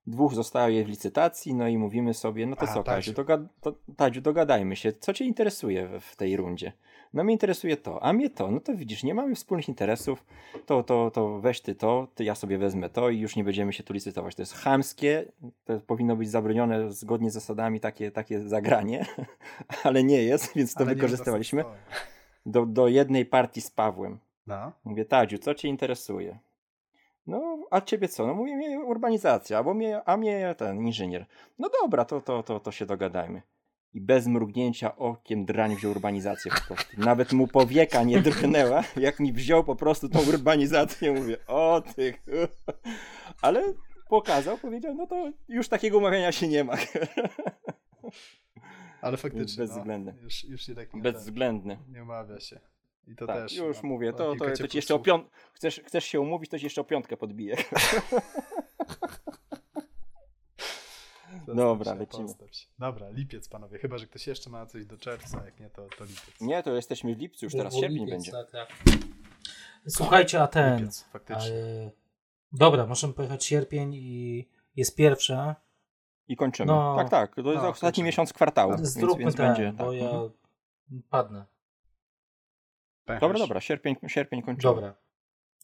[0.07, 3.11] dwóch zostaje w licytacji, no i mówimy sobie, no to A, co, Tadziu.
[3.13, 6.71] Doga- to, Tadziu, dogadajmy się, co cię interesuje w, w tej rundzie?
[7.13, 10.25] No mnie interesuje to, a mnie to, no to widzisz, nie mamy wspólnych interesów,
[10.65, 13.73] to, to, to weź ty to, ty ja sobie wezmę to i już nie będziemy
[13.73, 14.35] się tu licytować.
[14.35, 15.25] To jest chamskie,
[15.65, 19.05] to powinno być zabronione zgodnie z zasadami takie, takie zagranie,
[19.83, 21.63] ale nie jest, więc to ale wykorzystywaliśmy
[22.45, 24.19] do, do jednej partii z Pawłem.
[24.49, 24.71] No.
[24.83, 26.39] Mówię, Tadziu, co cię interesuje?
[27.27, 28.27] No, a ciebie co?
[28.27, 31.25] No mówię, mnie urbanizacja, albo mnie, a mnie ten inżynier.
[31.59, 33.41] No dobra, to, to, to, to się dogadajmy.
[33.93, 37.01] I bez mrugnięcia okiem drań wziął urbanizację po prostu.
[37.01, 42.13] Nawet mu powieka nie drgnęła, jak mi wziął po prostu tą urbanizację, mówię, o ty.
[43.41, 43.63] Ale
[44.09, 46.73] pokazał, powiedział, no to już takiego umawiania się nie ma.
[49.01, 50.13] Ale faktycznie, Bezwzględny.
[50.17, 51.77] no, już, już się tak nie, Bezwzględny.
[51.89, 52.59] nie umawia się.
[53.07, 53.55] I to tak, też.
[53.55, 55.29] już no, mówię, no, to, to, kilka to ci jeszcze o piąt...
[55.53, 57.55] chcesz, chcesz się umówić, to ci jeszcze o piątkę podbiję.
[61.55, 62.27] Dobra, się, lecimy.
[62.79, 63.79] Dobra, lipiec panowie.
[63.79, 66.41] Chyba, że ktoś jeszcze ma coś do czerwca, jak nie, to, to lipiec.
[66.41, 68.31] Nie, to jesteśmy w lipcu, już teraz sierpień lipiec, będzie.
[68.31, 68.69] Tak, tak.
[69.87, 70.77] Słuchajcie, a ten.
[70.79, 71.91] Lipiec, faktycznie.
[72.51, 75.55] dobra, możemy pojechać sierpień i jest pierwsza.
[76.27, 76.67] I kończymy.
[76.67, 77.35] No, tak, tak.
[77.35, 78.05] To jest no, ostatni kończymy.
[78.05, 78.71] miesiąc kwartału.
[78.71, 79.73] Więc, Zróbmy więc ten, będzie.
[79.73, 80.01] bo tak.
[80.01, 80.31] ja Mhm.
[81.09, 81.45] padnę.
[83.09, 83.21] Pęcherz.
[83.21, 84.73] Dobra, dobra, sierpień, sierpień kończymy.
[84.73, 84.95] Dobra.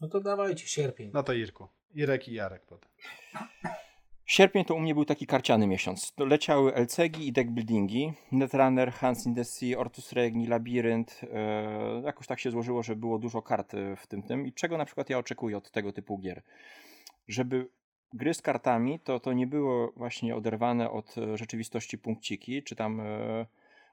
[0.02, 1.12] No to dawajcie sierpień.
[1.14, 1.68] No to Irku.
[1.94, 2.90] Irek i Jarek potem.
[4.26, 6.14] Sierpień to u mnie był taki karciany miesiąc.
[6.18, 8.14] Leciały LCG i deckbuildingi.
[8.32, 11.22] Netrunner, Hans in the Sea, Ortus Regni, Labirynt.
[11.34, 14.48] E, jakoś tak się złożyło, że było dużo kart e, w tym tym.
[14.48, 16.42] I czego na przykład ja oczekuję od tego typu gier?
[17.28, 17.68] Żeby
[18.14, 23.02] gry z kartami to, to nie było właśnie oderwane od e, rzeczywistości punkciki, czy tam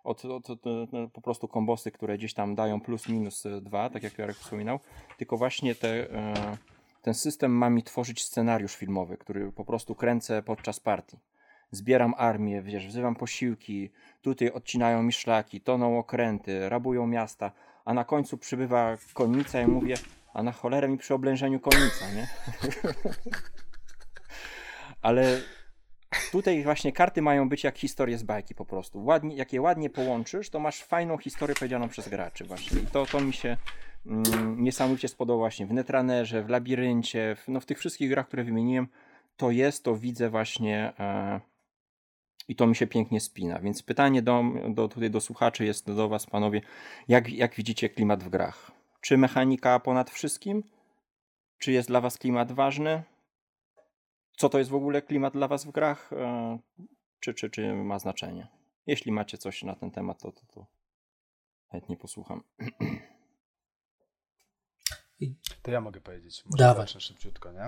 [0.05, 3.91] od, od, od e, po prostu kombosy, które gdzieś tam dają plus minus e, dwa,
[3.91, 4.81] tak jak Jarek wspominał,
[5.19, 6.15] tylko właśnie te...
[6.15, 6.57] E,
[7.03, 11.19] ten system ma mi tworzyć scenariusz filmowy, który po prostu kręcę podczas partii.
[11.71, 17.53] Zbieram armię, wiesz, wzywam posiłki, tutaj odcinają mi szlaki, toną okręty, rabują miasta,
[17.85, 19.95] a na końcu przybywa konnica i mówię,
[20.35, 22.29] a na cholerę mi przy oblężeniu konnica, nie?
[25.03, 25.41] Ale
[26.33, 29.05] tutaj właśnie karty mają być jak historie z bajki po prostu.
[29.05, 32.81] Ładnie, jak je ładnie połączysz, to masz fajną historię powiedzianą przez graczy właśnie.
[32.81, 33.57] I to, to mi się
[34.07, 38.45] mm, niesamowicie spodobało właśnie w Netrunnerze, w Labiryncie, w, no w tych wszystkich grach, które
[38.45, 38.89] wymieniłem,
[39.37, 41.41] to jest, to widzę właśnie e,
[42.49, 43.59] i to mi się pięknie spina.
[43.59, 46.61] Więc pytanie do, do, tutaj do słuchaczy jest do was, panowie,
[47.09, 48.73] jak, jak widzicie klimat w grach?
[49.01, 50.63] Czy mechanika ponad wszystkim?
[51.59, 53.03] Czy jest dla was klimat ważny?
[54.43, 56.13] Co to jest w ogóle klimat dla was w grach?
[56.13, 56.59] E,
[57.21, 58.49] czy, czy, czy ma znaczenie?
[58.87, 60.67] Jeśli macie coś na ten temat, to, to, to
[61.69, 62.43] chętnie posłucham.
[65.63, 66.45] To ja mogę powiedzieć.
[66.45, 66.87] Może Dawaj.
[66.87, 67.67] zacznę szybciutko, nie?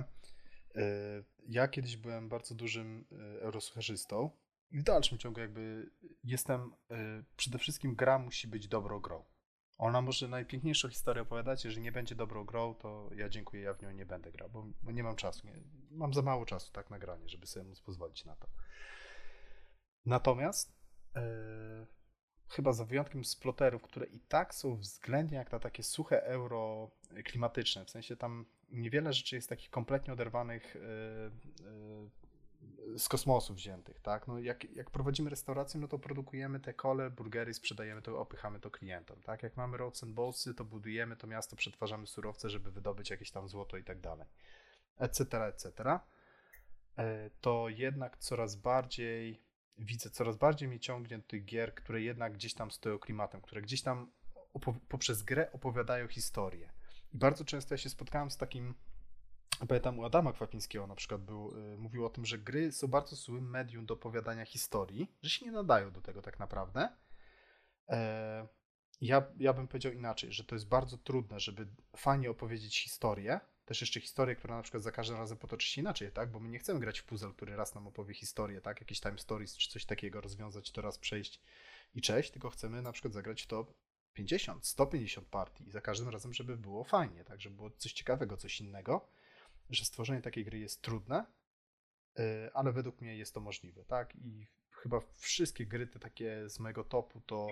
[0.83, 3.07] Y, Ja kiedyś byłem bardzo dużym
[3.41, 4.31] eurosucherzystą
[4.71, 5.91] i w dalszym ciągu jakby
[6.25, 9.25] jestem, y, przede wszystkim gra musi być dobrą grą.
[9.79, 13.83] Ona może najpiękniejszą historię opowiadać, jeżeli nie będzie dobrą grą, to ja dziękuję, ja w
[13.83, 15.47] nią nie będę grał, bo, bo nie mam czasu.
[15.47, 15.53] Nie,
[15.91, 18.49] mam za mało czasu tak na granie, żeby sobie móc pozwolić na to.
[20.07, 20.73] Natomiast
[21.17, 21.21] y,
[22.49, 26.91] chyba za wyjątkiem sploterów, które i tak są względnie jak na takie suche euro
[27.25, 27.85] klimatyczne.
[27.85, 32.11] W sensie tam niewiele rzeczy jest takich kompletnie oderwanych yy,
[32.99, 34.29] z kosmosu wziętych, tak?
[34.29, 38.71] No jak, jak prowadzimy restaurację, no to produkujemy te kole, burgery, sprzedajemy to, opychamy to
[38.71, 39.43] klientom, tak?
[39.43, 43.49] Jak mamy roads and bowlsy, to budujemy to miasto, przetwarzamy surowce, żeby wydobyć jakieś tam
[43.49, 44.27] złoto i tak dalej,
[44.99, 45.99] etc., etc.
[46.99, 47.05] Yy,
[47.41, 49.45] To jednak coraz bardziej
[49.79, 53.63] widzę, coraz bardziej mnie ciągnie do tych gier, które jednak gdzieś tam stoją klimatem, które
[53.63, 54.11] gdzieś tam
[54.89, 56.73] poprzez grę opowiadają historię.
[57.13, 58.75] I bardzo często ja się spotkałem z takim,
[59.69, 63.17] pamiętam u Adama Kwapińskiego na przykład był, y, mówił o tym, że gry są bardzo
[63.17, 66.89] złym medium do opowiadania historii, że się nie nadają do tego tak naprawdę.
[67.89, 68.49] E,
[69.01, 71.67] ja, ja bym powiedział inaczej, że to jest bardzo trudne, żeby
[71.97, 76.13] fajnie opowiedzieć historię, też jeszcze historię, która na przykład za każdym razem potoczy się inaczej,
[76.13, 76.31] tak?
[76.31, 78.81] Bo my nie chcemy grać w puzzle, który raz nam opowie historię, tak?
[78.81, 81.41] Jakieś time stories czy coś takiego, rozwiązać to raz, przejść
[81.95, 83.67] i cześć, tylko chcemy na przykład zagrać w to
[84.13, 87.41] 50, 150 partii i za każdym razem, żeby było fajnie, tak?
[87.41, 89.09] Żeby było coś ciekawego, coś innego,
[89.71, 91.27] że stworzenie takiej gry jest trudne,
[92.19, 92.25] yy,
[92.55, 94.17] ale według mnie jest to możliwe, tak?
[94.17, 97.49] I chyba wszystkie gry te takie z mojego topu to,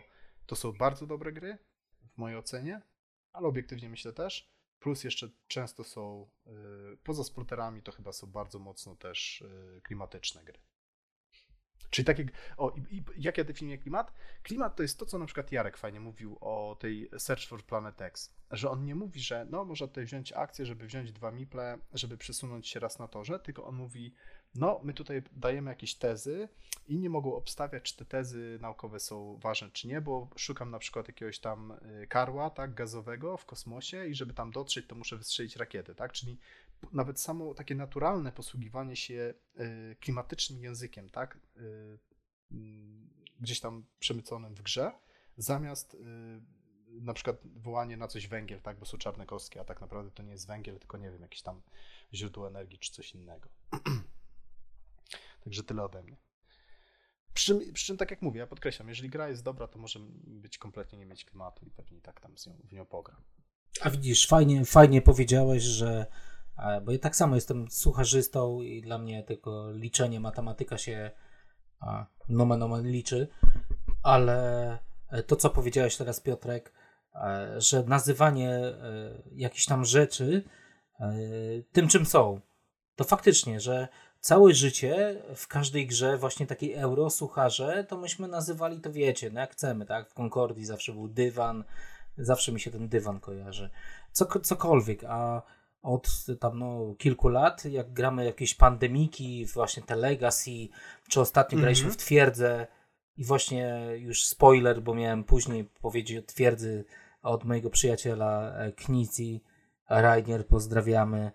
[0.47, 1.59] to są bardzo dobre gry,
[2.15, 2.83] w mojej ocenie,
[3.33, 4.53] ale obiektywnie myślę też.
[4.79, 9.45] Plus jeszcze często są, yy, poza spluterami, to chyba są bardzo mocno też
[9.75, 10.59] yy, klimatyczne gry.
[11.93, 14.13] Czyli takie, o, i, i jak ja definiuję klimat?
[14.43, 18.03] Klimat to jest to, co na przykład Jarek fajnie mówił o tej Search for Planet
[18.03, 21.79] X, że on nie mówi, że no, można tutaj wziąć akcję, żeby wziąć dwa miple,
[21.95, 24.15] żeby przesunąć się raz na torze, tylko on mówi,
[24.55, 26.49] no, my tutaj dajemy jakieś tezy,
[26.89, 31.09] inni mogą obstawiać, czy te tezy naukowe są ważne, czy nie, bo szukam na przykład
[31.09, 35.57] jakiegoś tam y, karła, tak, gazowego w kosmosie i żeby tam dotrzeć, to muszę wystrzelić
[35.57, 36.39] rakiety, tak, czyli
[36.93, 41.99] nawet samo takie naturalne posługiwanie się y, klimatycznym językiem, tak, y,
[42.53, 43.11] mm,
[43.41, 44.93] gdzieś tam przemyconym w grze,
[45.37, 45.99] zamiast y,
[47.01, 50.23] na przykład wołanie na coś węgiel, tak, bo są czarne kostki, a tak naprawdę to
[50.23, 51.63] nie jest węgiel, tylko nie wiem, jakieś tam
[52.15, 53.49] źródło energii czy coś innego.
[55.45, 56.17] Także tyle ode mnie.
[57.35, 59.99] Przy czym, przy czym, tak jak mówię, ja podkreślam, jeżeli gra jest dobra, to może
[60.27, 63.23] być kompletnie nie mieć klimatu i pewnie tak tam z nią, w nią pogram.
[63.81, 66.07] A widzisz, fajnie, fajnie powiedziałeś, że e,
[66.85, 71.11] bo ja tak samo jestem sucharzystą i dla mnie tylko liczenie, matematyka się
[72.29, 73.29] nomen omen liczy,
[74.03, 74.79] ale
[75.11, 76.73] e, to, co powiedziałeś teraz, Piotrek,
[77.15, 78.75] e, że nazywanie e,
[79.33, 80.43] jakichś tam rzeczy
[81.73, 82.41] tym, czym są,
[82.97, 83.89] to faktycznie, że
[84.21, 89.41] całe życie w każdej grze, właśnie takiej euro, sucharze, to myśmy nazywali to, wiecie, no
[89.41, 90.11] jak chcemy, tak?
[90.11, 91.65] W Concordii zawsze był dywan,
[92.19, 93.71] Zawsze mi się ten dywan kojarzy.
[94.13, 95.43] Co, cokolwiek, a
[95.83, 96.09] od
[96.41, 100.69] tam no, kilku lat, jak gramy jakieś pandemiki, właśnie te Legacy,
[101.09, 101.61] czy ostatnio Mhm.
[101.61, 102.67] graliśmy w Twierdzę
[103.17, 106.85] i właśnie już spoiler, bo miałem później powiedzieć o Twierdzy
[107.23, 109.43] od mojego przyjaciela e, Knizi,
[109.89, 111.33] Rainier, pozdrawiamy,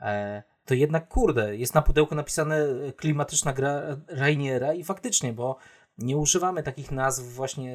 [0.00, 5.56] e, to jednak kurde, jest na pudełku napisane e, klimatyczna gra Rainiera i faktycznie, bo
[5.98, 7.74] nie używamy takich nazw właśnie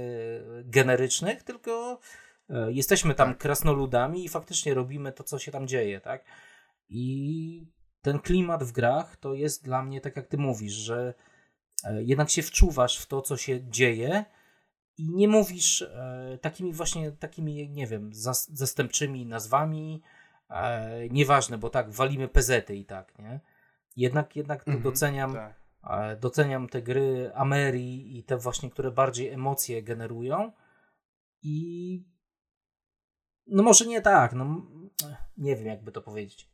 [0.64, 2.00] generycznych, tylko
[2.68, 3.38] jesteśmy tam Tak.
[3.38, 6.26] krasnoludami i faktycznie robimy to, co się tam dzieje, tak?
[6.90, 7.68] I
[8.02, 11.14] ten klimat w grach to jest dla mnie tak, jak ty mówisz, że
[11.84, 14.26] e, jednak się wczuwasz w to, co się dzieje
[14.98, 20.02] i nie mówisz e, takimi właśnie, takimi, nie wiem, zas- zastępczymi nazwami,
[20.50, 23.40] e, nieważne, bo tak, walimy pezety i tak, nie?
[23.96, 25.60] Jednak, jednak Mhm, doceniam, Tak.
[25.90, 30.52] e, doceniam te gry Ameri i te właśnie, które bardziej emocje generują
[31.42, 32.13] i
[33.48, 34.62] no może nie tak, no
[35.38, 36.50] nie wiem jakby to powiedzieć.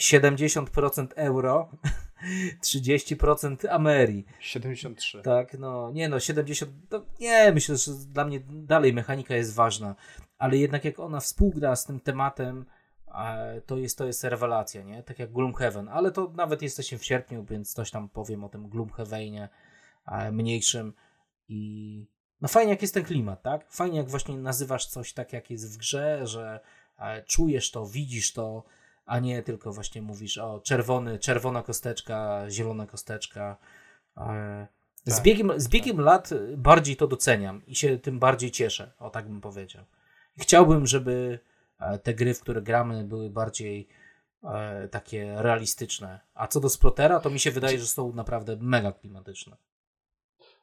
[0.00, 1.70] 70% euro,
[2.64, 4.24] 30% Ameri.
[4.40, 5.22] 73.
[5.22, 9.94] Tak, no nie no, 70, no, nie, myślę, że dla mnie dalej mechanika jest ważna,
[10.38, 12.64] ale jednak jak ona współgra z tym tematem,
[13.66, 15.02] to jest, to jest rewelacja, nie?
[15.02, 18.68] Tak jak Gloomhaven, ale to nawet jesteśmy w sierpniu, więc coś tam powiem o tym
[18.68, 19.48] Gloomhavenie
[20.32, 20.92] mniejszym
[21.48, 22.06] i
[22.42, 23.70] no fajnie jak jest ten klimat, tak?
[23.70, 26.60] Fajnie jak właśnie nazywasz coś tak jak jest w grze, że
[26.98, 28.64] e, czujesz to, widzisz to,
[29.06, 33.56] a nie tylko właśnie mówisz o czerwony, czerwona kosteczka, zielona kosteczka.
[34.16, 34.66] E,
[35.06, 38.92] Z Tak, biegiem, z biegiem lat y, bardziej to doceniam i się tym bardziej cieszę,
[38.98, 39.84] o tak bym powiedział.
[40.38, 41.38] Chciałbym, żeby
[41.80, 43.88] e, te gry, w które gramy, były bardziej
[44.90, 46.20] takie realistyczne.
[46.34, 49.56] A co do Splotera, to mi się wydaje, że są naprawdę mega klimatyczne.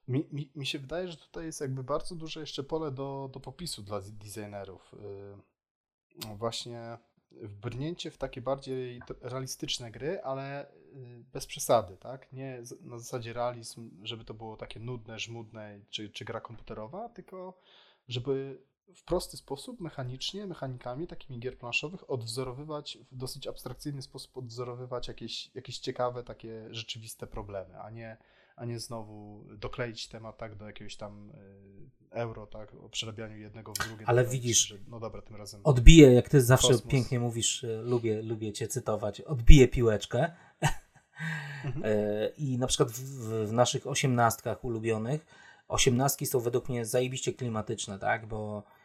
[0.10, 3.40] Mi, mi, mi się wydaje, że tutaj jest jakby bardzo duże jeszcze pole do, do
[3.40, 4.92] popisu dla designerów.
[4.94, 6.98] Yy, Właśnie
[7.32, 12.32] wbrnięcie w takie bardziej realistyczne gry, ale yy, bez przesady, tak?
[12.32, 17.60] Nie na zasadzie realizm, żeby to było takie nudne, żmudne, czy, czy gra komputerowa, tylko
[18.08, 18.64] żeby
[18.96, 25.56] w prosty sposób, mechanicznie, mechanikami takimi gier planszowych odwzorowywać, w dosyć abstrakcyjny sposób odwzorowywać jakieś,
[25.56, 28.18] jakieś ciekawe, takie rzeczywiste problemy, a nie
[28.60, 31.34] a nie znowu dokleić temat tak do jakiegoś tam y,
[32.12, 34.06] euro, tak, o przerabianiu jednego w drugie.
[34.08, 35.62] Ale widzisz, że, no dobra, tym razem.
[35.64, 36.92] Odbije, jak ty zawsze Kosmos.
[36.92, 40.32] pięknie mówisz, e, lubię, lubię cię cytować, odbije piłeczkę.
[41.66, 41.86] Mhm.
[41.86, 43.00] E, I na przykład w,
[43.48, 45.26] w naszych osiemnastkach ulubionych,
[45.68, 48.28] osiemnastki są według mnie zajebiście klimatyczne, tak?
[48.28, 48.79] Bo e,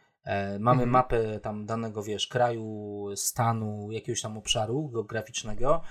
[0.59, 0.89] mamy Mhm.
[0.89, 5.81] mapę tam danego, wiesz, kraju, stanu, jakiegoś tam obszaru geograficznego,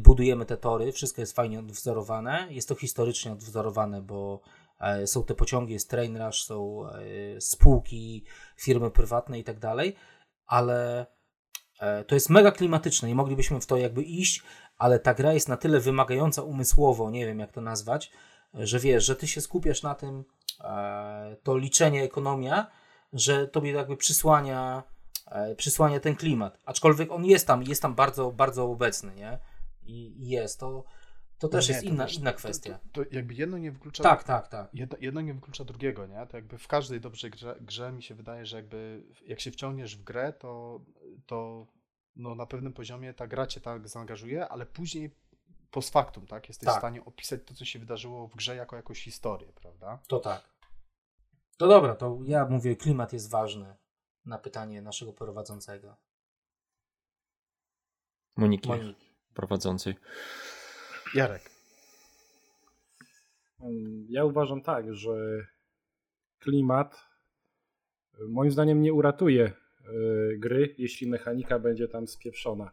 [0.00, 4.40] budujemy te tory, wszystko jest fajnie odwzorowane, jest to historycznie odwzorowane, bo
[4.80, 8.24] e, są te pociągi, jest train rush, są e, spółki,
[8.56, 9.96] firmy prywatne i tak dalej,
[10.46, 11.06] ale
[11.80, 13.10] e, to jest mega klimatyczne.
[13.10, 14.42] I moglibyśmy w to jakby iść,
[14.78, 18.10] ale ta gra jest na tyle wymagająca umysłowo, nie wiem jak to nazwać,
[18.54, 20.24] że wiesz, że ty się skupiasz na tym,
[20.60, 22.81] e, to liczenie ekonomia,
[23.12, 24.82] że tobie jakby przysłania,
[25.26, 26.58] e, przysłania ten klimat.
[26.66, 29.38] Aczkolwiek on jest tam, jest tam bardzo, bardzo obecny, nie?
[29.86, 30.84] I jest, to,
[31.38, 32.78] to też No Nie, jest inna, inna kwestia.
[32.92, 34.02] To, to jakby jedno nie wyklucza.
[34.02, 34.68] Tak, tak, tak.
[34.74, 36.26] Jedno, jedno nie wyklucza drugiego, nie?
[36.26, 39.96] To jakby w każdej dobrej grze, grze mi się wydaje, że jakby jak się wciągniesz
[39.96, 40.80] w grę, to,
[41.26, 41.66] to
[42.16, 45.10] no na pewnym poziomie ta gra cię tak zaangażuje, ale później
[45.70, 46.48] post factum, tak?
[46.48, 46.74] Jesteś Tak.
[46.74, 49.98] w stanie opisać to, co się wydarzyło w grze jako jakąś historię, prawda?
[50.06, 50.51] To tak.
[51.62, 53.74] To dobra, to ja mówię, klimat jest ważny
[54.26, 55.96] na pytanie naszego prowadzącego.
[58.36, 59.06] Moniki Moniki.
[59.34, 59.94] prowadzącej.
[61.14, 61.50] Jarek.
[64.08, 65.46] Ja uważam tak, że
[66.38, 67.06] klimat
[68.28, 72.72] moim zdaniem nie uratuje y, gry, jeśli mechanika będzie tam spieprzona.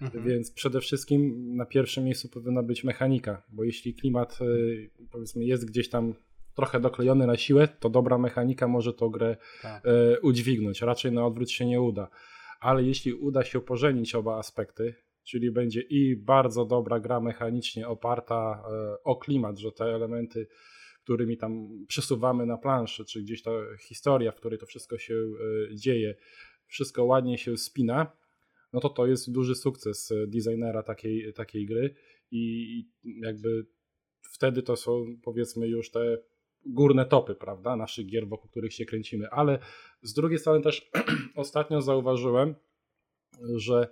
[0.00, 0.24] Mhm.
[0.24, 5.64] Więc przede wszystkim na pierwszym miejscu powinna być mechanika, bo jeśli klimat y, powiedzmy jest
[5.64, 6.14] gdzieś tam
[6.54, 9.86] trochę doklejony na siłę, to dobra mechanika może tą grę Tak.
[9.86, 10.82] e, udźwignąć.
[10.82, 12.08] Raczej na odwrót się nie uda.
[12.60, 18.62] Ale jeśli uda się pożenić oba aspekty, czyli będzie i bardzo dobra gra mechanicznie oparta
[18.72, 20.46] e, o klimat, że te elementy,
[21.02, 23.50] którymi tam przesuwamy na planszy, czy gdzieś ta
[23.80, 26.14] historia, w której to wszystko się e, dzieje,
[26.66, 28.12] wszystko ładnie się spina,
[28.72, 31.94] no to to jest duży sukces e, designera takiej, takiej gry
[32.30, 33.66] i jakby
[34.32, 36.18] wtedy to są powiedzmy już te
[36.66, 39.58] górne topy, prawda, naszych gier, wokół których się kręcimy, ale
[40.02, 40.90] z drugiej strony też
[41.36, 42.54] ostatnio zauważyłem,
[43.56, 43.88] że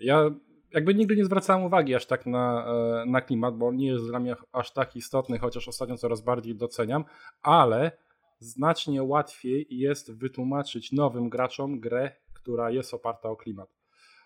[0.00, 0.30] ja
[0.72, 4.20] jakby nigdy nie zwracałem uwagi aż tak na, e, na klimat, bo nie jest dla
[4.20, 7.04] mnie aż tak istotny, chociaż ostatnio coraz bardziej doceniam,
[7.42, 7.92] ale
[8.38, 13.68] znacznie łatwiej jest wytłumaczyć nowym graczom grę, która jest oparta o klimat.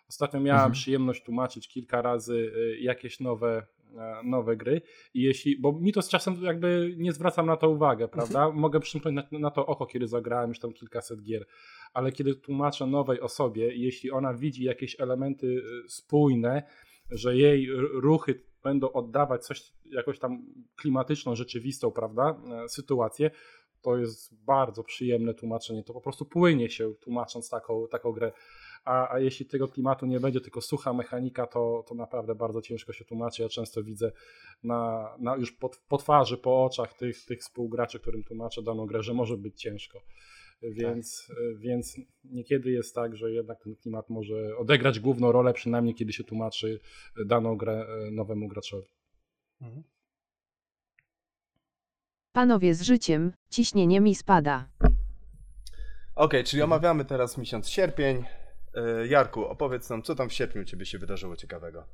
[0.09, 0.73] Ostatnio miałem mhm.
[0.73, 3.84] przyjemność tłumaczyć kilka razy y, jakieś nowe, e,
[4.25, 4.83] nowe gry
[5.15, 8.39] i jeśli, bo mi to z czasem jakby nie zwracam na to uwagę, prawda?
[8.39, 8.61] Mhm.
[8.61, 11.47] Mogę przymknąć na, na, to oko, kiedy zagrałem już tam kilkaset gier,
[11.93, 16.62] ale kiedy tłumaczę nowej osobie, jeśli ona widzi jakieś elementy y, spójne,
[17.11, 20.47] że jej ruchy będą oddawać coś, jakąś tam
[20.77, 23.31] klimatyczną, rzeczywistą, prawda, e, sytuację,
[23.83, 25.85] to jest bardzo przyjemne tłumaczenie.
[25.85, 28.33] To po prostu płynie się tłumacząc taką, taką grę.
[28.85, 32.93] A, a jeśli tego klimatu nie będzie, tylko sucha mechanika, to, to naprawdę bardzo ciężko
[32.93, 33.43] się tłumaczy.
[33.43, 34.12] Ja często widzę
[34.62, 39.02] na, na już po, po twarzy, po oczach tych, tych współgraczy, którym tłumaczę daną grę,
[39.02, 40.02] że może być ciężko.
[40.62, 41.59] Więc, tak.
[41.59, 46.24] więc niekiedy jest tak, że jednak ten klimat może odegrać główną rolę, przynajmniej kiedy się
[46.24, 46.81] tłumaczy
[47.27, 48.89] daną grę e, nowemu graczowi.
[49.61, 49.82] Mhm.
[52.32, 54.69] Panowie z życiem, ciśnienie mi spada.
[54.81, 54.94] Okej,
[56.15, 58.24] okay, czyli omawiamy teraz miesiąc sierpień.
[58.74, 61.84] E, Jarku, opowiedz nam, co tam w sierpniu u Ciebie się wydarzyło ciekawego?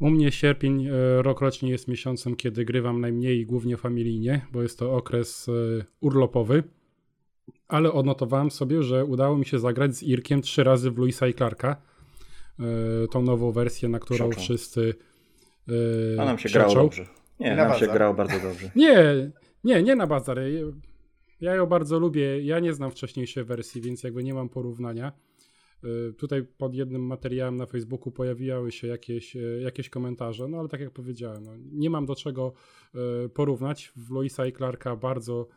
[0.00, 4.96] U mnie sierpień e, rokrocznie jest miesiącem, kiedy grywam najmniej głównie familijnie, bo jest to
[4.96, 5.50] okres
[6.00, 6.62] urlopowy
[7.68, 11.34] ale odnotowałem sobie, że udało mi się zagrać z Irkiem trzy razy w Louisa i
[11.34, 11.76] Clarka.
[13.10, 14.42] Tą nową wersję, na którą Krzyczą.
[14.44, 14.94] wszyscy.
[16.18, 17.06] A nam się grało dobrze.
[17.40, 17.80] Nie, nam bazar.
[17.80, 18.70] się grało bardzo dobrze.
[18.76, 19.30] Nie,
[19.64, 20.38] nie, nie na bazar.
[21.40, 22.42] Ja ją bardzo lubię.
[22.42, 25.12] Ja nie znam wcześniejszej wersji, więc jakby nie mam porównania.
[25.82, 30.80] Yy, tutaj pod jednym materiałem na Facebooku pojawiały się jakieś, jakieś komentarze, no ale tak
[30.80, 32.52] jak powiedziałem, no, nie mam do czego
[33.34, 33.92] porównać.
[33.96, 35.48] W Louisa i Clarka bardzo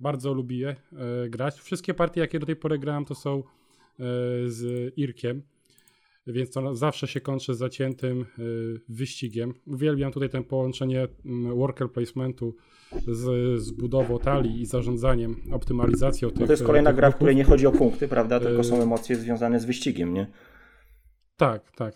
[0.00, 0.76] bardzo lubię
[1.30, 1.60] grać.
[1.60, 3.42] Wszystkie partie, jakie do tej pory grałem, to są
[4.46, 5.42] z Irkiem,
[6.32, 8.24] więc to zawsze się kończy zaciętym
[8.88, 9.54] wyścigiem.
[9.66, 12.54] Uwielbiam tutaj ten połączenie mm, worker placementu
[13.06, 16.40] z, z budową talii i zarządzaniem, optymalizacją tych.
[16.40, 18.40] No to jest kolejna gra, w której nie chodzi o punkty, prawda?
[18.40, 20.26] Tylko są emocje związane z wyścigiem, nie?
[21.36, 21.94] Tak, tak.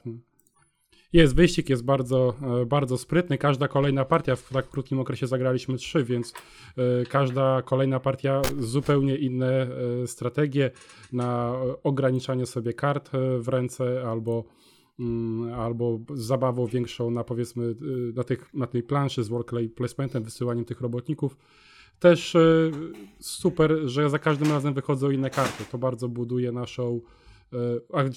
[1.12, 3.38] Jest wyścig, jest bardzo, e, bardzo sprytny.
[3.38, 6.32] Każda kolejna partia, w tak krótkim okresie zagraliśmy trzy, więc
[6.76, 9.68] e, każda kolejna partia zupełnie inne
[10.02, 10.70] e, strategie
[11.12, 14.44] na ograniczanie sobie kart w ręce albo
[15.00, 17.74] mm, albo zabawą większą na powiedzmy
[18.14, 21.36] na, tych, na tej planszy z workplay placementem, wysyłaniem tych robotników.
[21.98, 22.36] Też
[23.18, 25.64] super, że za każdym razem wychodzą inne karty.
[25.72, 27.00] To bardzo buduje naszą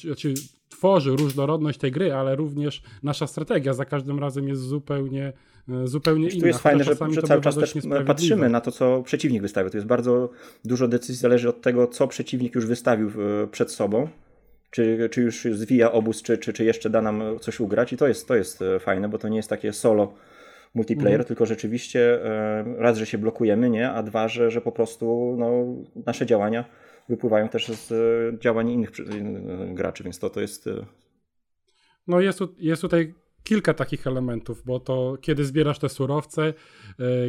[0.03, 0.33] znaczy
[0.69, 5.33] tworzy różnorodność tej gry, ale również nasza strategia za każdym razem jest zupełnie,
[5.69, 6.41] e, zupełnie inna.
[6.41, 7.73] Tu jest fajne, że, że cały czas też
[8.05, 9.69] patrzymy na to, co przeciwnik wystawił.
[9.69, 10.29] To jest bardzo
[10.65, 13.11] dużo decyzji zależy od tego, co przeciwnik już wystawił
[13.51, 14.07] przed sobą.
[14.71, 18.07] Czy, czy już zwija obóz, czy, czy, czy jeszcze da nam coś ugrać i to
[18.07, 20.13] jest, to jest e, fajne, bo to nie jest takie solo
[20.73, 21.25] multiplayer, mm.
[21.25, 22.19] tylko rzeczywiście
[22.77, 25.65] raz, że się blokujemy, nie, a dwa, że, że po prostu no,
[26.05, 26.65] nasze działania
[27.09, 30.67] wypływają też z e, działań innych e, graczy, więc to, to jest.
[30.67, 30.85] E,
[32.07, 33.13] no jest, jest tutaj
[33.43, 36.53] kilka takich elementów, bo to kiedy zbierasz te surowce,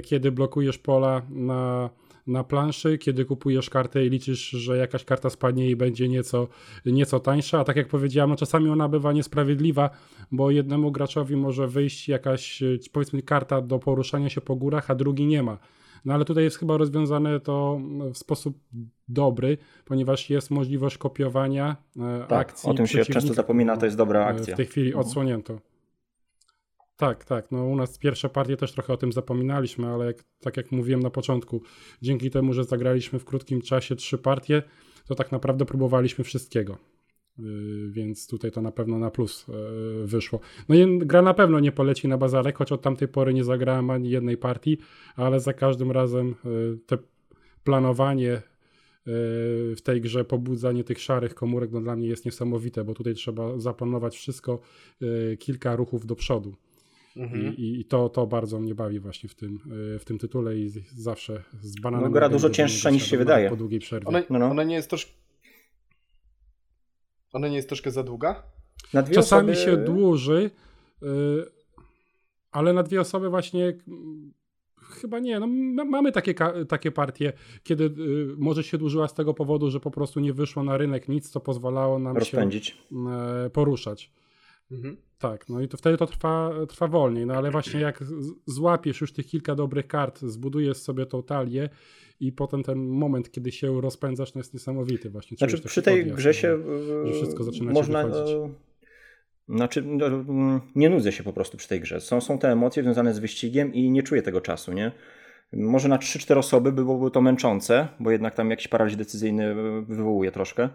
[0.04, 1.90] kiedy blokujesz pola na,
[2.26, 6.48] na planszy, kiedy kupujesz kartę i liczysz, że jakaś karta spadnie i będzie nieco,
[6.86, 9.90] nieco tańsza, a tak jak powiedziałem, no czasami ona bywa niesprawiedliwa,
[10.32, 12.62] bo jednemu graczowi może wyjść jakaś
[12.92, 15.58] powiedzmy karta do poruszania się po górach, a drugi nie ma.
[16.06, 17.80] No ale tutaj jest chyba rozwiązane to
[18.14, 18.58] w sposób
[19.08, 22.70] dobry, ponieważ jest możliwość kopiowania e, tak, akcji.
[22.70, 24.54] O tym się często zapomina, to jest dobra akcja.
[24.54, 25.06] W tej chwili mhm.
[25.06, 25.60] odsłonięto.
[26.96, 27.50] Tak, tak.
[27.50, 31.00] No u nas pierwsze partie też trochę o tym zapominaliśmy, ale jak, tak jak mówiłem
[31.00, 31.62] na początku,
[32.02, 34.62] dzięki temu, że zagraliśmy w krótkim czasie trzy partie,
[35.08, 36.78] to tak naprawdę próbowaliśmy wszystkiego.
[37.38, 40.40] Y, więc tutaj to na pewno na plus y, wyszło.
[40.68, 43.90] No i gra na pewno nie poleci na bazarek, choć od tamtej pory nie zagrałem
[43.90, 44.78] ani jednej partii,
[45.16, 46.98] ale za każdym razem y, te
[47.64, 48.42] planowanie
[49.76, 53.58] w tej grze, pobudzanie tych szarych komórek no dla mnie jest niesamowite, bo tutaj trzeba
[53.58, 54.60] zaplanować wszystko
[55.38, 56.54] kilka ruchów do przodu.
[57.16, 57.56] Mhm.
[57.56, 59.58] I, I, to, to bardzo mnie bawi właśnie w tym,
[60.00, 62.06] w tym tytule i zawsze z bananem.
[62.06, 63.50] No, gra dużo cięższa niż się wydaje.
[63.50, 64.08] Po długiej przerwie.
[64.08, 64.46] Ona, no, no.
[64.46, 65.12] ona nie jest troszkę
[67.32, 68.42] ona nie jest troszkę za długa?
[69.14, 69.56] Czasami osoby...
[69.56, 70.50] się dłuży,
[71.02, 71.46] yy,
[72.50, 74.32] ale na dwie osoby właśnie mm,
[74.82, 75.40] chyba nie.
[75.40, 75.46] No,
[75.84, 76.34] mamy takie,
[76.68, 77.32] takie partie,
[77.62, 81.08] kiedy y, może się dłużyła z tego powodu, że po prostu nie wyszło na rynek
[81.08, 82.66] nic, co pozwalało nam Rozpędzić.
[82.66, 82.74] się
[83.46, 84.12] y, poruszać.
[84.70, 84.96] Mhm.
[85.18, 88.04] Tak, no i to wtedy to trwa, trwa wolniej, no ale właśnie jak
[88.46, 91.68] złapiesz już tych kilka dobrych kart, zbudujesz sobie tą talię
[92.20, 95.36] i potem ten moment, kiedy się rozpędzasz, no jest niesamowity właśnie.
[95.36, 96.58] Znaczy przy tej grze się
[97.06, 98.50] że wszystko zaczyna można, e,
[99.48, 100.06] znaczy, no,
[100.74, 102.00] nie nudzę się po prostu przy tej grze.
[102.00, 104.92] Są, są te emocje związane z wyścigiem i nie czuję tego czasu, nie?
[105.52, 110.68] Może na 3-4 osoby byłoby to męczące, bo jednak tam jakiś paraliż decyzyjny wywołuje troszkę.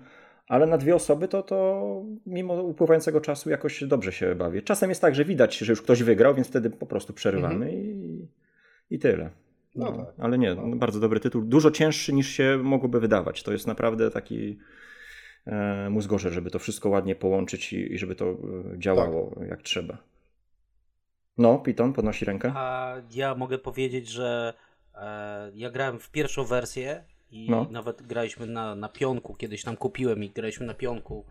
[0.52, 1.86] Ale na dwie osoby to, to
[2.26, 4.62] mimo upływającego czasu jakoś dobrze się bawię.
[4.62, 8.28] Czasem jest tak, że widać, że już ktoś wygrał, więc wtedy po prostu przerywamy i,
[8.90, 9.30] i tyle.
[9.76, 10.16] No No, tak.
[10.18, 10.76] ale nie, No.
[10.76, 11.42] bardzo dobry tytuł.
[11.42, 13.44] Dużo cięższy niż się mogłoby wydawać.
[13.44, 14.58] To jest naprawdę taki
[15.48, 18.36] e, mózgorze, żeby to wszystko ładnie połączyć i, i żeby to e,
[18.78, 19.50] działało Tak.
[19.50, 19.98] jak trzeba.
[21.38, 22.52] No, Piton podnosi rękę.
[22.56, 24.54] A ja mogę powiedzieć, że
[24.96, 27.68] e, ja grałem w pierwszą wersję i No.
[27.72, 31.26] nawet graliśmy na, na pionku, kiedyś tam kupiłem i graliśmy na pionku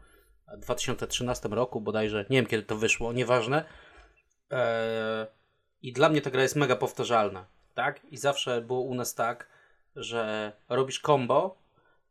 [0.57, 3.65] w 2013 roku bodajże, nie wiem kiedy to wyszło, nieważne.
[4.51, 5.27] E,
[5.83, 8.05] I dla mnie ta gra jest mega powtarzalna, tak?
[8.05, 9.49] I zawsze było u nas tak,
[9.97, 11.59] że robisz combo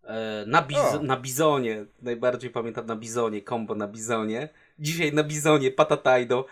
[0.04, 1.04] e, na, biz- O.
[1.04, 4.50] na bizonie, najbardziej pamiętam na bizonie, combo na bizonie.
[4.80, 6.46] Dzisiaj na bizonie, patatajdo.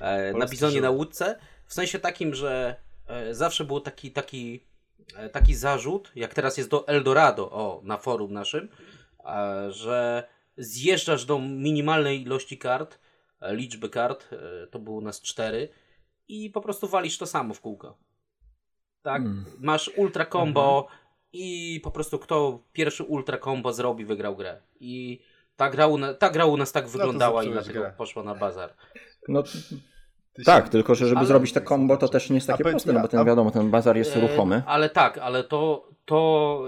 [0.00, 0.98] E, na bizonie na żubr.
[0.98, 1.38] łódce.
[1.66, 2.76] W sensie takim, że
[3.06, 4.64] e, zawsze był taki, taki,
[5.32, 8.68] taki zarzut, jak teraz jest do Eldorado, o, na forum naszym,
[9.24, 12.98] e, że zjeżdżasz do minimalnej ilości kart,
[13.40, 15.68] e, liczby kart, e, to było u nas cztery,
[16.28, 17.98] i po prostu walisz to samo w kółko.
[19.02, 19.22] Tak?
[19.22, 19.44] Mm.
[19.58, 20.88] Masz ultra combo
[21.32, 24.62] i po prostu kto pierwszy ultra combo zrobi, wygrał grę.
[24.80, 25.20] I
[25.56, 27.94] ta gra u, na, ta gra u nas tak wyglądała i zepsułeś dlatego grę.
[27.98, 28.74] poszła na bazar.
[29.28, 29.42] No,
[30.34, 32.92] Ty tak, tylko że żeby Ale- zrobić te combo, to też nie jest takie proste,
[32.92, 34.62] no bo ten a- wiadomo, ten bazar jest E, ruchomy.
[34.66, 36.60] Ale tak, ale to, to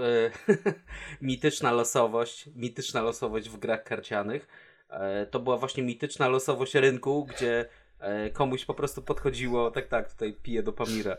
[0.47, 0.53] e,
[1.21, 4.47] mityczna losowość, mityczna losowość w grach karcianych,
[4.89, 7.65] e, to była właśnie mityczna losowość rynku, gdzie
[7.99, 11.17] e, komuś po prostu podchodziło, tak, tak, tutaj piję do Pamira,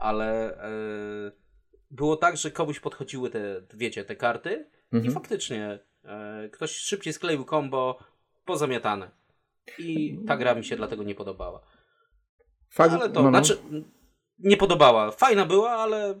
[0.00, 0.70] ale e,
[1.90, 5.14] było tak, że komuś podchodziły te, wiecie, te karty i Mhm.
[5.14, 7.98] faktycznie e, ktoś szybciej skleił combo,
[8.44, 9.10] pozamiatane.
[9.78, 11.60] I ta gra mi się dlatego nie podobała.
[12.72, 13.44] Fakt, Ale to, no, no.
[13.44, 13.62] znaczy,
[14.38, 15.10] nie podobała.
[15.10, 16.20] Fajna była, ale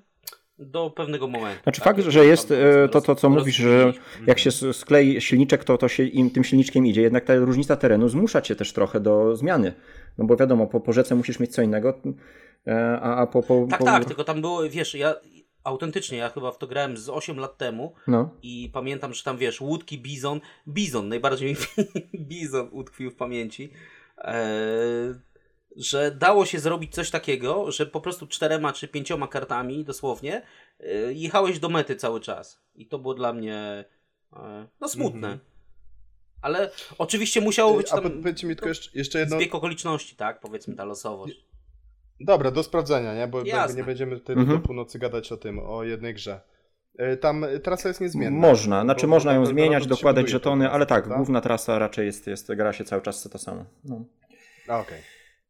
[0.58, 1.62] do pewnego momentu.
[1.62, 1.96] Znaczy tak?
[1.96, 3.92] fakt, że jest e, to, to co mówisz, że
[4.26, 7.02] jak się sklei silniczek, to, to się im tym silniczkiem idzie.
[7.02, 9.74] Jednak ta różnica terenu zmusza cię też trochę do zmiany.
[10.18, 11.94] No bo wiadomo, po, po rzece musisz mieć co innego,
[12.66, 13.84] e, a, a po, po, Tak, po...
[13.84, 15.14] tak, tylko tam było, wiesz, ja
[15.64, 18.30] autentycznie, ja chyba w to grałem z 8 lat temu No.
[18.42, 21.56] i pamiętam, że tam, wiesz, łódki, bizon, bizon, najbardziej mi
[22.28, 23.72] bizon utkwił w pamięci,
[24.18, 25.14] eee,
[25.76, 30.42] że dało się zrobić coś takiego, że po prostu czterema czy pięcioma kartami, dosłownie,
[30.80, 32.62] e, jechałeś do mety cały czas.
[32.74, 33.84] I to było dla mnie,
[34.36, 35.28] e, no, smutne.
[35.28, 35.38] Mhm.
[36.42, 39.36] Ale oczywiście musiało być A tam po- powiedzcie mi tylko jeszcze, jeszcze jedno.
[39.36, 40.40] zbieg okoliczności, tak?
[40.40, 41.44] Powiedzmy ta losowość.
[42.20, 43.26] Dobra, do sprawdzenia, nie?
[43.28, 43.76] Bo Jasne.
[43.76, 44.58] nie będziemy tutaj Mhm.
[44.58, 46.40] do północy gadać o tym, o jednej grze.
[46.98, 48.40] E, Tam trasa jest niezmienna.
[48.48, 51.16] Można, znaczy Bo- można ją zmieniać, dokładać żetony, ale tak, prawda?
[51.16, 53.64] główna trasa raczej jest, jest gra się cały czas to samo.
[53.84, 54.04] No.
[54.68, 54.98] A, Okej,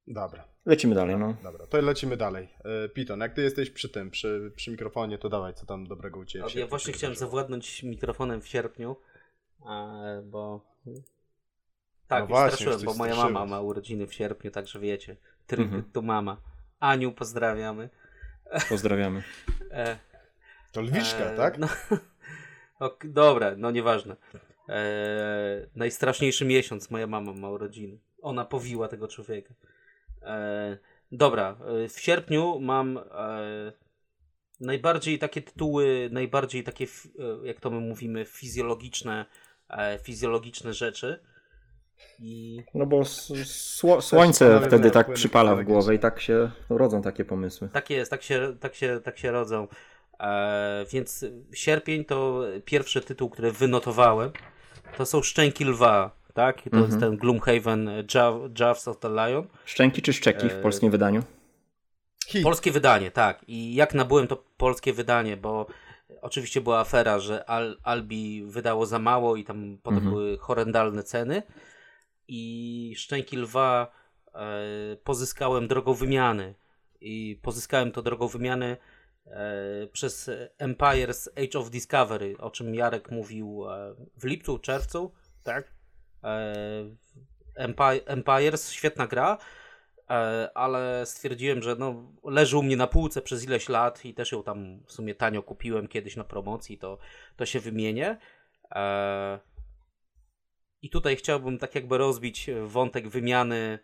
[0.07, 0.45] dobra.
[0.67, 1.35] Lecimy dalej, no.
[1.43, 2.49] Dobra, to lecimy dalej.
[2.85, 6.21] E, Piton, jak ty jesteś przy tym, przy, przy mikrofonie, to dawaj, co tam dobrego
[6.21, 7.31] u Ciebie Ja właśnie chciałem wydarzyło.
[7.31, 8.97] zawładnąć mikrofonem w sierpniu,
[9.71, 10.73] e, bo...
[12.09, 13.17] Tak, No właśnie, bo moja straszyłeś.
[13.35, 15.17] mama ma urodziny w sierpniu, także wiecie,
[15.47, 15.93] tryby Mhm.
[15.93, 16.41] to mama.
[16.81, 17.89] Aniu, pozdrawiamy.
[18.69, 19.23] Pozdrawiamy.
[19.71, 19.99] E,
[20.73, 21.59] To Lwiczka, e, tak?
[21.59, 21.69] No,
[22.87, 24.17] ok, dobra, no nieważne.
[24.69, 27.99] E, najstraszniejszy miesiąc moja mama ma urodziny.
[28.23, 29.55] Ona powiła tego człowieka.
[30.25, 30.79] E,
[31.13, 33.73] dobra, e, w sierpniu mam e,
[34.61, 39.27] najbardziej takie tytuły, najbardziej takie, e, jak to my mówimy, fizjologiczne,
[39.71, 41.21] e, fizjologiczne rzeczy.
[42.19, 43.05] I No bo
[43.45, 47.69] sło, słońce wtedy tak przypala w głowę i tak się rodzą takie pomysły.
[47.73, 49.69] Tak jest, tak się, tak się, tak się rodzą.
[50.21, 51.25] E, więc
[51.55, 54.31] sierpień to pierwszy tytuł, który wynotowałem.
[54.97, 56.57] To są Szczęki Lwa, tak?
[56.71, 57.01] To jest Mhm.
[57.01, 59.47] ten Gloomhaven Jaw, Jaws of the Lion.
[59.65, 61.23] Szczęki czy szczeki w E, polskim wydaniu?
[62.27, 62.43] Hit.
[62.45, 63.45] Polskie wydanie, tak.
[63.49, 65.67] I jak nabyłem to polskie wydanie, bo
[66.23, 70.15] oczywiście była afera, że Al, Albi wydało za mało i tam potem Mhm.
[70.15, 71.43] były horrendalne ceny.
[72.29, 73.93] I Szczęki Lwa
[74.35, 74.39] e,
[75.05, 76.55] pozyskałem drogą wymiany.
[77.01, 78.77] I pozyskałem to drogą wymiany
[79.27, 85.73] e, przez Empire's Age of Discovery, o czym Jarek mówił e, w lipcu, czerwcu, tak?
[86.25, 86.55] E,
[87.59, 89.39] Empi- Empires, świetna gra,
[90.11, 94.33] e, ale stwierdziłem, że no, leży u mnie na półce przez ileś lat i też
[94.33, 96.99] ją tam w sumie tanio kupiłem kiedyś na promocji, to,
[97.37, 98.19] to się wymienię.
[98.75, 99.39] E,
[100.83, 103.79] I tutaj chciałbym tak jakby rozbić wątek wymiany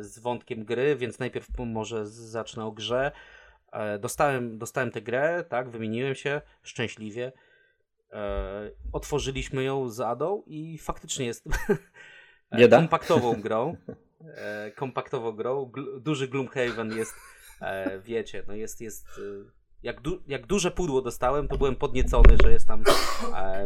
[0.00, 3.12] z wątkiem gry, więc najpierw może zacznę o grze.
[4.00, 7.32] Dostałem, dostałem tę grę, tak, wymieniłem się szczęśliwie.
[8.12, 11.44] E, Otworzyliśmy ją z Adą i faktycznie jest
[12.70, 13.76] kompaktową grą.
[14.20, 15.72] E, Kompaktową grą.
[16.00, 17.14] Duży Gloomhaven jest
[17.60, 19.06] e, wiecie, no jest, jest
[19.82, 22.84] jak, du, jak duże pudło dostałem, to byłem podniecony, że jest tam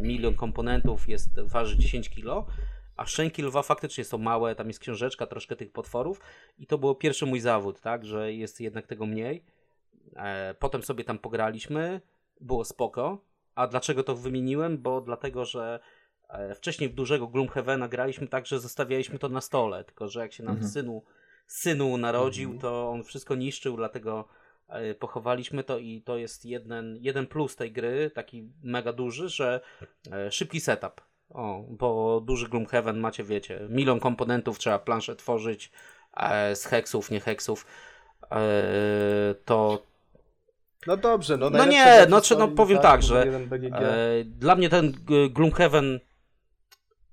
[0.02, 2.46] milion komponentów, jest, waży 10 kilo,
[2.96, 6.20] a szczęki lwa faktycznie są małe, tam jest książeczka, troszkę tych potworów
[6.58, 9.44] i to był pierwszy mój zawód, tak, że jest jednak tego mniej.
[10.58, 12.00] Potem sobie tam pograliśmy,
[12.40, 13.18] było spoko.
[13.56, 14.78] A dlaczego to wymieniłem?
[14.78, 15.80] Bo dlatego, że
[16.28, 20.32] e, wcześniej w dużego Gloomhavena graliśmy tak, że zostawialiśmy to na stole, tylko że jak
[20.32, 20.72] się nam Mhm.
[20.72, 21.02] synu,
[21.46, 24.28] synu narodził, to on wszystko niszczył, dlatego
[24.68, 29.60] e, pochowaliśmy to i to jest jeden, jeden plus tej gry, taki mega duży, że
[30.12, 31.00] e, szybki setup.
[31.30, 35.72] O, bo duży Gloomhaven macie, wiecie, milion komponentów, trzeba planszę tworzyć
[36.54, 37.66] z heksów, nie heksów.
[39.44, 39.82] To
[40.86, 43.22] No dobrze, no No nie, no, czy- no stoi, powiem tak, tak, że.
[43.72, 46.00] E, Dla mnie ten g- Gloomhaven,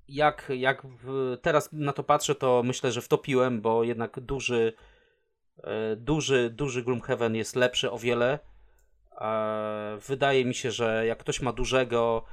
[0.08, 4.72] jak, jak w, teraz na to patrzę, to myślę, że wtopiłem, bo jednak duży,
[5.64, 8.38] e, duży, duży Gloomhaven jest lepszy o wiele.
[9.20, 12.24] E, Wydaje mi się, że jak ktoś ma dużego.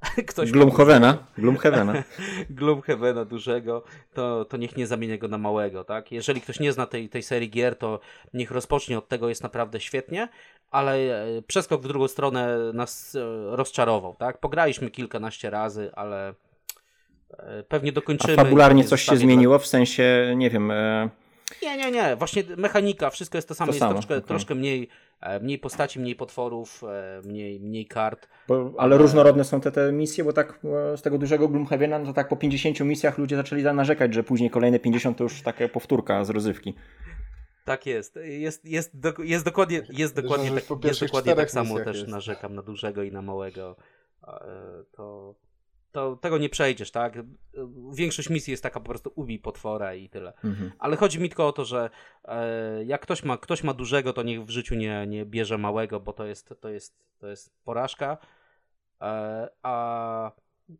[0.28, 1.26] Ktoś ma Gloomhavena.
[1.38, 1.94] Gloomhavena.
[2.50, 3.82] Gloomhavena dużego,
[4.14, 6.12] to, to niech nie zamienia go na małego, tak?
[6.12, 8.00] Jeżeli ktoś nie zna tej, tej serii gier, to
[8.34, 10.28] niech rozpocznie od tego, jest naprawdę świetnie,
[10.70, 10.94] ale
[11.38, 14.38] e, przeskok w drugą stronę nas e, rozczarował, tak?
[14.40, 16.34] Pograliśmy kilkanaście razy, ale
[17.38, 18.36] e, pewnie A dokończymy.
[18.36, 19.58] fabularnie i coś się zmieniło?
[19.58, 21.08] W sensie, nie wiem, e,
[21.62, 22.16] nie, nie, nie.
[22.16, 23.66] Właśnie mechanika, wszystko jest to samo.
[23.66, 24.28] To jest samo, troszkę, okej.
[24.28, 24.88] troszkę mniej,
[25.20, 28.28] e, mniej postaci, mniej potworów, e, mniej, mniej kart.
[28.48, 30.60] bo, ale Ale- różnorodne są te, te misje, bo tak
[30.92, 34.22] e, z tego dużego Gloomhavena, no to tak po 50 misjach ludzie zaczęli narzekać, że
[34.22, 36.74] później kolejne 50 to już taka powtórka z rozrywki.
[37.68, 38.18] Tak jest.
[38.22, 42.08] Jest, jest, do, jest dokładnie, jest dokładnie, że tak, jest dokładnie tak samo też jest.
[42.08, 43.76] narzekam na dużego i na małego.
[44.28, 45.34] E, To,
[45.92, 47.18] to tego nie przejdziesz, tak?
[47.94, 50.32] Większość misji jest taka po prostu ubij potwora i tyle.
[50.44, 50.72] Mhm.
[50.78, 51.90] Ale chodzi mi tylko o to, że
[52.24, 56.00] e, jak ktoś ma, ktoś ma dużego, to niech w życiu nie, nie bierze małego,
[56.00, 58.18] bo to jest, to jest, to jest porażka.
[59.00, 60.32] E, a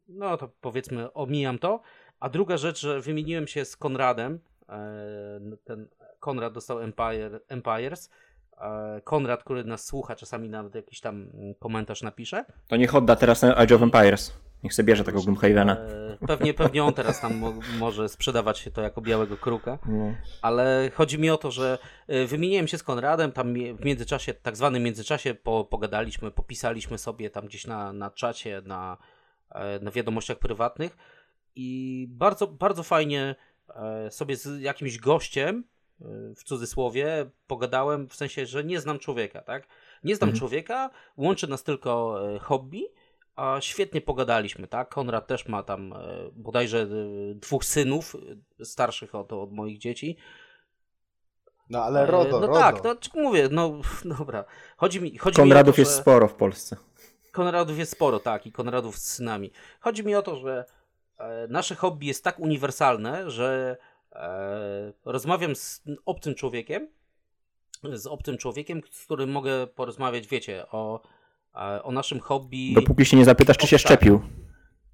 [0.08, 1.80] no to powiedzmy, omijam to.
[2.20, 4.40] A druga rzecz, że wymieniłem się z Konradem.
[5.64, 5.88] Ten
[6.20, 8.10] Konrad dostał Empire, Empires.
[8.60, 12.44] E, Konrad, który nas słucha, czasami nawet jakiś tam komentarz napisze.
[12.68, 14.32] To niech odda teraz Age of Empires.
[14.62, 15.76] Niech sobie bierze tego Gloomhavena.
[15.76, 19.78] E, pewnie, pewnie on teraz tam mo- może sprzedawać się to jako białego kruka.
[19.86, 20.14] No.
[20.42, 21.78] Ale chodzi mi o to, że
[22.10, 27.30] y, wymieniłem się z Konradem, tam w międzyczasie, tak zwanym międzyczasie po, pogadaliśmy, popisaliśmy sobie
[27.30, 28.96] tam gdzieś na, na czacie, na,
[29.50, 30.96] e, na wiadomościach prywatnych
[31.56, 33.34] i bardzo, bardzo fajnie
[33.74, 35.64] e, sobie z jakimś gościem,
[36.36, 39.66] w cudzysłowie, pogadałem, w sensie, że nie znam człowieka, tak?
[40.04, 40.38] Nie znam Mhm.
[40.38, 42.84] człowieka, łączy nas tylko e, hobby,
[43.36, 44.88] a świetnie pogadaliśmy, tak?
[44.88, 45.96] Konrad też ma tam e,
[46.32, 46.86] bodajże e,
[47.34, 48.16] dwóch synów,
[48.62, 50.16] starszych od, od moich dzieci.
[51.70, 52.60] No ale RODO, no RODO.
[52.60, 53.80] tak, to czy- mówię, no
[54.18, 54.44] dobra.
[54.76, 56.02] Chodzi mi, chodzi Konradów mi o to, jest że...
[56.02, 56.76] sporo w Polsce.
[57.32, 59.52] Konradów jest sporo, tak, i Konradów z synami.
[59.80, 60.64] Chodzi mi o to, że
[61.48, 63.76] nasze hobby jest tak uniwersalne, że
[65.04, 66.88] rozmawiam z obcym człowiekiem,
[67.92, 71.00] z obcym człowiekiem, z którym mogę porozmawiać, wiecie, o,
[71.54, 72.74] e, o naszym hobby.
[72.74, 74.20] Dopóki się nie zapytasz, czy się szczepił.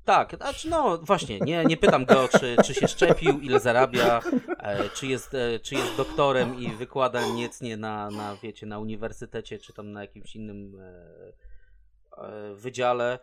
[0.05, 4.21] Tak, znaczy no właśnie, nie, nie pytam go, czy, czy się szczepił, ile zarabia,
[4.59, 9.59] e, czy, jest, e, czy jest doktorem i wykłada niecnie na, na, wiecie, na uniwersytecie,
[9.59, 10.93] czy tam na jakimś innym e,
[12.23, 13.19] e, wydziale.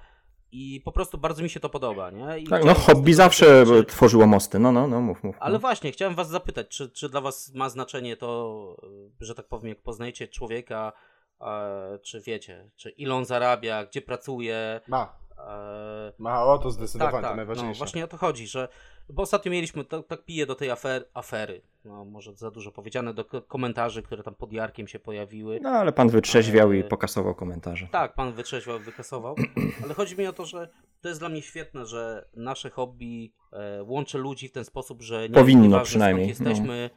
[0.52, 2.40] I po prostu bardzo mi się to podoba, nie?
[2.40, 4.60] I Tak, no hobby zawsze czy- tworzyło mosty.
[4.60, 5.36] No, no, no, mów, mów.
[5.40, 5.60] Ale no.
[5.60, 8.78] właśnie, chciałem was zapytać, czy, czy dla was ma znaczenie to,
[9.20, 10.94] że tak powiem, jak poznajecie człowieka,
[11.42, 15.16] e, czy wiecie, czy ile on zarabia, gdzie pracuje, Ma,
[16.18, 17.38] ma o to zdecydowanie, tak, to tak.
[17.38, 17.80] najważniejsze.
[17.80, 18.68] No, właśnie o to chodzi, że
[19.10, 23.14] bo ostatnio mieliśmy, tak, tak piję do tej afer, afery, no może za dużo powiedziane,
[23.14, 25.60] do komentarzy, które tam pod Jarkiem się pojawiły.
[25.62, 27.88] No, ale pan wytrzeźwiał i Ale- pokasował komentarze.
[27.92, 29.36] Tak, pan wytrzeźwiał, wykasował,
[29.84, 30.70] ale chodzi mi o to, że
[31.02, 35.30] to jest dla mnie świetne, że nasze hobby e, łączy ludzi w ten sposób, że
[35.30, 36.90] nie Powinno nieważne, przynajmniej, Skąd jesteśmy,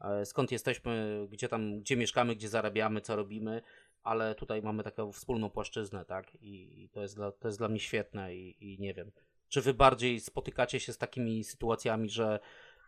[0.00, 3.62] e, skąd jesteśmy, gdzie tam, gdzie mieszkamy, gdzie zarabiamy, co robimy,
[4.04, 6.26] ale tutaj mamy taką wspólną płaszczyznę, tak?
[6.40, 9.10] I, to, jest dla, to jest dla mnie świetne i, i nie wiem.
[9.48, 12.40] Czy wy bardziej spotykacie się z takimi sytuacjami, że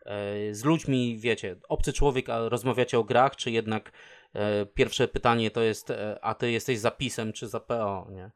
[0.05, 3.91] e, z ludźmi, wiecie, obcy człowiek, a rozmawiacie o grach, czy jednak
[4.33, 8.31] e, pierwsze pytanie to jest, e, a ty jesteś zapisem, czy za PO, nie?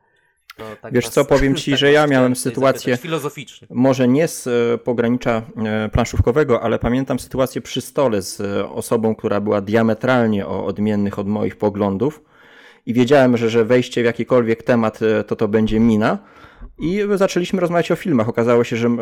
[0.57, 3.67] To tak Wiesz was- co, powiem ci, tak że ja miałem sytuację- Filozoficznie.
[3.71, 8.41] Może nie z e, pogranicza e, planszówkowego, ale pamiętam sytuację przy stole z
[8.71, 12.21] osobą, która była diametralnie o odmiennych od moich poglądów
[12.85, 16.17] i wiedziałem, że, że wejście w jakikolwiek temat e, to to będzie mina.
[16.79, 18.29] I zaczęliśmy rozmawiać o filmach.
[18.29, 18.93] Okazało się, że e,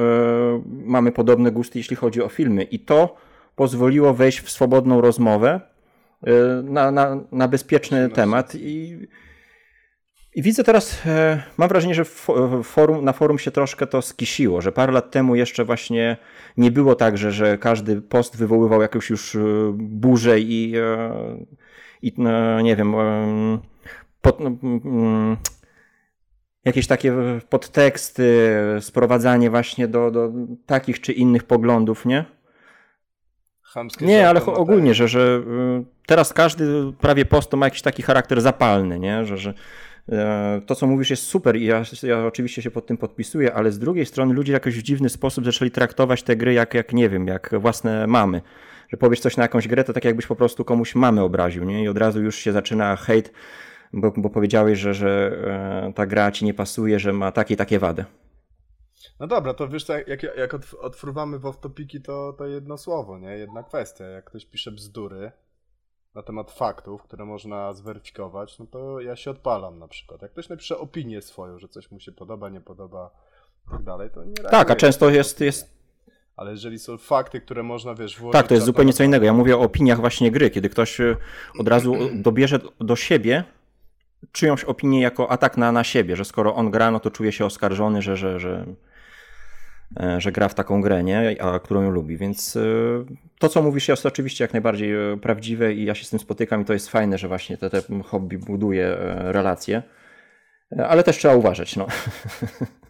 [0.65, 2.63] mamy podobne gusty, jeśli chodzi o filmy.
[2.63, 3.15] I to
[3.55, 5.61] pozwoliło wejść w swobodną rozmowę
[6.23, 6.31] e,
[6.63, 9.07] na, na, na bezpieczny temat i,
[10.35, 12.05] i widzę teraz, e, mam wrażenie, że
[12.63, 16.17] forum, na forum się troszkę to skisiło, że parę lat temu jeszcze właśnie
[16.57, 19.37] nie było tak, że, że każdy post wywoływał jakąś już
[19.73, 20.73] burzę i,
[22.01, 22.95] i no, nie wiem,
[24.21, 25.37] pod, no, mm,
[26.65, 27.13] jakieś takie
[27.49, 30.31] podteksty, sprowadzanie właśnie do, do
[30.65, 32.25] takich czy innych poglądów, nie?
[33.61, 35.43] Chamskie nie, ale ogólnie, że, że
[35.79, 39.25] y, teraz każdy prawie post ma jakiś taki charakter zapalny, nie?
[39.25, 39.53] Że, że
[40.09, 43.71] e, to, co mówisz, jest super i ja, ja, oczywiście się pod tym podpisuję, ale
[43.71, 47.09] z drugiej strony ludzie jakoś w dziwny sposób zaczęli traktować te gry jak, jak nie
[47.09, 48.41] wiem, jak własne mamy.
[48.87, 51.83] Że powiesz coś na jakąś grę, to tak jakbyś po prostu komuś mamy obraził, nie?
[51.83, 53.31] I od razu już się zaczyna hejt
[53.93, 55.31] bo, bo powiedziałeś, że, że
[55.87, 58.05] e, ta gra ci nie pasuje, że ma takie takie wady.
[59.19, 63.37] No dobra, to wiesz, jak, jak otwruwamy w off-topiki, to, to jedno słowo, nie?
[63.37, 64.05] Jedna kwestia.
[64.05, 65.31] Jak ktoś pisze bzdury
[66.15, 70.21] na temat faktów, które można zweryfikować, no to ja się odpalam na przykład.
[70.21, 73.11] Jak ktoś napisze opinię swoją, że coś mu się podoba, nie podoba
[73.67, 75.76] i tak dalej, to nie Tak, a często jest, jest
[76.37, 78.33] ale jeżeli są fakty, które można, wiesz, włożyć...
[78.33, 79.25] Tak, to jest zupełnie co innego.
[79.25, 81.15] Ja mówię o opiniach właśnie gry, kiedy ktoś e,
[81.59, 81.95] od razu
[82.27, 83.43] dobierze do siebie
[84.31, 87.45] czyjąś opinię jako atak na, na siebie, że skoro on gra, no to czuje się
[87.45, 88.65] oskarżony, że, że, że,
[89.99, 91.41] e, że gra w taką grę, nie?
[91.41, 92.17] A którą ją lubi.
[92.17, 92.61] Więc e,
[93.39, 96.61] to, co mówisz, jest oczywiście jak najbardziej e, prawdziwe i ja się z tym spotykam
[96.61, 99.83] i to jest fajne, że właśnie te, te hobby buduje relacje.
[100.87, 101.87] Ale też trzeba uważać, no.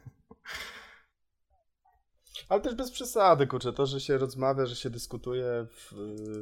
[2.50, 5.94] Ale też bez przesady, kurczę, to, że się rozmawia, że się dyskutuje w,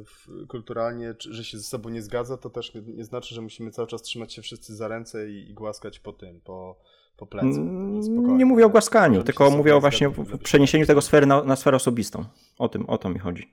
[0.06, 3.70] w, kulturalnie, że się ze sobą nie zgadza, to też nie, nie, znaczy, że musimy
[3.70, 6.76] cały czas trzymać się wszyscy za ręce i, i głaskać po tym, po,
[7.16, 7.60] po plecu.
[7.60, 10.10] Mm, nie mówię o głaskaniu, tylko mówię o właśnie
[10.42, 12.24] przeniesieniu tego sfery na, na sferę osobistą.
[12.58, 13.52] O tym, o to mi chodzi.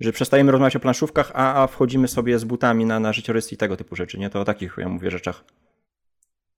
[0.00, 3.58] Że przestajemy rozmawiać o planszówkach, a, a wchodzimy sobie z butami na, na życiorysy i
[3.58, 4.30] tego typu rzeczy, nie?
[4.30, 5.44] To o takich ja mówię rzeczach.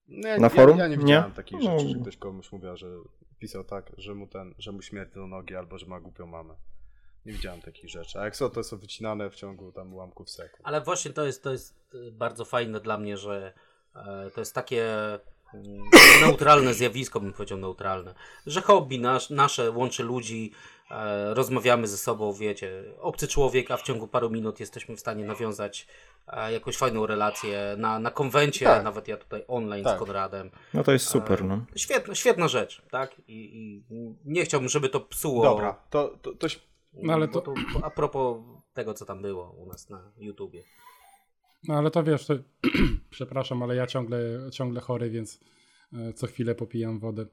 [0.09, 0.79] No ja, na forum?
[0.79, 1.37] Ja, ja nie widziałem nie?
[1.37, 1.91] takich rzeczy, no.
[1.91, 2.87] że ktoś komuś mówił, że
[3.41, 6.55] pisał tak, że mu ten, że mu śmierć do nogi albo że ma głupią mamę.
[7.27, 8.19] Nie widziałem takich rzeczy.
[8.19, 10.61] A jak są, to są wycinane w ciągu tam ułamków sekund.
[10.63, 13.53] Ale właśnie to jest, to jest y, bardzo fajne dla mnie, że
[13.95, 14.87] e, to jest takie
[16.21, 18.15] neutralne zjawisko, bym powiedział neutralne,
[18.47, 20.53] że hobby nasz, nasze łączy ludzi,
[20.91, 25.25] e, rozmawiamy ze sobą, wiecie, obcy człowiek, a w ciągu paru minut jesteśmy w stanie
[25.25, 25.87] nawiązać
[26.53, 28.85] jakąś fajną relację na, na konwencie, tak.
[28.85, 29.97] nawet ja tutaj online tak.
[29.97, 30.51] z Konradem.
[30.75, 31.65] No to jest super, no.
[31.77, 33.19] Świetna, świetna rzecz, tak?
[33.29, 33.85] I, I,
[34.25, 35.45] nie chciałbym, żeby to psuło.
[35.45, 36.47] Dobra, to, to, to...
[36.93, 37.41] No ale to...
[37.41, 37.55] to...
[37.83, 38.37] A propos
[38.75, 40.63] tego, co tam było u nas na YouTubie.
[41.69, 42.35] No ale to wiesz, to...
[43.11, 44.19] przepraszam, ale ja ciągle,
[44.53, 45.41] ciągle chory, więc
[45.93, 47.27] e, co chwilę popijam wodę,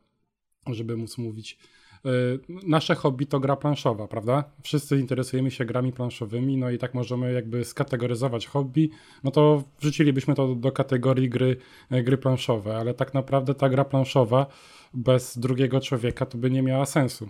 [0.68, 1.58] żeby móc mówić.
[2.06, 4.44] Y, nasze hobby to gra planszowa, prawda?
[4.64, 8.90] Wszyscy interesujemy się grami planszowymi, no i tak możemy jakby skategoryzować hobby,
[9.24, 11.58] no to wrzucilibyśmy to do kategorii gry,
[11.92, 14.46] e, gry planszowe, ale tak naprawdę ta gra planszowa
[14.94, 17.30] bez drugiego człowieka to by nie miała sensu.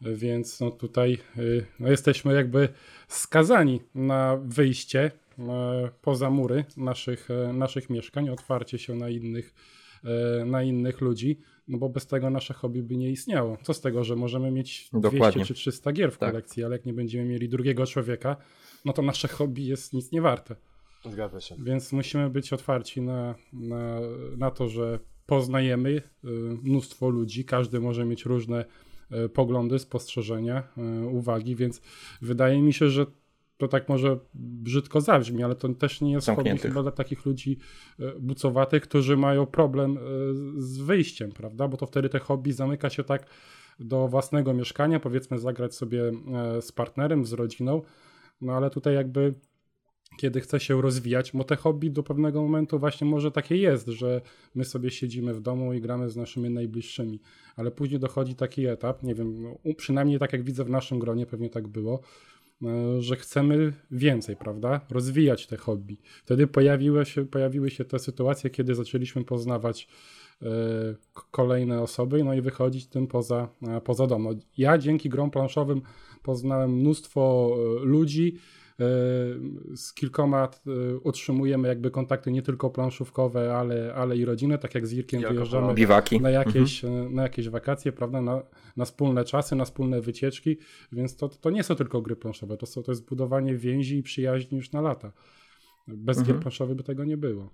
[0.00, 1.18] Więc no tutaj
[1.80, 2.68] no jesteśmy jakby
[3.08, 5.10] skazani na wyjście e,
[6.02, 9.54] poza mury naszych, e, naszych mieszkań, otwarcie się na innych,
[10.46, 11.38] na innych ludzi
[11.68, 13.58] no bo bez tego nasze hobby by nie istniało.
[13.62, 15.18] Co z tego, że możemy mieć Dokładnie.
[15.18, 16.30] 200 czy 300 gier w tak.
[16.30, 18.36] kolekcji, ale jak nie będziemy mieli drugiego człowieka,
[18.84, 20.56] no to nasze hobby jest nic nie warte.
[21.04, 21.56] Zgadza się.
[21.58, 24.00] Więc musimy być otwarci na, na,
[24.36, 26.02] na to, że poznajemy
[26.62, 28.64] mnóstwo ludzi, każdy może mieć różne
[29.34, 30.68] poglądy, spostrzeżenia,
[31.10, 31.80] uwagi, więc
[32.22, 33.06] wydaje mi się, że
[33.62, 37.58] to tak może brzydko zabrzmi, ale to też nie jest hobby chyba dla takich ludzi
[38.00, 40.00] e, bucowatych, którzy mają problem e,
[40.58, 41.68] z wyjściem, prawda?
[41.68, 43.26] Bo to wtedy te hobby zamyka się tak
[43.80, 47.82] do własnego mieszkania, powiedzmy zagrać sobie e, z partnerem, z rodziną,
[48.40, 49.34] no ale tutaj jakby
[50.16, 54.20] kiedy chce się rozwijać, bo te hobby do pewnego momentu właśnie może takie jest, że
[54.54, 57.20] my sobie siedzimy w domu i gramy z naszymi najbliższymi,
[57.56, 61.26] ale później dochodzi taki etap, nie wiem, no, przynajmniej tak jak widzę w naszym gronie,
[61.26, 62.00] pewnie tak było,
[62.98, 64.80] że chcemy więcej, prawda?
[64.90, 65.96] Rozwijać te hobby.
[66.24, 69.88] Wtedy pojawiły się, pojawiły się te sytuacje, kiedy zaczęliśmy poznawać
[70.42, 70.46] e,
[71.30, 74.22] kolejne osoby, no i wychodzić tym poza, e, poza dom.
[74.22, 75.82] No, ja dzięki grom planszowym
[76.22, 78.61] poznałem mnóstwo ludzi, E,
[79.74, 84.86] z kilkoma e, utrzymujemy jakby kontakty nie tylko planszówkowe, ale, ale i rodzinne, tak jak
[84.86, 86.20] z Irkiem wyjeżdżamy Biwaki.
[86.20, 87.06] na jakieś, mhm.
[87.06, 88.42] E, na jakieś wakacje, prawda, na,
[88.76, 90.58] na wspólne czasy, na wspólne wycieczki,
[90.92, 94.02] więc to, to nie są tylko gry planszowe, to, są, to jest budowanie więzi i
[94.02, 95.12] przyjaźni już na lata.
[95.88, 96.34] Bez mhm.
[96.34, 97.50] gier planszowych by tego nie było.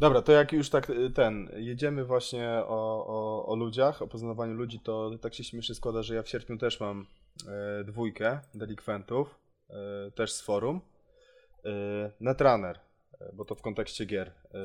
[0.00, 4.80] Dobra, to jak już tak ten, jedziemy właśnie o, o, o ludziach, o poznawaniu ludzi,
[4.80, 7.25] to tak się śmieszy składa, że ja w sierpniu też mam e,
[7.84, 9.38] dwójkę delikwentów.
[9.70, 10.80] e, też z forum.
[11.64, 11.70] E,
[12.20, 12.80] Netrunner,
[13.20, 14.28] e, bo to w kontekście gier.
[14.28, 14.58] E,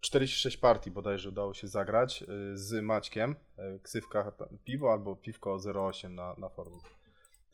[0.00, 3.36] 46 partii bodajże udało się zagrać e, z Maćkiem.
[3.58, 4.32] E, Ksywka
[4.64, 6.80] piwo albo piwko 08 na, na forum.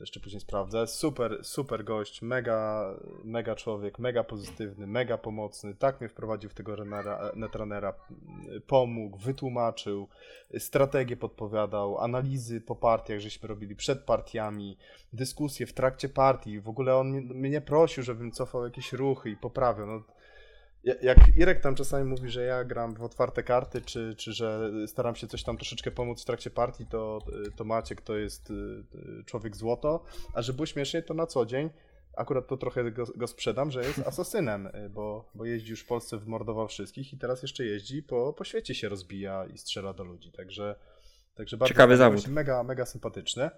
[0.03, 0.87] To jeszcze później sprawdzę.
[0.87, 5.75] Super, super gość, mega, mega człowiek, mega pozytywny, mega pomocny.
[5.75, 6.77] Tak mnie wprowadził w tego
[8.03, 10.09] m, pomógł, wytłumaczył,
[10.59, 14.77] strategię podpowiadał, analizy po partiach, żeśmy robili przed partiami,
[15.13, 16.61] dyskusje w trakcie partii.
[16.61, 19.87] W ogóle on mnie, prosił, żebym cofał jakieś ruchy i poprawiał.
[19.87, 20.03] No,
[20.85, 25.17] jak Irek tam czasami mówi, że ja gram w otwarte karty, czy, czy że staram
[25.17, 27.19] się coś tam troszeczkę pomóc w trakcie partii, to,
[27.57, 28.55] to Maciek to jest y,
[29.21, 30.05] y, człowiek złoto.
[30.35, 31.71] A że było śmiesznie, to na co dzień
[32.17, 35.87] akurat to trochę go, go sprzedam, że jest asasynem, y, bo, bo jeździ już w
[35.87, 40.05] Polsce, wymordował wszystkich i teraz jeszcze jeździ, po, po świecie się rozbija i strzela do
[40.05, 40.33] ludzi.
[40.33, 40.77] Także,
[41.35, 42.29] także bardzo Ciekawy zawód.
[42.29, 43.51] Mega, mega sympatyczny.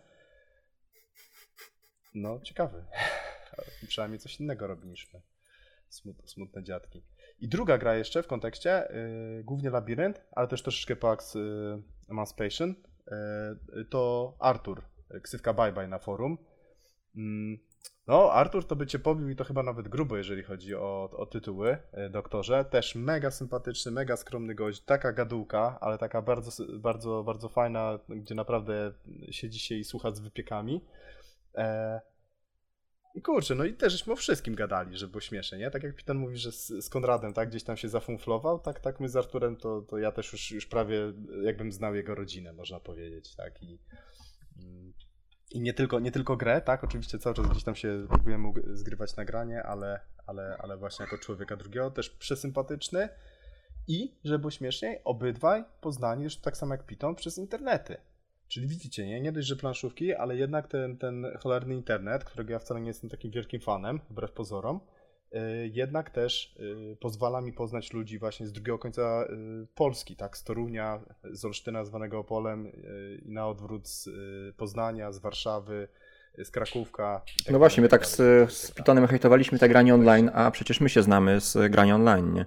[2.15, 2.85] No, ciekawy.
[3.89, 5.21] Przynajmniej coś innego robi niż my.
[5.89, 7.03] Smut, smutne dziadki.
[7.41, 8.91] I druga gra jeszcze w kontekście,
[9.39, 12.75] y, głównie Labirynt, ale też troszeczkę Pax y, Emancipation,
[13.81, 14.83] y, to Artur,
[15.15, 16.39] y, ksywka Bye Bye na forum.
[17.17, 17.59] Mm,
[18.07, 21.27] No, Artur to by cię pobił i to chyba nawet grubo, jeżeli chodzi o, o
[21.27, 22.65] tytuły, y, doktorze.
[22.65, 28.35] Też mega sympatyczny, mega skromny gość, taka gadułka, ale taka bardzo, bardzo, bardzo fajna, gdzie
[28.35, 28.93] naprawdę
[29.31, 30.85] siedzi się i słucha z wypiekami.
[31.55, 32.01] E,
[33.15, 35.71] i kurczę, no i też żeśmy o wszystkim gadali, żeby było śmiesznie, nie?
[35.71, 39.01] Tak jak Pitan mówi, że z, z Konradem, tak, gdzieś tam się zafunflował, tak, tak
[39.01, 41.13] my z Arturem, to, to ja też już, już prawie
[41.43, 43.79] jakbym znał jego rodzinę, można powiedzieć, tak, i,
[45.51, 49.17] i nie tylko, nie tylko grę, tak, oczywiście cały czas gdzieś tam się próbujemy zgrywać
[49.17, 53.09] nagranie, ale, ale, ale właśnie jako człowieka drugiego też przesympatyczny
[53.89, 57.97] i, żeby było śmieszniej, obydwaj poznani już tak samo jak Piton przez internety.
[58.49, 59.21] Czyli widzicie, nie?
[59.21, 63.11] Nie dość, że planszówki, ale jednak ten, ten cholerny internet, którego ja wcale nie jestem
[63.11, 64.81] takim wielkim fanem, wbrew pozorom,
[65.35, 65.39] y,
[65.73, 66.57] jednak też
[66.93, 69.25] y, pozwala mi poznać ludzi właśnie z drugiego końca
[69.63, 70.37] y, Polski, tak?
[70.37, 72.73] Z Torunia, z Olsztyna zwanego Opolem
[73.23, 74.09] i na odwrót z
[74.57, 75.89] Poznania, z Warszawy,
[76.45, 77.23] z Krakówka.
[77.45, 78.75] tak No właśnie, my tak z, tak z dalej.
[78.77, 82.47] Pitonem hejtowaliśmy te granie online, a przecież my się znamy z grania online, nie?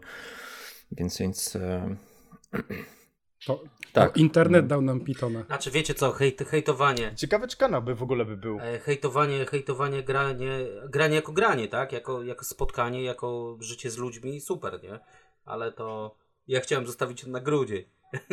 [0.92, 1.96] Więc, więc e,
[3.48, 3.64] To,
[3.94, 4.14] Tak.
[4.14, 5.44] to internet dał nam Pitona.
[5.44, 7.14] Znaczy wiecie co, hejt, hejtowanie.
[7.16, 8.60] Ciekawe, czy kanał by w ogóle by był.
[8.60, 10.50] E, Hejtowanie, hejtowanie, granie,
[10.90, 11.92] granie jako granie, tak?
[11.92, 15.00] Jako, jako spotkanie, jako życie z ludźmi, super, nie?
[15.46, 16.16] Ale to
[16.48, 17.84] ja chciałem zostawić na grudzień.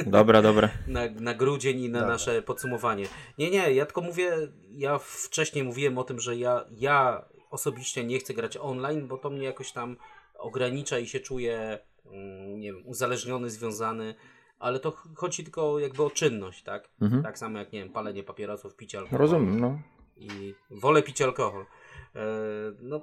[0.07, 0.70] dobra, dobra.
[0.86, 2.12] Na, na grudzień i na Dobra.
[2.15, 3.07] nasze podsumowanie.
[3.39, 4.32] Nie, nie, ja tylko mówię,
[4.70, 9.31] ja wcześniej mówiłem o tym, że ja, ja osobiście nie chcę grać online, bo to
[9.31, 9.97] mnie jakoś tam
[10.39, 14.15] ogranicza i się czuję, mm, nie wiem, uzależniony, związany.
[14.65, 16.89] Ale to ch- chodzi tylko jakby o czynność, tak?
[17.01, 17.23] Mhm.
[17.23, 19.78] Tak samo jak, nie wiem, palenie papierosów, picie alkoholu Rozumiem, no.
[20.16, 21.62] i wolę pić alkohol.
[22.16, 22.20] E,
[22.81, 23.01] no,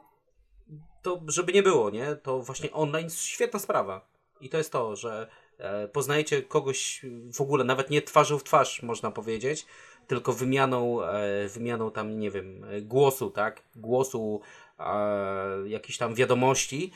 [1.02, 2.16] to żeby nie było, nie?
[2.16, 4.08] To właśnie online jest świetna sprawa.
[4.42, 5.28] I to jest to, że
[5.58, 9.66] e, poznajecie kogoś w ogóle, nawet nie twarzą w twarz, można powiedzieć,
[10.08, 13.64] tylko wymianą, e, wymianą tam, nie wiem, głosu, tak?
[13.76, 14.42] Głosu,
[14.80, 16.92] e, jakichś tam wiadomości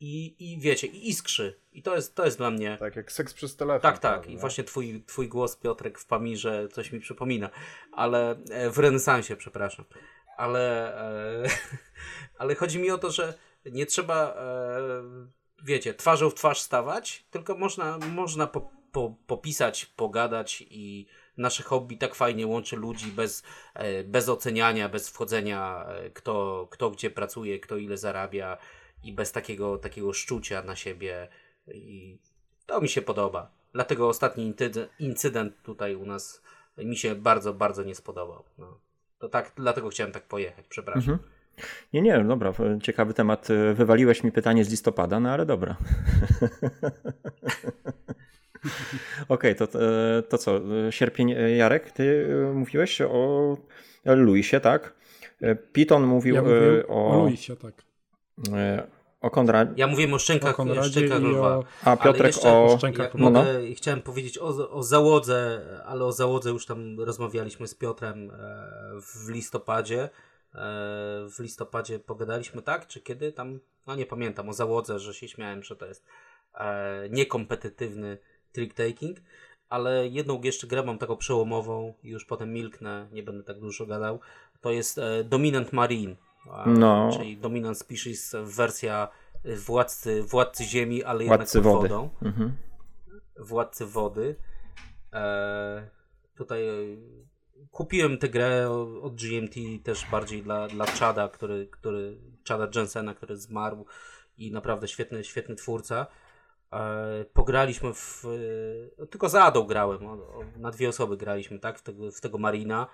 [0.00, 1.60] i, i wiecie, i iskrzy.
[1.72, 2.76] I to jest, to jest dla mnie...
[2.80, 3.80] Tak, jak seks przez telefon.
[3.80, 4.12] Tak, tak.
[4.12, 4.40] prawie, I nie?
[4.40, 7.50] właśnie twój, twój głos, Piotrek, w Pamirze coś mi przypomina.
[7.92, 9.84] Ale e, w renesansie, przepraszam.
[10.36, 10.94] Ale,
[11.44, 11.48] e,
[12.38, 13.34] ale chodzi mi o to, że
[13.66, 14.82] nie trzeba, e,
[15.64, 21.06] wiecie, twarzą w twarz stawać, tylko można, można po, po, popisać, pogadać i
[21.36, 23.42] nasze hobby tak fajnie łączy ludzi bez,
[24.04, 28.58] bez oceniania, bez wchodzenia, kto, kto gdzie pracuje, kto ile zarabia
[29.02, 31.28] i bez takiego, takiego szczucia na siebie.
[31.74, 32.18] I
[32.66, 33.50] to mi się podoba.
[33.72, 34.54] Dlatego ostatni
[34.98, 36.42] incydent tutaj u nas
[36.78, 38.44] mi się bardzo, bardzo nie spodobał.
[38.58, 38.78] No.
[39.18, 41.14] To tak, dlatego chciałem tak pojechać, przepraszam.
[41.14, 41.30] Mhm.
[41.92, 42.52] Nie, nie, dobra,
[42.82, 43.48] ciekawy temat.
[43.74, 45.76] Wywaliłeś mi pytanie z listopada, no ale dobra.
[49.28, 49.68] Okej, to,
[50.28, 50.60] to co?
[50.90, 53.56] Sierpień, Jarek, ty mówiłeś o
[54.04, 54.94] Luisie, tak?
[55.72, 56.42] Piton mówił Ja
[56.88, 57.87] o, o Luisie, tak.
[59.20, 61.56] O Konradzie, Ja mówiłem o O szczękach, Konradzie szczękach i lwa.
[61.56, 61.64] o...
[61.84, 62.64] a Piotrek jeszcze- o...
[62.64, 63.38] o szczękach Ja No, no.
[63.44, 68.34] mogę, chciałem powiedzieć o, o załodze, ale o załodze już tam rozmawialiśmy z Piotrem e,
[69.00, 70.02] w listopadzie.
[70.02, 70.08] E,
[71.30, 72.86] w listopadzie pogadaliśmy, tak?
[72.86, 73.60] Czy kiedy tam?
[73.86, 76.04] No nie pamiętam, o załodze, że się śmiałem, że to jest
[76.54, 78.18] e, niekompetytywny
[78.52, 79.18] trick taking.
[79.68, 83.86] Ale jedną jeszcze grę mam taką przełomową i już potem milknę, nie będę tak dużo
[83.86, 84.20] gadał.
[84.60, 86.16] To jest e, Dominant Marine.
[86.66, 87.10] No.
[87.12, 89.08] Czyli Dominant Species wersja
[89.66, 91.88] władcy, władcy ziemi, ale jednak Władcy pod wody.
[91.88, 92.56] wodą Mhm.
[93.38, 94.36] władcy wody.
[95.12, 95.88] E,
[96.34, 96.72] tutaj e,
[97.70, 98.70] kupiłem tę grę
[99.02, 102.18] od GMT też bardziej dla, dla Chada, który, który,
[102.48, 103.86] Chada Jensena, który zmarł
[104.38, 106.06] i naprawdę świetny, świetny twórca.
[106.72, 108.24] E, pograliśmy w.
[108.98, 110.06] E, tylko za Adą grałem.
[110.06, 111.78] O, o, na dwie osoby graliśmy, tak?
[111.78, 112.86] W tego, w tego Marina.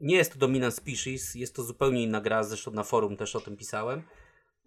[0.00, 3.40] Nie jest to Dominant Species, jest to zupełnie inna gra, zresztą na forum też o
[3.40, 4.02] tym pisałem.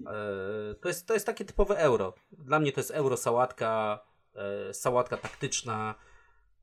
[0.05, 2.13] E, to, jest, to jest takie typowe euro.
[2.31, 3.99] Dla mnie to jest euro sałatka,
[4.35, 5.95] e, sałatka taktyczna.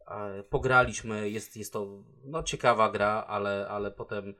[0.08, 4.34] E, pograliśmy, jest, jest to no, ciekawa gra, ale, ale potem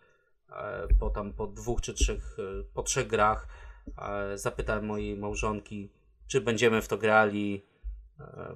[1.00, 2.36] po, tam, po dwóch czy trzech,
[2.74, 3.48] po trzech grach
[4.34, 5.90] zapytałem mojej małżonki,
[6.26, 7.66] czy będziemy w to grali.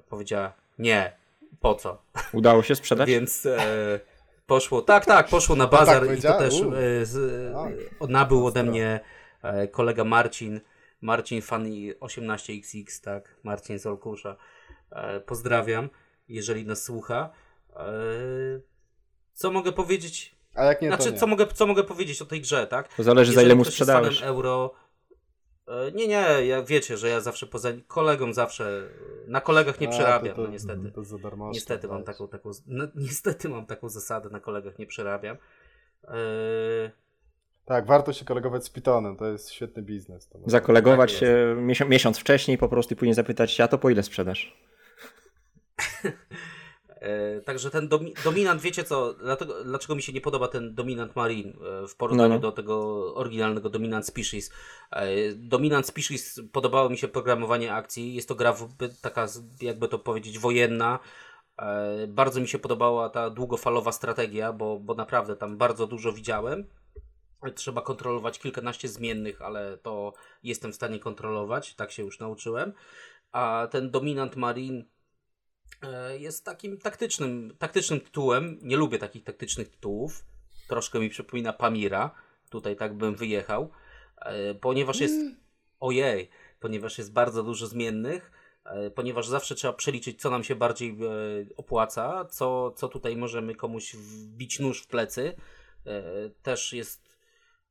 [0.09, 1.17] Powiedziała nie,
[1.59, 2.01] po co?
[2.33, 3.09] Udało się sprzedać?
[3.15, 3.99] Więc e,
[4.49, 8.09] poszło, tak, tak, poszło na bazar i to też e, z, Tak.
[8.09, 8.99] e, nabył ode mnie
[9.41, 10.61] e, kolega Marcin,
[11.01, 14.35] Marcin fan i 18XX, tak, Marcin z Olkusza.
[15.25, 15.89] Pozdrawiam,
[16.27, 17.29] jeżeli nas słucha.
[19.33, 20.35] Co mogę powiedzieć?
[20.55, 21.17] A jak nie, to Znaczy, nie.
[21.19, 22.93] co mogę, co mogę powiedzieć o tej grze, tak?
[22.93, 24.23] To zależy za Jeżeli ile mu sprzedałeś.
[24.23, 24.73] euro.
[25.69, 28.89] E, Nie, nie, jak wiecie, że ja zawsze poza kolegom zawsze
[29.27, 30.91] na kolegach nie A, przerabiam, to, to, no niestety.
[30.91, 31.51] To za darmo.
[31.53, 35.37] Niestety mam taką, taką, no, niestety mam taką zasadę, na kolegach nie przerabiam.
[36.07, 36.89] Eee,
[37.65, 40.27] Tak, warto się kolegować z Pythonem, to jest świetny biznes.
[40.27, 43.77] To Zakolegować Tak się miesiąc, miesiąc wcześniej po prostu i później zapytać się, a to
[43.77, 44.57] po ile sprzedasz?
[46.99, 51.15] e, także ten domi dominant, wiecie co, dlatego, dlaczego mi się nie podoba ten dominant
[51.15, 51.53] marine
[51.83, 52.41] e, w porównaniu No, no.
[52.41, 52.75] do tego
[53.15, 54.51] oryginalnego dominant species.
[54.91, 58.67] E, dominant species podobało mi się programowanie akcji, jest to gra w,
[59.01, 59.27] taka
[59.61, 60.99] jakby to powiedzieć wojenna.
[62.07, 66.67] Bardzo mi się podobała ta długofalowa strategia, bo, bo naprawdę tam bardzo dużo widziałem.
[67.55, 70.13] Trzeba kontrolować kilkanaście zmiennych, ale to
[70.43, 72.73] jestem w stanie kontrolować, tak się już nauczyłem.
[73.31, 74.83] A ten Dominant Marine
[76.17, 78.59] jest takim taktycznym, taktycznym tytułem.
[78.61, 80.25] Nie lubię takich taktycznych tytułów.
[80.67, 82.11] Troszkę mi przypomina Pamira.
[82.49, 83.69] Tutaj tak bym wyjechał.
[84.17, 85.15] E, Ponieważ jest.
[85.79, 86.29] Ojej,
[86.59, 88.31] ponieważ jest bardzo dużo zmiennych.
[88.65, 90.95] e, Ponieważ zawsze trzeba przeliczyć, co nam się bardziej e,
[91.57, 95.35] opłaca, co, co tutaj możemy komuś wbić nóż w plecy.
[95.85, 96.03] E,
[96.43, 97.17] Też jest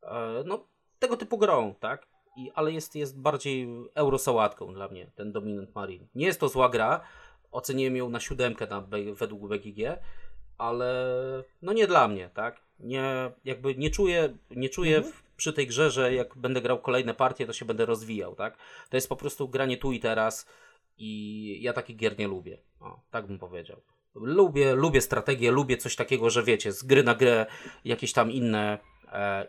[0.03, 0.67] e, no,
[0.99, 2.07] tego typu grą, tak?
[2.37, 6.07] I, ale jest, jest bardziej eurosałatką dla mnie, ten Dominant Marine.
[6.15, 7.01] Nie jest to zła gra,
[7.53, 9.99] oceniłem ją na siódemkę na, według BGG,
[10.59, 11.05] ale
[11.63, 12.61] no nie dla mnie, tak?
[12.81, 17.15] Nie, jakby nie czuję, nie czuję w, przy tej grze, że jak będę grał kolejne
[17.15, 18.57] partie, to się będę rozwijał, tak?
[18.91, 20.47] To jest po prostu granie tu i teraz
[20.99, 22.59] i ja takich gier nie lubię.
[22.81, 23.81] O, tak bym powiedział.
[24.15, 27.47] Lubię, lubię strategię, lubię coś takiego, że wiecie, z gry na grę
[27.85, 28.79] jakieś tam inne,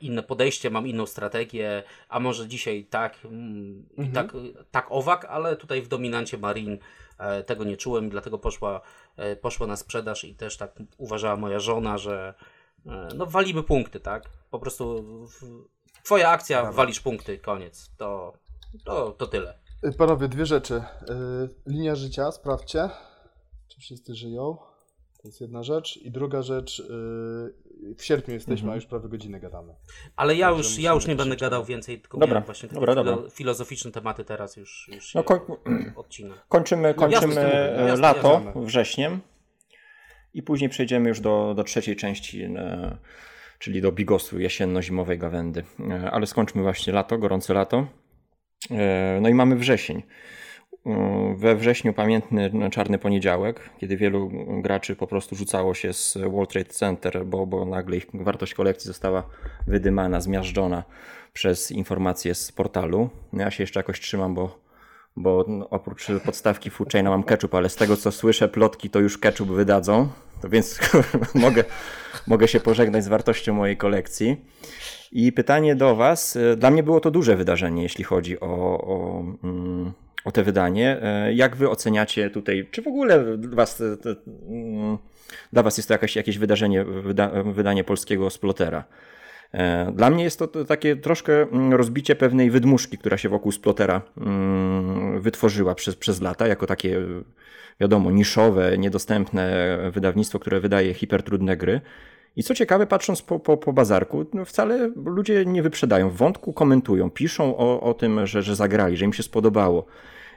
[0.01, 4.11] inne podejście, mam inną strategię, a może dzisiaj tak mm, Mhm.
[4.13, 4.33] tak,
[4.71, 6.77] tak owak, ale tutaj w dominancie Marine
[7.17, 8.81] e, tego nie czułem i dlatego poszła,
[9.17, 12.33] e, poszła na sprzedaż i też tak uważała moja żona, że
[12.85, 14.23] e, no walimy punkty, tak?
[14.51, 15.03] Po prostu
[16.03, 17.91] twoja akcja, walisz punkty, koniec.
[17.97, 18.33] To,
[18.85, 19.59] to, to tyle.
[19.97, 20.83] Panowie, dwie rzeczy.
[21.65, 22.89] Linia życia, sprawdźcie,
[23.67, 24.57] czy wszyscy żyją.
[25.21, 25.97] To jest jedna rzecz.
[25.97, 26.83] I druga rzecz, y,
[27.97, 28.71] w sierpniu jesteśmy, Mhm.
[28.73, 29.73] a już prawie godzinę gadamy.
[30.15, 32.95] Ale ja Także już, ja już nie będę gadał więcej, tylko Dobra, właśnie takie dobra,
[32.95, 33.15] dobra.
[33.15, 35.39] filo- filozoficzne tematy teraz już, już No, się koń-
[35.95, 36.37] odcinam.
[36.49, 37.79] Kończymy, kończymy mówię.
[37.79, 38.65] e, Jasne, lato jasne.
[38.65, 39.19] wrześniem
[40.33, 42.97] i później przejdziemy już do, do trzeciej części, e,
[43.59, 45.63] czyli do bigosu jesienno-zimowej gawędy.
[45.89, 47.87] E, Ale skończmy właśnie lato, gorące lato.
[49.21, 50.03] No i mamy wrzesień.
[50.85, 54.31] E, We wrześniu pamiętny czarny poniedziałek, kiedy wielu
[54.61, 58.87] graczy po prostu rzucało się z World Trade Center, bo, bo nagle ich wartość kolekcji
[58.87, 59.23] została
[59.67, 60.83] wydymana, zmiażdżona
[61.33, 63.09] przez informacje z portalu.
[63.33, 64.69] No Ja się jeszcze jakoś trzymam, bo
[65.15, 68.99] bo no, oprócz podstawki food chaina mam ketchup, ale z tego co słyszę, plotki to
[68.99, 70.07] już ketchup wydadzą,
[70.41, 70.79] to więc
[71.35, 71.63] mogę,
[72.27, 74.45] mogę się pożegnać z wartością mojej kolekcji.
[75.11, 76.37] I pytanie do Was.
[76.57, 79.93] Dla mnie było to duże wydarzenie, jeśli chodzi o, o, mm,
[80.29, 80.97] o te wydanie.
[81.01, 84.15] E, Jak Wy oceniacie tutaj, czy w ogóle Was, e, te-
[84.49, 84.97] mm,
[85.53, 88.83] dla was jest to jakieś, jakieś wydarzenie, wyda, wydanie polskiego splotera?
[89.53, 93.51] E, Dla mnie jest to, to takie troszkę mm, rozbicie pewnej wydmuszki, która się wokół
[93.51, 97.01] Splotera mm, wytworzyła przez, przez lata, jako takie,
[97.79, 101.81] wiadomo, niszowe, niedostępne wydawnictwo, które wydaje hipertrudne gry.
[102.35, 106.09] I co ciekawe, patrząc po, po, po bazarku, no wcale ludzie nie wyprzedają.
[106.09, 109.85] W wątku komentują, piszą o, o tym, że, że zagrali, że im się spodobało.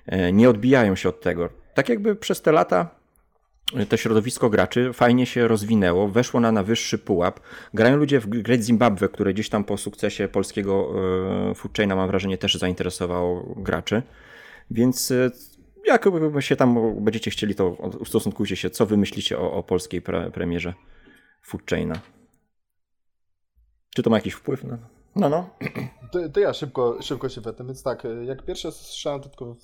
[0.06, 1.48] E, Nie odbijają się od tego.
[1.74, 3.02] Tak jakby przez te lata
[3.88, 7.40] to środowisko graczy fajnie się rozwinęło, weszło na, na wyższy pułap.
[7.74, 10.92] Grają ludzie w Great Zimbabwe, które gdzieś tam po sukcesie polskiego
[11.50, 14.02] e, food chaina mam wrażenie też zainteresowało graczy.
[14.70, 15.30] Więc e,
[15.86, 16.04] jak
[16.40, 17.68] się tam będziecie chcieli, to
[18.00, 20.74] ustosunkujcie się, co wy myślicie o, o polskiej pre, premierze.
[21.42, 22.00] food chaina.
[23.94, 24.78] Czy to ma jakiś wpływ na...
[25.16, 25.50] No, no.
[26.12, 29.56] To, to ja szybko, szybko się wetnę, więc tak, jak pierwsze słyszałem, to tylko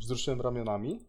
[0.00, 1.00] wzruszyłem ramionami,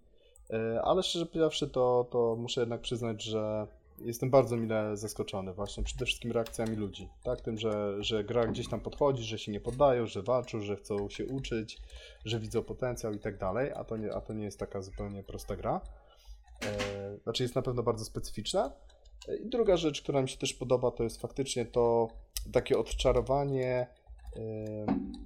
[0.49, 3.67] e, ale szczerze powiedziawszy, to, to muszę jednak przyznać, że
[3.99, 8.69] jestem bardzo mile zaskoczony właśnie przede wszystkim reakcjami ludzi, tak, tym, że, że gra gdzieś
[8.69, 11.77] tam podchodzi, że się nie poddają, że walczą, że chcą się uczyć,
[12.25, 15.23] że widzą potencjał i tak dalej, a to nie, a to nie jest taka zupełnie
[15.23, 15.81] prosta gra.
[16.65, 18.71] E, znaczy jest na pewno bardzo specyficzna.
[19.27, 22.07] E, I druga rzecz, która mi się też podoba, to jest faktycznie to
[22.51, 23.87] takie odczarowanie
[24.35, 24.41] yy,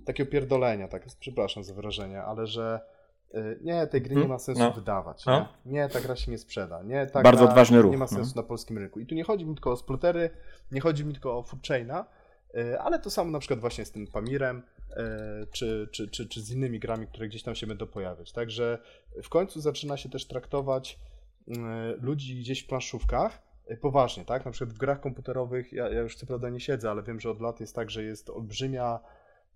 [0.06, 2.80] takiego pierdolenia, tak, przepraszam za wyrażenie, ale że
[3.34, 4.72] yy, nie, tej gry nie ma sensu no.
[4.72, 5.48] wydawać, No.
[5.66, 5.72] nie?
[5.72, 8.18] nie, ta gra się nie sprzeda, nie, ta Bardzo odważny ruch, nie ma no.
[8.18, 9.00] sensu na polskim rynku.
[9.00, 10.30] I tu nie chodzi mi tylko o splutery,
[10.72, 12.06] nie chodzi mi tylko o food chaina,
[12.54, 16.42] yy, ale to samo na przykład właśnie z tym Pamirem, yy, czy, czy, czy, czy
[16.42, 18.32] z innymi grami, które gdzieś tam się będą pojawiać.
[18.32, 18.80] Także
[19.24, 21.00] w końcu zaczyna się też traktować
[22.02, 23.47] ludzi gdzieś w planszówkach
[23.82, 24.46] poważnie, tak?
[24.46, 27.32] Na przykład w grach komputerowych, ja, ja już co prawda nie siedzę, ale wiem, że
[27.32, 29.00] od lat jest tak, że jest olbrzymia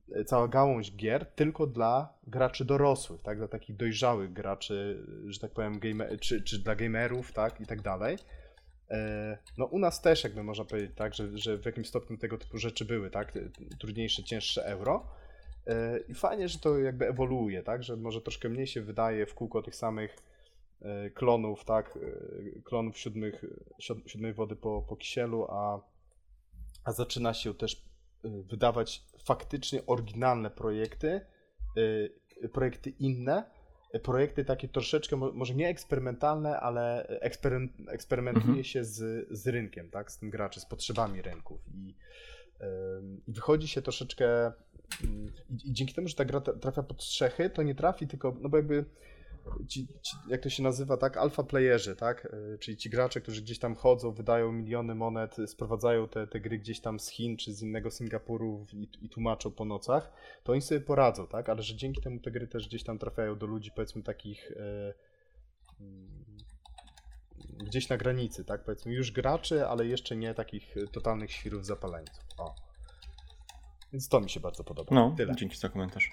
[0.07, 3.37] yy, cała gałąź gier tylko dla graczy dorosłych, tak?
[3.37, 7.61] Dla takich dojrzałych graczy, że tak powiem, game, czy, czy dla gamerów, tak?
[7.61, 8.17] I tak dalej.
[8.89, 8.97] Yy,
[9.57, 12.57] No u nas też jakby można powiedzieć tak, że, że w jakimś stopniu tego typu
[12.57, 13.33] rzeczy były, tak?
[13.79, 15.07] Trudniejsze, cięższe euro.
[15.67, 15.73] Yy,
[16.07, 17.83] I fajnie, że to jakby ewoluuje, tak?
[17.83, 20.30] Że może troszkę mniej się wydaje w kółko tych samych
[21.13, 21.99] klonów, tak?
[22.01, 23.45] Yy, Klonów siódmych,
[23.81, 25.81] siód- siódmej wody po, po kisielu, a,
[26.83, 27.85] a zaczyna się też
[28.23, 31.21] yy, wydawać faktycznie oryginalne projekty,
[32.53, 33.43] projekty inne,
[34.03, 38.63] projekty takie troszeczkę, mo- może nie eksperymentalne, ale ekspery, eksperymentuje Mhm.
[38.63, 40.11] się z, z rynkiem, tak?
[40.11, 41.95] Z tym graczy, z potrzebami rynków i,
[43.27, 44.51] i wychodzi się troszeczkę
[45.03, 48.35] ym, i, dzięki temu, że ta gra tra- trafia pod strzechy, to nie trafi tylko,
[48.41, 48.85] no bo jakby
[49.67, 53.41] ci, ci, jak to się nazywa, tak, alfa playerzy, tak, Y, czyli ci gracze, którzy
[53.41, 57.53] gdzieś tam chodzą, wydają miliony monet, sprowadzają te, te gry gdzieś tam z Chin czy
[57.53, 60.11] z innego Singapuru i, i tłumaczą po nocach,
[60.43, 63.37] to oni sobie poradzą, tak, ale że dzięki temu te gry też gdzieś tam trafiają
[63.37, 64.93] do ludzi, powiedzmy, takich y,
[65.79, 66.25] mm,
[67.57, 72.23] gdzieś na granicy, tak, powiedzmy, już graczy, ale jeszcze nie takich y, totalnych świrów zapaleńców,
[72.37, 72.55] o.
[73.93, 74.95] Więc to mi się bardzo podoba.
[74.95, 75.35] No, Tyle.
[75.35, 76.11] dzięki za komentarz.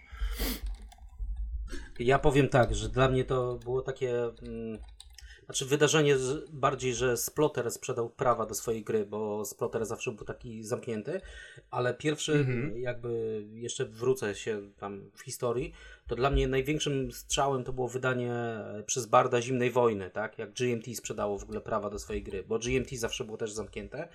[1.99, 4.25] Ja powiem tak, że dla mnie to było takie.
[4.25, 4.79] Mm,
[5.45, 6.17] znaczy wydarzenie
[6.53, 11.21] bardziej, że Splotter sprzedał prawa do swojej gry, bo Splotter zawsze był taki zamknięty,
[11.71, 12.79] ale pierwszy, Mhm.
[12.81, 15.73] jakby jeszcze wrócę się tam w historii,
[16.09, 20.39] to dla mnie największym strzałem to było wydanie e, przez Barda Zimnej Wojny, tak?
[20.39, 24.09] Jak GMT sprzedało w ogóle prawa do swojej gry, bo GMT zawsze było też zamknięte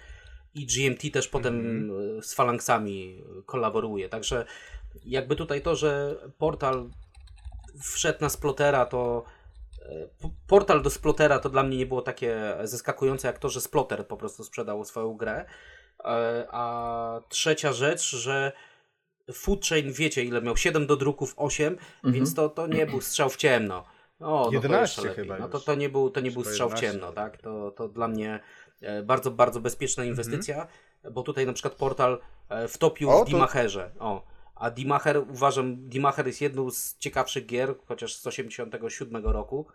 [0.56, 2.18] i GMT też potem Mhm.
[2.20, 4.46] e, z Phalanxami e, kolaboruje, także
[5.06, 6.90] jakby tutaj to, że portal
[7.82, 9.24] wszedł na Splotera, to
[9.82, 10.08] e,
[10.48, 14.18] portal do Splotera to dla mnie nie było takie zaskakujące jak to, że Sploter po
[14.18, 15.46] prostu sprzedał swoją grę.
[16.06, 18.52] E, A trzecia rzecz, że
[19.34, 20.58] Food Chain wiecie ile miał?
[20.58, 23.84] 7 do druków, 8, więc to, to nie był strzał w ciemno.
[24.20, 25.26] O, no to 11 jeszcze lepiej.
[25.26, 27.38] chyba No to, to nie był, to nie był strzał w 11 ciemno, tak?
[27.38, 28.40] To, to dla mnie
[28.82, 30.68] e, bardzo, bardzo bezpieczna inwestycja,
[31.12, 32.20] bo tutaj na przykład portal
[32.68, 33.92] wtopił O, w to- Dimacherze.
[34.00, 34.33] O.
[34.56, 39.68] A Dimacher uważam, Dimacher jest jedną z ciekawszych gier, chociaż z 87 roku.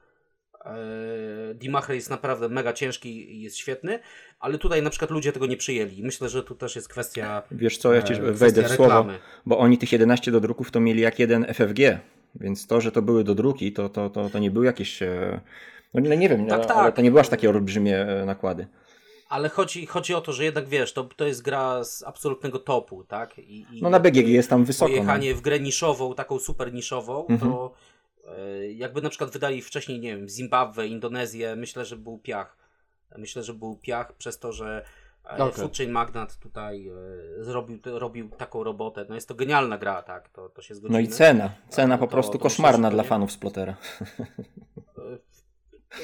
[0.64, 3.98] Eee, Dimacher jest naprawdę mega ciężki i jest świetny,
[4.40, 6.02] ale tutaj na przykład ludzie tego nie przyjęli.
[6.02, 7.42] Myślę, że tu też jest kwestia.
[7.50, 9.18] Wiesz co, ja ci e, wejdę w słowo, reklamy.
[9.46, 11.78] bo oni tych 11 do druków to mieli jak jeden FFG,
[12.34, 15.02] więc to, że to były do druki, to, to, to, to nie były jakieś...
[15.02, 15.40] e,
[15.94, 16.96] No nie, nie wiem, Tak, ale, tak.
[16.96, 18.66] to nie były aż takie olbrzymie e, nakłady.
[19.28, 23.04] Ale chodzi, chodzi o to, że jednak wiesz, to, to jest gra z absolutnego topu,
[23.04, 23.38] tak?
[23.38, 24.90] I, i No na BGG jest tam wysoko.
[24.90, 24.96] No.
[24.96, 27.52] pojechanie w grę niszową, taką super niszową, Mhm.
[27.52, 27.74] to
[28.36, 32.56] e, jakby na przykład wydali wcześniej, nie wiem, Zimbabwe, Indonezję, myślę, że był piach.
[33.18, 34.84] Myślę, że był piach przez to, że
[35.24, 35.52] e, Okej.
[35.62, 36.94] Food Chain Magnat tutaj e,
[37.44, 39.06] zrobił, robił taką robotę.
[39.08, 40.28] No jest to genialna gra, tak?
[40.28, 41.02] To, to się No zgodzimy.
[41.02, 41.50] i cena.
[41.68, 43.76] Cena No po to- prostu to koszmarna dla fanów Splotera.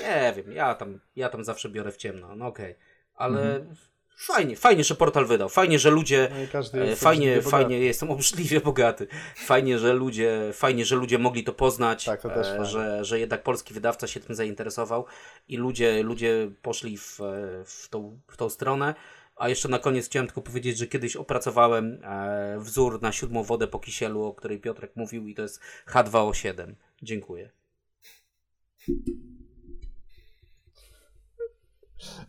[0.03, 2.75] Nie wiem, ja tam, ja tam zawsze biorę w ciemno, no okej.
[3.15, 3.77] Ale Mhm.
[4.17, 5.49] fajnie, fajnie, że portal wydał.
[5.49, 6.29] Fajnie, że ludzie.
[6.75, 9.07] No e, Fajnie, fajnie, jestem obrzydliwie bogaty.
[9.37, 13.43] Fajnie, że ludzie, fajnie, że ludzie mogli to poznać, Tak, to e, że, że jednak
[13.43, 15.07] polski wydawca się tym zainteresował
[15.49, 18.95] i ludzie, ludzie poszli w, e, w, tą, w tą stronę.
[19.37, 23.67] A jeszcze na koniec chciałem tylko powiedzieć, że kiedyś opracowałem e, wzór na siódmą wodę
[23.67, 26.75] po kisielu, o której Piotrek mówił, i to jest H2O7.
[27.03, 27.51] Dziękuję.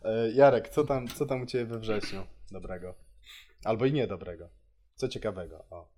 [0.04, 2.96] E, Jarek, co tam, co tam u Ciebie we wrześniu dobrego?
[3.64, 4.50] Albo i niedobrego.
[4.96, 5.66] Co ciekawego?
[5.70, 5.90] O.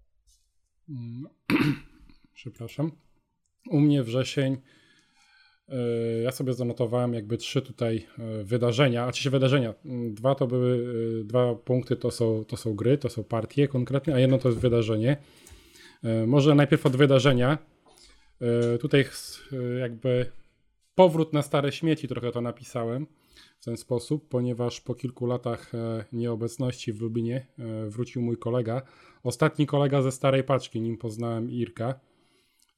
[0.89, 1.27] Mm,
[2.34, 2.91] Przepraszam.
[3.69, 4.61] U mnie wrzesień
[5.69, 9.73] E, ja sobie zanotowałem jakby trzy tutaj e, wydarzenia, a się wydarzenia.
[9.85, 10.85] Mm, dwa to były,
[11.23, 14.61] dwa punkty to są, to są gry, to są partie konkretnie, a jedno to jest
[14.61, 15.18] wydarzenie.
[16.27, 17.57] Może najpierw od wydarzenia.
[18.80, 19.06] Tutaj
[19.80, 20.31] jakby
[20.95, 23.07] powrót na stare śmieci trochę to napisałem
[23.59, 25.71] w ten sposób, ponieważ po kilku latach
[26.13, 27.47] nieobecności w Lublinie
[27.88, 28.81] wrócił mój kolega.
[29.23, 31.99] Ostatni kolega ze starej paczki, nim poznałem Irka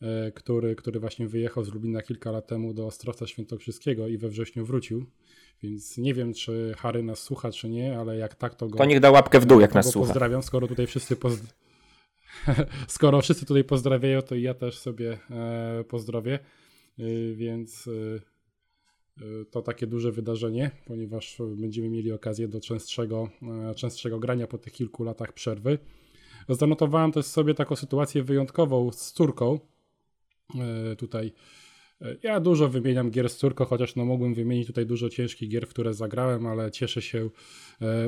[0.02, 4.30] E, który, który właśnie wyjechał z Lublina kilka lat temu do Ostrowca Świętokrzyskiego i we
[4.30, 5.06] wrześniu wrócił.
[5.64, 8.78] Więc nie wiem, czy Harry nas słucha, czy nie, ale jak tak, to go.
[8.78, 10.08] To niech da łapkę w dół, jak nas słucha.
[10.08, 11.34] Pozdrawiam, skoro tutaj wszyscy poz...
[12.88, 16.40] skoro wszyscy tutaj pozdrawiają, to ja też sobie e, pozdrowię.
[17.00, 18.20] E, więc e, e,
[19.52, 23.30] to takie duże wydarzenie, ponieważ będziemy mieli okazję do częstszego,
[23.70, 25.78] e, częstszego grania po tych kilku latach przerwy.
[26.50, 29.60] Zanotowałem też sobie taką sytuację wyjątkową z córką,
[30.98, 31.34] tutaj
[32.24, 35.70] ja dużo wymieniam gier z córką, chociaż no mogłem wymienić tutaj dużo ciężkich gier, w
[35.70, 37.30] które zagrałem, ale cieszę się,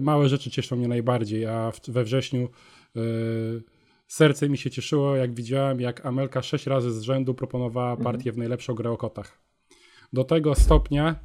[0.01, 2.49] małe rzeczy cieszą mnie najbardziej, a we wrześniu
[4.07, 8.03] serce mi się cieszyło, jak widziałem, jak Amelka sześć razy z rzędu proponowała mhm.
[8.03, 9.50] partię w najlepszą grę o kotach.
[10.13, 11.15] Do tego stopnia,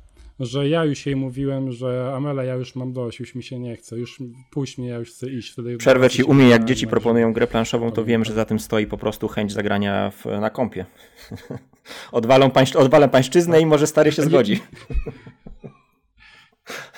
[0.41, 3.77] że ja już jej mówiłem, że Amela, ja już mam dość, już mi się nie
[3.77, 4.19] chce, już
[4.51, 5.53] pójść mnie, ja już chcę iść.
[5.53, 8.87] Wtedy Przerwę ci umie, jak dzieci proponują grę planszową, to wiem, że za tym stoi
[8.87, 10.87] po prostu chęć zagrania w, na kąpie.
[12.13, 14.61] Odwalą pańsz, odwalę pańszczyznę i może stary się zgodzi.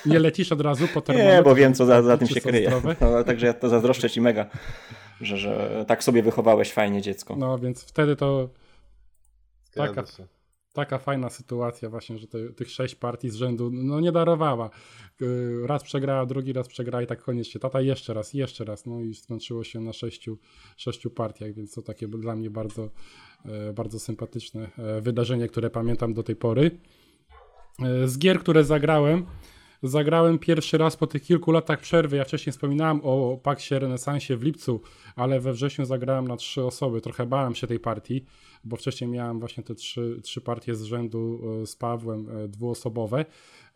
[0.07, 2.71] Nie lecisz od razu po Nie, bo wiem, co za, za tym się kryje.
[3.01, 4.47] No, także ja to zazdroszczę ci mega,
[5.21, 7.37] że, że tak sobie wychowałeś fajnie dziecko.
[7.37, 8.49] No, więc wtedy to
[9.75, 10.05] taka,
[10.73, 14.71] taka fajna sytuacja właśnie, że te, tych sześć partii z rzędu no nie darowała.
[15.67, 17.61] Raz przegrała, drugi raz przegrała i tak koniecznie.
[17.61, 18.87] Tata jeszcze raz, jeszcze raz.
[18.87, 20.39] No i skończyło się na sześciu,
[20.77, 22.91] sześciu partiach, więc to takie dla mnie bardzo,
[23.45, 26.71] e, bardzo sympatyczne e, wydarzenie, które pamiętam do tej pory.
[27.83, 29.27] E, z gier, które zagrałem,
[29.83, 32.17] zagrałem pierwszy raz po tych kilku latach przerwy.
[32.17, 34.81] Ja wcześniej wspominałem o Paxie Renesansie w lipcu,
[35.17, 37.01] ale we wrześniu zagrałem na trzy osoby.
[37.01, 38.25] Trochę bałem się tej partii,
[38.65, 43.25] bo wcześniej miałem właśnie te trzy, trzy partie z rzędu e, z Pawłem e, dwuosobowe,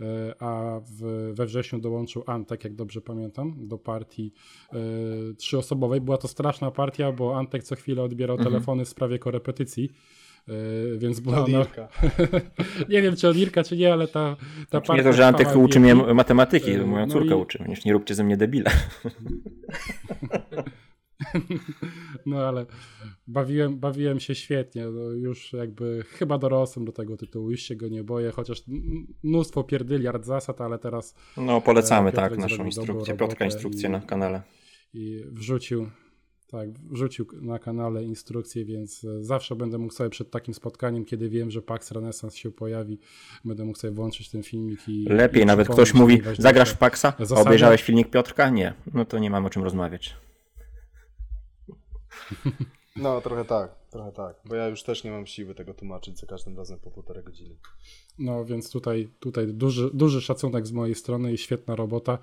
[0.01, 4.33] e, a w, we wrześniu dołączył Antek, jak dobrze pamiętam, do partii
[5.37, 6.01] trzyosobowej.
[6.01, 8.53] Była to straszna partia, bo Antek co chwilę odbierał mhm.
[8.53, 9.91] telefony w sprawie korepetycji
[10.99, 11.67] więc była ona...
[12.89, 14.37] nie wiem, czy od Irka, czy nie, ale ta,
[14.71, 17.43] ta znaczy, Nie to, że Antek uczy mnie matematyki, yy, moja no córka no i...
[17.43, 18.71] uczy mnie, nie róbcie ze mnie debile.
[22.27, 22.67] no ale
[23.27, 27.89] bawiłem, bawiłem się świetnie, no, już jakby chyba dorosłem do tego tytułu, już się go
[27.89, 28.63] nie boję, chociaż
[29.23, 31.15] mnóstwo pierdyliard zasad, ale teraz...
[31.37, 34.43] No polecamy e, tak naszą instrukcję, Piotrka instrukcję i, na kanale.
[34.95, 35.91] I wrzucił
[36.53, 41.29] tak, wrzucił na kanale instrukcję, więc e, zawsze będę mógł sobie przed takim spotkaniem, kiedy
[41.29, 42.99] wiem, że Pax Renaissance się pojawi,
[43.45, 45.05] będę mógł sobie włączyć ten filmik i.
[45.05, 47.07] Lepiej, i nawet ktoś mówi, zagrasz w Paxa?
[47.19, 47.41] Zasady...
[47.41, 48.51] Obejrzałeś filmik Piotrka?
[48.51, 48.75] Nie.
[48.95, 50.17] No to nie mam o czym rozmawiać.
[52.97, 56.27] No, trochę tak, trochę tak, bo ja już też nie mam siły tego tłumaczyć za
[56.27, 57.57] każdym razem po półtorej godziny.
[58.19, 62.19] No, więc tutaj, tutaj duży, duży szacunek z mojej strony i świetna robota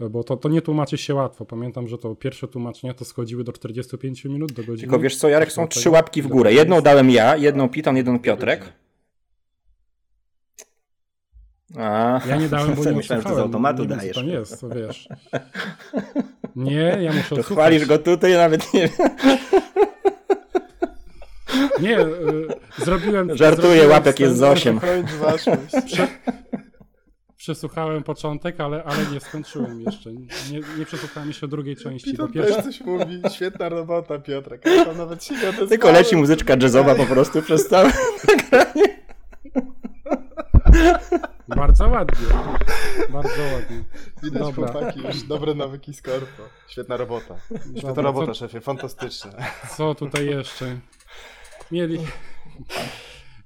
[0.00, 1.44] bo to, to nie tłumaczy się łatwo.
[1.44, 4.80] Pamiętam, że to pierwsze tłumaczenia to schodziły do 45 minut, do godziny.
[4.80, 6.52] Tylko wiesz co, Jarek, są trzy łapki w górę.
[6.52, 8.72] Jedną dałem ja, jedną Piton, jeden Piotrek.
[11.76, 14.16] A, ja nie dałem, bo nie myślałem, że to z automatu nie dajesz.
[14.16, 15.08] To nie jest, to wiesz.
[16.56, 18.88] Nie, ja muszę To chwalisz go tutaj, nawet nie
[21.80, 22.46] Nie, y,
[22.78, 23.36] zrobiłem...
[23.36, 24.80] Żartuję, zrobiłem łapek jest z 8.
[25.86, 26.08] Prze,
[27.42, 30.12] przesłuchałem początek, ale, ale nie skończyłem jeszcze.
[30.12, 32.10] Nie, nie przesłuchałem jeszcze drugiej części.
[32.10, 32.56] Piotr bo pierwsza...
[32.56, 33.22] też coś mówi.
[33.34, 34.62] Świetna robota, Piotrek.
[34.66, 37.92] Ja nawet się nie Tylko leci muzyczka jazzowa po prostu przez całe
[38.28, 39.02] nagranie.
[41.48, 42.26] Bardzo ładnie.
[43.10, 43.84] Bardzo ładnie.
[44.22, 44.72] Widać Dobra.
[44.72, 46.42] chłopaki już dobre nawyki z korpo.
[46.68, 47.36] Świetna robota.
[47.50, 48.34] Świetna Dobra, robota, co...
[48.34, 48.60] szefie.
[48.60, 49.32] Fantastyczna.
[49.76, 50.76] Co tutaj jeszcze?
[51.72, 51.98] Mieli...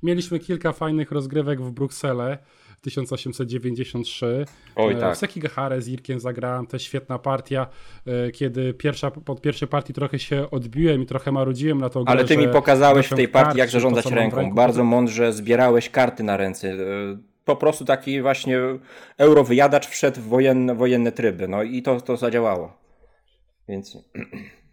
[0.02, 2.38] Mieliśmy kilka fajnych rozgrywek w Brukselę.
[2.86, 4.44] 1893.
[4.76, 5.14] Oj, e, tak.
[5.14, 7.66] W Sekigahara z Irkiem zagrałem, też świetna partia,
[8.06, 12.24] e, kiedy pierwsza, pod pierwszej partii trochę się odbiłem i trochę marudziłem na to Ale
[12.24, 14.36] ty mi pokazałeś w tej partii, jak zarządzać ręką.
[14.36, 14.54] ręką.
[14.54, 16.68] Bardzo mądrze zbierałeś karty na ręce.
[16.68, 16.76] E,
[17.44, 18.58] po prostu taki właśnie
[19.18, 21.48] eurowyjadacz wszedł w wojenne, wojenne tryby.
[21.48, 22.76] No i to, to zadziałało.
[23.68, 23.96] Więc...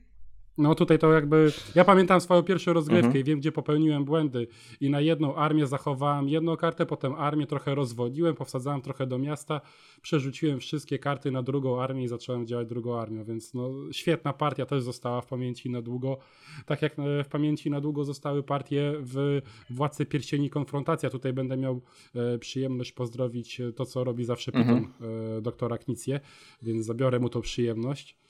[0.58, 1.52] No tutaj to jakby.
[1.76, 3.22] Ja pamiętam swoją pierwszą rozgrywkę Mhm.
[3.22, 4.48] i wiem, gdzie popełniłem błędy.
[4.82, 9.62] I na jedną armię zachowałem jedną kartę, potem armię trochę rozwodziłem, powsadzałem trochę do miasta,
[10.02, 13.24] przerzuciłem wszystkie karty na drugą armię i zacząłem działać drugą armią.
[13.24, 16.18] Więc no, świetna partia też została w pamięci na długo.
[16.66, 21.10] Tak jak e, w pamięci na długo zostały partie w Władcy Pierścieni Konfrontacja.
[21.10, 21.82] Tutaj będę miał
[22.16, 24.94] e, przyjemność pozdrowić e, to, co robi zawsze Piton, Mhm.
[25.38, 26.20] e, doktora Knicję,
[26.62, 28.23] więc zabiorę mu tą przyjemność.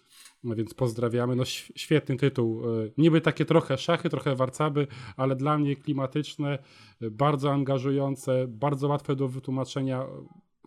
[0.43, 1.35] No więc pozdrawiamy.
[1.35, 1.45] No
[1.75, 2.63] świetny tytuł.
[2.63, 4.87] E, Niby takie trochę szachy, trochę warcaby,
[5.17, 6.59] ale dla mnie klimatyczne,
[7.01, 10.05] e, bardzo angażujące, bardzo łatwe do wytłumaczenia,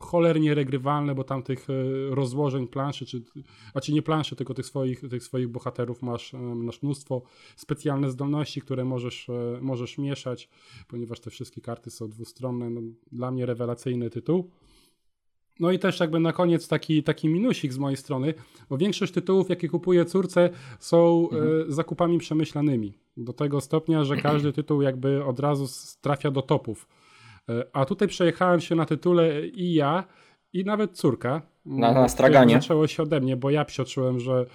[0.01, 1.75] cholernie regrywalne, bo tam tych e,
[2.15, 3.23] rozłożeń planszy, czy,
[3.75, 7.23] a czy nie planszy, tylko tych swoich, tych swoich bohaterów masz, masz mnóstwo.
[7.57, 9.27] Specjalne zdolności, które możesz,
[9.61, 10.49] możesz mieszać,
[10.89, 12.71] ponieważ te wszystkie karty są dwustronne.
[12.71, 12.81] No,
[13.13, 14.51] dla mnie rewelacyjny tytuł.
[15.61, 18.35] No i też jakby na koniec taki, taki minusik z mojej strony,
[18.71, 21.37] bo większość tytułów, jakie kupuję córce, są e,
[21.73, 22.93] zakupami przemyślanymi.
[23.17, 25.67] Do tego stopnia, że każdy tytuł jakby od razu
[26.01, 26.89] trafia do topów.
[27.49, 30.05] E, a tutaj przejechałem się na tytule i ja,
[30.53, 31.43] i nawet córka.
[31.67, 32.55] Na- Mm, na straganie?
[32.55, 34.47] Zaczęło się ode mnie, bo ja psioczyłem, że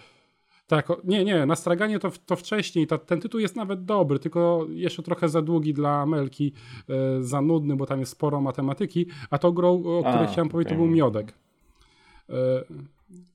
[0.71, 4.67] tak, nie, nie, na straganie to, to wcześniej, ta, ten tytuł jest nawet dobry, tylko
[4.69, 6.53] jeszcze trochę za długi dla Amelki,
[6.89, 10.73] e, za nudny, bo tam jest sporo matematyki, a tą grą, o której chciałem powiedzieć,
[10.73, 11.33] to był Miodek.
[12.29, 12.33] E,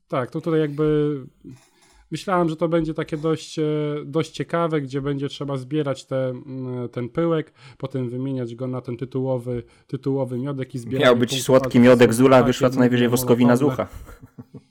[0.09, 1.17] tak, to tutaj jakby
[2.11, 3.65] myślałem, że to będzie takie dość, e,
[4.05, 6.33] dość ciekawe, gdzie będzie trzeba zbierać te,
[6.93, 11.05] ten pyłek, potem wymieniać go na ten tytułowy, tytułowy miodek i zbierać.
[11.05, 13.89] Miał być słodki miodek Zula, wyszła co najwyżej woskowina z ucha.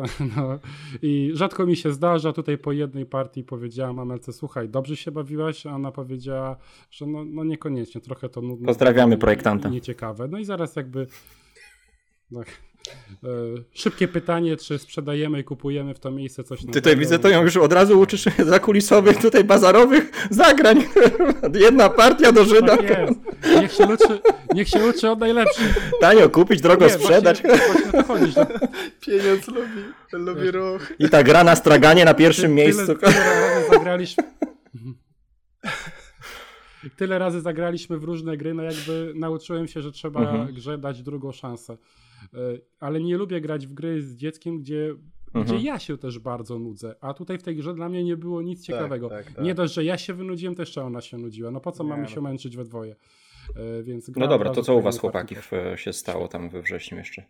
[0.00, 0.58] To, no,
[1.02, 5.66] I rzadko mi się zdarza, tutaj po jednej partii powiedziałam Amelce, słuchaj, dobrze się bawiłaś,
[5.66, 6.56] a ona powiedziała,
[6.90, 8.66] że no, no niekoniecznie, trochę to nudne.
[8.66, 9.68] Pozdrawiamy projektanta.
[9.68, 10.28] Nieciekawe.
[10.28, 11.06] No i zaraz jakby
[12.34, 12.48] tak,
[13.72, 16.80] szybkie pytanie, czy sprzedajemy i kupujemy w to miejsce coś Ty nowego?
[16.80, 20.84] tutaj widzę, to ją już od razu uczysz zakulisowych, tutaj bazarowych zagrań.
[21.54, 22.76] Jedna partia do Żyda.
[22.76, 23.08] Tak.
[23.60, 24.20] Niech się uczy,
[24.54, 25.90] niech się uczy od najlepszych.
[26.00, 27.42] Tanio kupić, drogo Nie, sprzedać.
[27.42, 28.46] Właśnie, właśnie to chodzi, że
[29.06, 29.82] Pieniądz lubi,
[30.12, 30.92] lubi ruch.
[30.98, 32.86] I ta gra na straganie na pierwszym miejscu.
[32.86, 34.24] Tyle, tyle razy zagraliśmy.
[36.96, 40.54] Tyle razy zagraliśmy w różne gry, no jakby nauczyłem się, że trzeba Mhm.
[40.54, 41.76] grze dać drugą szansę.
[42.34, 42.38] E,
[42.80, 44.94] Ale nie lubię grać w gry z dzieckiem, gdzie,
[45.34, 45.44] Mhm.
[45.44, 46.94] gdzie ja się też bardzo nudzę.
[47.00, 49.08] A tutaj w tej grze dla mnie nie było nic ciekawego.
[49.08, 49.44] tak, tak.
[49.44, 51.50] Nie dość, że ja się wynudziłem, to jeszcze ona się nudziła.
[51.50, 52.08] No po co Nie, mamy no.
[52.08, 52.96] się męczyć we dwoje?
[53.56, 56.62] E, Więc gra No dobra, to co u was chłopaki w, się stało tam we
[56.62, 57.22] wrześniu jeszcze?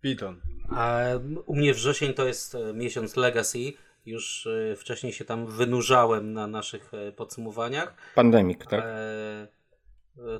[0.00, 0.40] Piton.
[0.70, 1.00] A
[1.46, 3.58] u mnie wrzesień to jest e, miesiąc Legacy.
[4.06, 7.94] Już wcześniej się tam wynurzałem na naszych podsumowaniach.
[8.14, 8.84] Pandemik, tak?
[8.86, 9.48] E,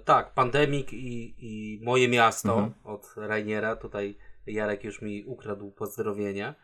[0.05, 2.73] tak, Pandemik i, i Moje Miasto Mhm.
[2.85, 3.77] od Rainiera.
[3.77, 4.16] Tutaj
[4.47, 6.55] Jarek już mi ukradł pozdrowienia.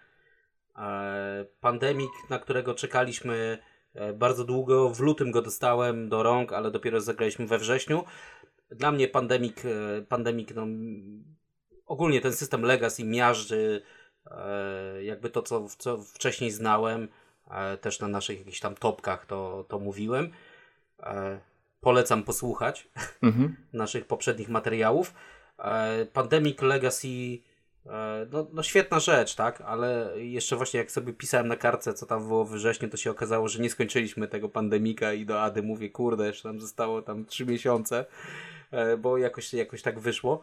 [0.78, 3.58] E, Pandemik, na którego czekaliśmy
[3.94, 4.90] e, bardzo długo.
[4.90, 8.04] W lutym go dostałem do rąk, ale dopiero zagraliśmy we wrześniu.
[8.70, 10.66] Dla mnie Pandemik, e, Pandemik no,
[11.86, 13.82] ogólnie ten system Legacy miażdży
[14.30, 17.08] e, jakby to, co, co wcześniej znałem.
[17.50, 20.30] E, też na naszych jakichś tam topkach to, to mówiłem.
[21.80, 22.88] Polecam posłuchać
[23.22, 23.56] Mhm.
[23.72, 25.14] naszych poprzednich materiałów.
[25.58, 27.08] E, Pandemic Legacy,
[27.86, 32.06] e, no, no świetna rzecz, tak, ale jeszcze właśnie jak sobie pisałem na kartce, co
[32.06, 35.62] tam było w wrześniu, to się okazało, że nie skończyliśmy tego pandemika i do Ady
[35.62, 38.04] mówię, kurde, jeszcze nam zostało tam 3 miesiące,
[38.70, 40.40] e, bo jakoś, jakoś tak wyszło.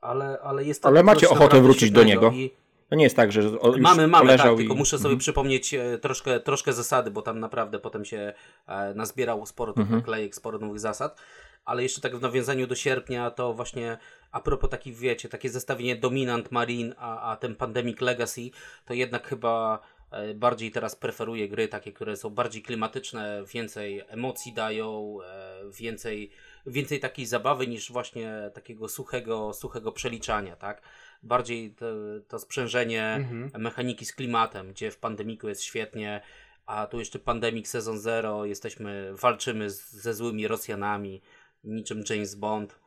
[0.00, 2.30] Ale, ale jest to Ale macie ochotę wrócić do niego?
[2.30, 2.50] i-
[2.88, 4.56] To nie jest tak, że o, Mamy, mamy, tak, i...
[4.56, 5.18] tylko muszę sobie Mhm.
[5.18, 8.32] przypomnieć e, troszkę, troszkę zasady, bo tam naprawdę potem się
[8.66, 10.00] e, nazbierało sporo tych Mhm.
[10.00, 11.20] naklejek, sporo nowych zasad.
[11.64, 13.98] Ale jeszcze tak w nawiązaniu do sierpnia, to właśnie
[14.32, 18.50] a propos takich, wiecie, takie zestawienie Dominant Marine, a, a ten Pandemic Legacy,
[18.84, 19.78] to jednak chyba
[20.10, 26.30] e, bardziej teraz preferuję gry takie, które są bardziej klimatyczne, więcej emocji dają, e, więcej,
[26.66, 30.82] więcej takiej zabawy niż właśnie takiego suchego, suchego przeliczania, tak?
[31.24, 31.86] Bardziej to,
[32.28, 33.62] to sprzężenie Mhm.
[33.62, 36.20] mechaniki z klimatem, gdzie w pandemiku jest świetnie,
[36.66, 41.22] a tu jeszcze pandemik sezon zero, jesteśmy, walczymy z, ze złymi Rosjanami,
[41.64, 42.78] niczym James Bond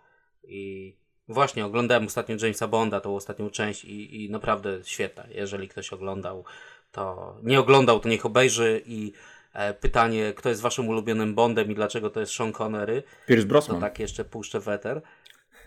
[0.43, 0.95] i
[1.27, 5.23] właśnie oglądałem ostatnio Jamesa Bonda, tą ostatnią część i, i naprawdę świetna.
[5.29, 6.45] Jeżeli ktoś oglądał,
[6.91, 9.11] to nie oglądał, to niech obejrzy i
[9.53, 13.49] e, pytanie, kto jest waszym ulubionym Bondem i dlaczego to jest Sean Connery, Pierce to
[13.49, 13.81] Brosnan.
[13.81, 15.01] tak jeszcze puszczę weter.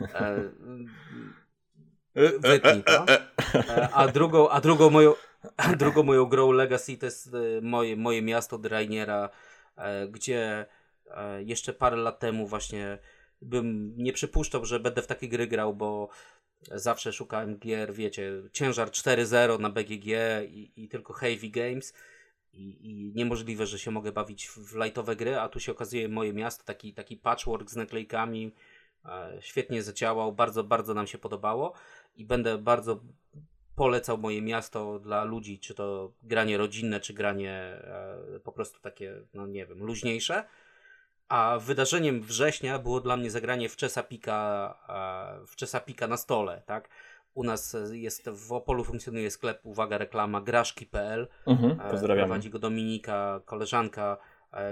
[0.00, 0.40] E,
[2.38, 3.06] Wytnij to.
[3.08, 5.14] E, A drugą, a drugą moją,
[5.56, 9.28] a drugą moją grą Legacy to jest e, moje, moje miasto Drainiera,
[9.76, 10.66] e, gdzie
[11.10, 12.98] e, jeszcze parę lat temu właśnie
[13.42, 16.08] bym nie przypuszczał, że będę w takie gry grał, bo
[16.62, 20.06] Zawsze szukałem gier, wiecie, ciężar 4.0 na BGG
[20.48, 21.94] i, i tylko Heavy Games.
[22.52, 26.32] I, I niemożliwe, że się mogę bawić w, lightowe gry, a tu się okazuje moje
[26.32, 28.52] miasto, taki, taki patchwork z naklejkami,
[29.04, 31.72] e, świetnie zadziałał, bardzo, bardzo nam się podobało
[32.14, 33.00] i będę bardzo
[33.76, 39.14] polecał moje miasto dla ludzi, czy to granie rodzinne, czy granie e, po prostu takie,
[39.34, 40.44] no nie wiem, luźniejsze.
[41.28, 44.74] A wydarzeniem września było dla mnie zagranie w Czesapika,
[45.42, 46.88] e, w Czesapika na stole, tak?
[47.34, 51.28] U nas jest w Opolu funkcjonuje sklep, uwaga, reklama graszki.pl.
[51.46, 52.26] Mhm, E, pozdrawiamy.
[52.28, 54.16] Prowadzi go Dominika, koleżanka,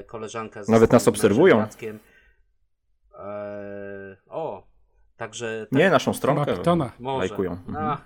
[0.07, 1.59] koleżanka z Nawet nas obserwują.
[1.59, 1.99] Jackiem.
[3.19, 4.68] E, o,
[5.19, 5.67] także.
[5.73, 6.93] Nie, naszą stronkę Baptona.
[6.99, 7.19] może.
[7.19, 7.53] lajkują.
[7.53, 7.99] Mhm.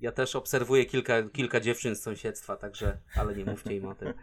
[0.00, 4.12] Ja też obserwuję kilka, kilka dziewczyn z sąsiedztwa, także, ale nie mówcie im o tym.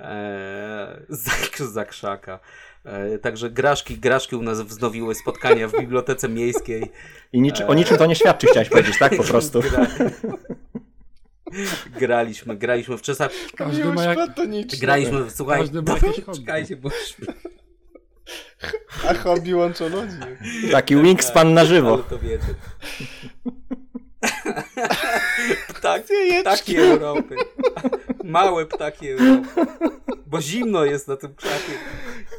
[0.00, 2.40] E, z, z zakrzaka.
[2.84, 6.90] E, także graszki, graszki u nas wznowiły spotkania w bibliotece miejskiej.
[7.32, 9.16] I niczy, o niczym to nie świadczy, chciałeś powiedzieć, tak?
[9.16, 9.60] Po prostu.
[9.60, 9.86] Gra,
[12.00, 13.30] graliśmy, graliśmy w czasach.
[13.56, 14.18] Każdy ma jak...
[14.80, 16.90] Graliśmy, słuchaj, Każdy ma dobra, jakieś bo
[19.08, 20.16] A hobby łączą ludzi.
[20.72, 21.94] Taki wingspan na żywo.
[21.94, 22.54] Ale to wiecie.
[25.74, 27.36] Ptaki, ptaki Europy.
[28.24, 29.48] Małe ptaki Europy.
[30.26, 31.72] Bo zimno jest na tym krzaku.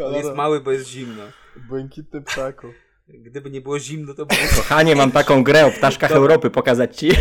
[0.03, 1.23] On jest mały, bo jest zimno.
[1.55, 2.67] Błękitny ptaku.
[3.07, 4.35] Gdyby nie było zimno, to by...
[4.55, 6.21] Kochanie, mam taką grę o ptaszkach Dobra.
[6.21, 7.11] Europy pokazać ci.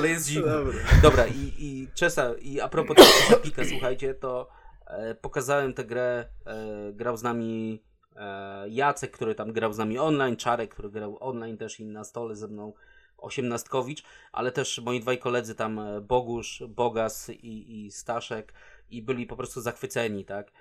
[0.00, 0.48] Ale jest zimno.
[0.48, 0.78] Dobra.
[1.02, 4.48] Dobra, i, i Czesa, i a propos tego Czesapika, słuchajcie, to
[4.86, 7.82] e, pokazałem tę grę, e, grał z nami
[8.16, 12.04] e, Jacek, który tam grał z nami online, Czarek, który grał online też i na
[12.04, 12.72] stole ze mną,
[13.18, 14.02] Osiemnastkowicz,
[14.32, 18.52] ale też moi dwaj koledzy tam, e, Bogusz, Bogas i, i Staszek
[18.90, 20.48] i byli po prostu zachwyceni, tak?
[20.48, 20.52] E,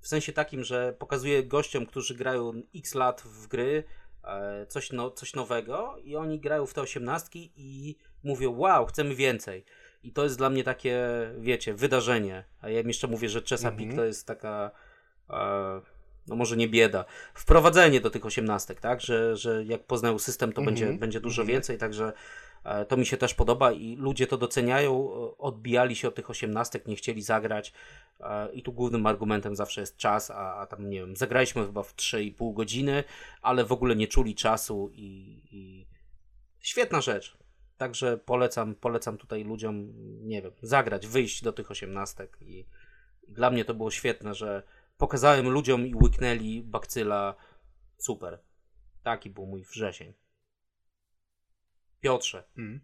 [0.00, 3.84] w sensie takim, że pokazuję gościom, którzy grają x lat w gry,
[4.68, 9.64] coś, no, coś nowego i oni grają w te osiemnastki i mówią, wow, chcemy więcej.
[10.02, 11.06] I to jest dla mnie takie,
[11.38, 12.44] wiecie, wydarzenie.
[12.60, 13.96] A ja im jeszcze mówię, że Chesapeake Mhm.
[13.96, 14.70] to jest taka,
[15.30, 15.80] e,
[16.26, 17.04] no może nie bieda,
[17.34, 19.00] wprowadzenie do tych osiemnastek, tak?
[19.00, 20.74] Że, że jak poznają system, to Mhm.
[20.74, 21.54] będzie, będzie dużo Mhm.
[21.54, 22.12] więcej, także e,
[22.88, 26.86] to mi się też podoba i ludzie to doceniają, e, odbijali się od tych osiemnastek,
[26.86, 27.72] nie chcieli zagrać
[28.20, 31.82] e, i tu głównym argumentem zawsze jest czas, a, a tam nie wiem, zagraliśmy chyba
[31.82, 33.04] w 3,5 godziny,
[33.42, 35.86] ale w ogóle nie czuli czasu i, i
[36.60, 37.36] świetna rzecz.
[37.76, 39.92] Także polecam, polecam tutaj ludziom,
[40.28, 42.66] nie wiem, zagrać, wyjść do tych osiemnastek i
[43.28, 44.62] dla mnie to było świetne, że
[44.98, 47.34] pokazałem ludziom i łyknęli bakcyla.
[47.98, 48.38] Super.
[49.02, 50.12] Taki był mój wrzesień.
[52.00, 52.44] Piotrze.
[52.58, 52.80] Mm.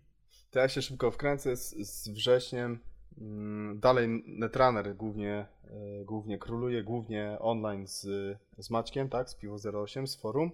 [0.50, 2.78] To ja się szybko wkręcę z, z wrześniem.
[3.20, 8.00] Mm, Dalej Netrunner głównie, e, głównie króluje, głównie online z,
[8.58, 10.50] z Maćkiem, tak, z Piwo 08, z forum.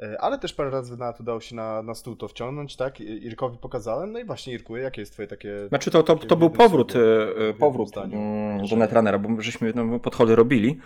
[0.00, 3.00] E, Ale też parę razy nawet udało się na, na stół to wciągnąć, tak?
[3.00, 4.12] Irkowi pokazałem.
[4.12, 5.68] No i właśnie, Irku, jakie jest twoje takie...
[5.68, 8.18] Znaczy to, to, to był powrót, słowem, e, powrót zdaniu.
[8.18, 10.78] mm, do Netrunnera, bo żeśmy no, podchody robili.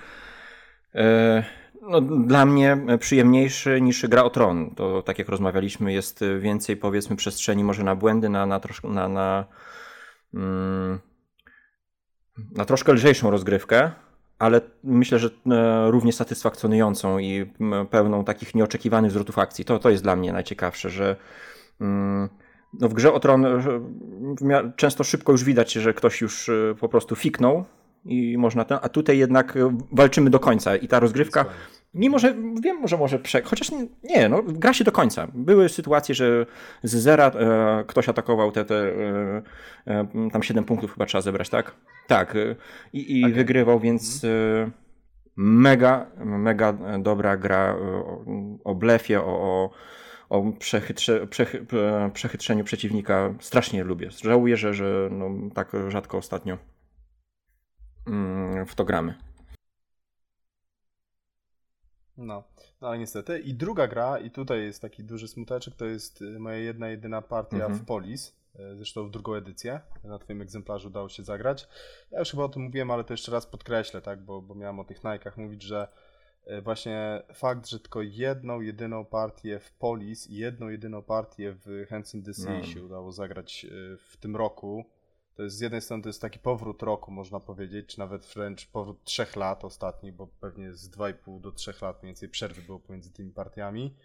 [0.94, 1.44] E,
[1.88, 4.70] No, dla mnie przyjemniejszy niż gra o tron.
[4.74, 9.08] To tak jak rozmawialiśmy, jest więcej powiedzmy przestrzeni może na błędy, na, na, troszkę, na,
[9.08, 9.44] na,
[10.34, 10.98] mm,
[12.52, 13.90] na troszkę lżejszą rozgrywkę,
[14.38, 17.52] ale myślę, że e, równie satysfakcjonującą i
[17.90, 19.64] pełną takich nieoczekiwanych zwrotów akcji.
[19.64, 21.16] To, to jest dla mnie najciekawsze, że
[21.80, 22.28] mm,
[22.80, 26.88] no w grze o tron e, często szybko już widać, że ktoś już e, po
[26.88, 27.64] prostu fiknął
[28.04, 29.58] i można ten, a tutaj jednak
[29.92, 31.44] walczymy do końca i ta rozgrywka,
[31.94, 33.42] mimo że wiem, że może prze...
[33.42, 33.70] chociaż
[34.02, 35.28] nie, no gra się do końca.
[35.34, 36.46] Były sytuacje, że
[36.82, 39.42] z zera e, ktoś atakował te, te e,
[39.86, 41.74] e, tam 7 punktów chyba trzeba zebrać, tak?
[42.06, 42.56] Tak, e,
[42.92, 43.34] i, i Tak.
[43.34, 44.70] wygrywał, więc e,
[45.36, 48.24] mega, mega dobra gra o,
[48.64, 49.70] o blefie, o, o,
[50.28, 51.66] o przechytrze, przechy,
[52.12, 53.34] przechytrzeniu przeciwnika.
[53.40, 54.10] Strasznie lubię.
[54.10, 56.58] Żałuję, że, że no, tak rzadko ostatnio
[58.06, 59.27] mm, w to gramy.
[62.18, 62.44] No,
[62.80, 63.38] no ale niestety.
[63.38, 67.22] I druga gra, i tutaj jest taki duży smuteczek, to jest y, moja jedna, jedyna
[67.22, 67.74] partia Mhm.
[67.74, 68.36] w Polis.
[68.60, 69.80] y, Zresztą w drugą edycję.
[70.04, 71.68] Na twoim egzemplarzu udało się zagrać.
[72.10, 74.78] Ja już chyba o tym mówiłem, ale to jeszcze raz podkreślę, tak, bo, bo miałem
[74.80, 75.88] o tych Nike'ach mówić, że
[76.50, 81.86] y, właśnie fakt, że tylko jedną, jedyną partię w Polis i jedną, jedyną partię w
[81.90, 82.64] Hands in the Sea No.
[82.64, 83.66] się udało zagrać
[83.98, 84.84] w tym roku.
[85.38, 88.66] To jest z jednej strony to jest taki powrót roku, można powiedzieć, czy nawet wręcz
[88.66, 92.80] powrót trzech lat ostatnich, bo pewnie z 2,5 do 3 lat mniej więcej przerwy było
[92.80, 93.96] pomiędzy tymi partiami.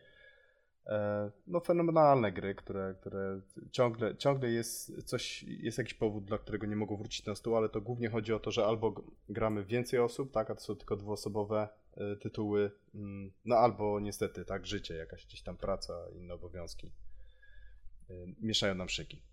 [0.88, 3.42] E, No fenomenalne gry, które, które
[3.72, 7.70] ciągle, ciągle jest coś, jest jakiś powód, dla którego nie mogą wrócić na stół, ale
[7.70, 10.96] to głównie chodzi o to, że albo gramy więcej osób, tak, a to są tylko
[10.96, 12.72] dwuosobowe y, tytuły.
[12.96, 16.88] Mm, No albo niestety, tak, życie, jakaś gdzieś tam praca, inne obowiązki.
[18.10, 19.33] y, Mieszają nam szyki.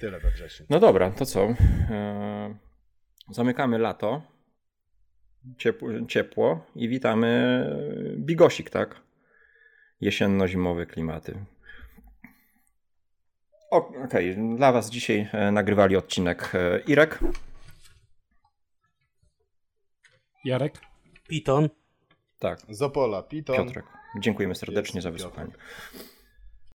[0.00, 0.66] Tyle we wrześniu.
[0.70, 1.40] No dobra, to co?
[1.90, 2.54] Eee,
[3.30, 4.22] zamykamy lato.
[5.58, 7.60] Ciepło, ciepło i witamy
[8.16, 9.00] Bigosik, tak?
[10.00, 11.44] Jesienno-zimowe klimaty.
[14.04, 17.18] Okej, dla Was dzisiaj e, nagrywali odcinek e, Irek.
[20.44, 20.80] Jarek?
[21.28, 21.68] Piton.
[22.38, 23.56] Tak, Z Opola, Piton.
[23.56, 23.84] Piotrek.
[24.20, 25.46] Dziękujemy serdecznie Jest za Piotrek.
[25.50, 26.15] wysłuchanie.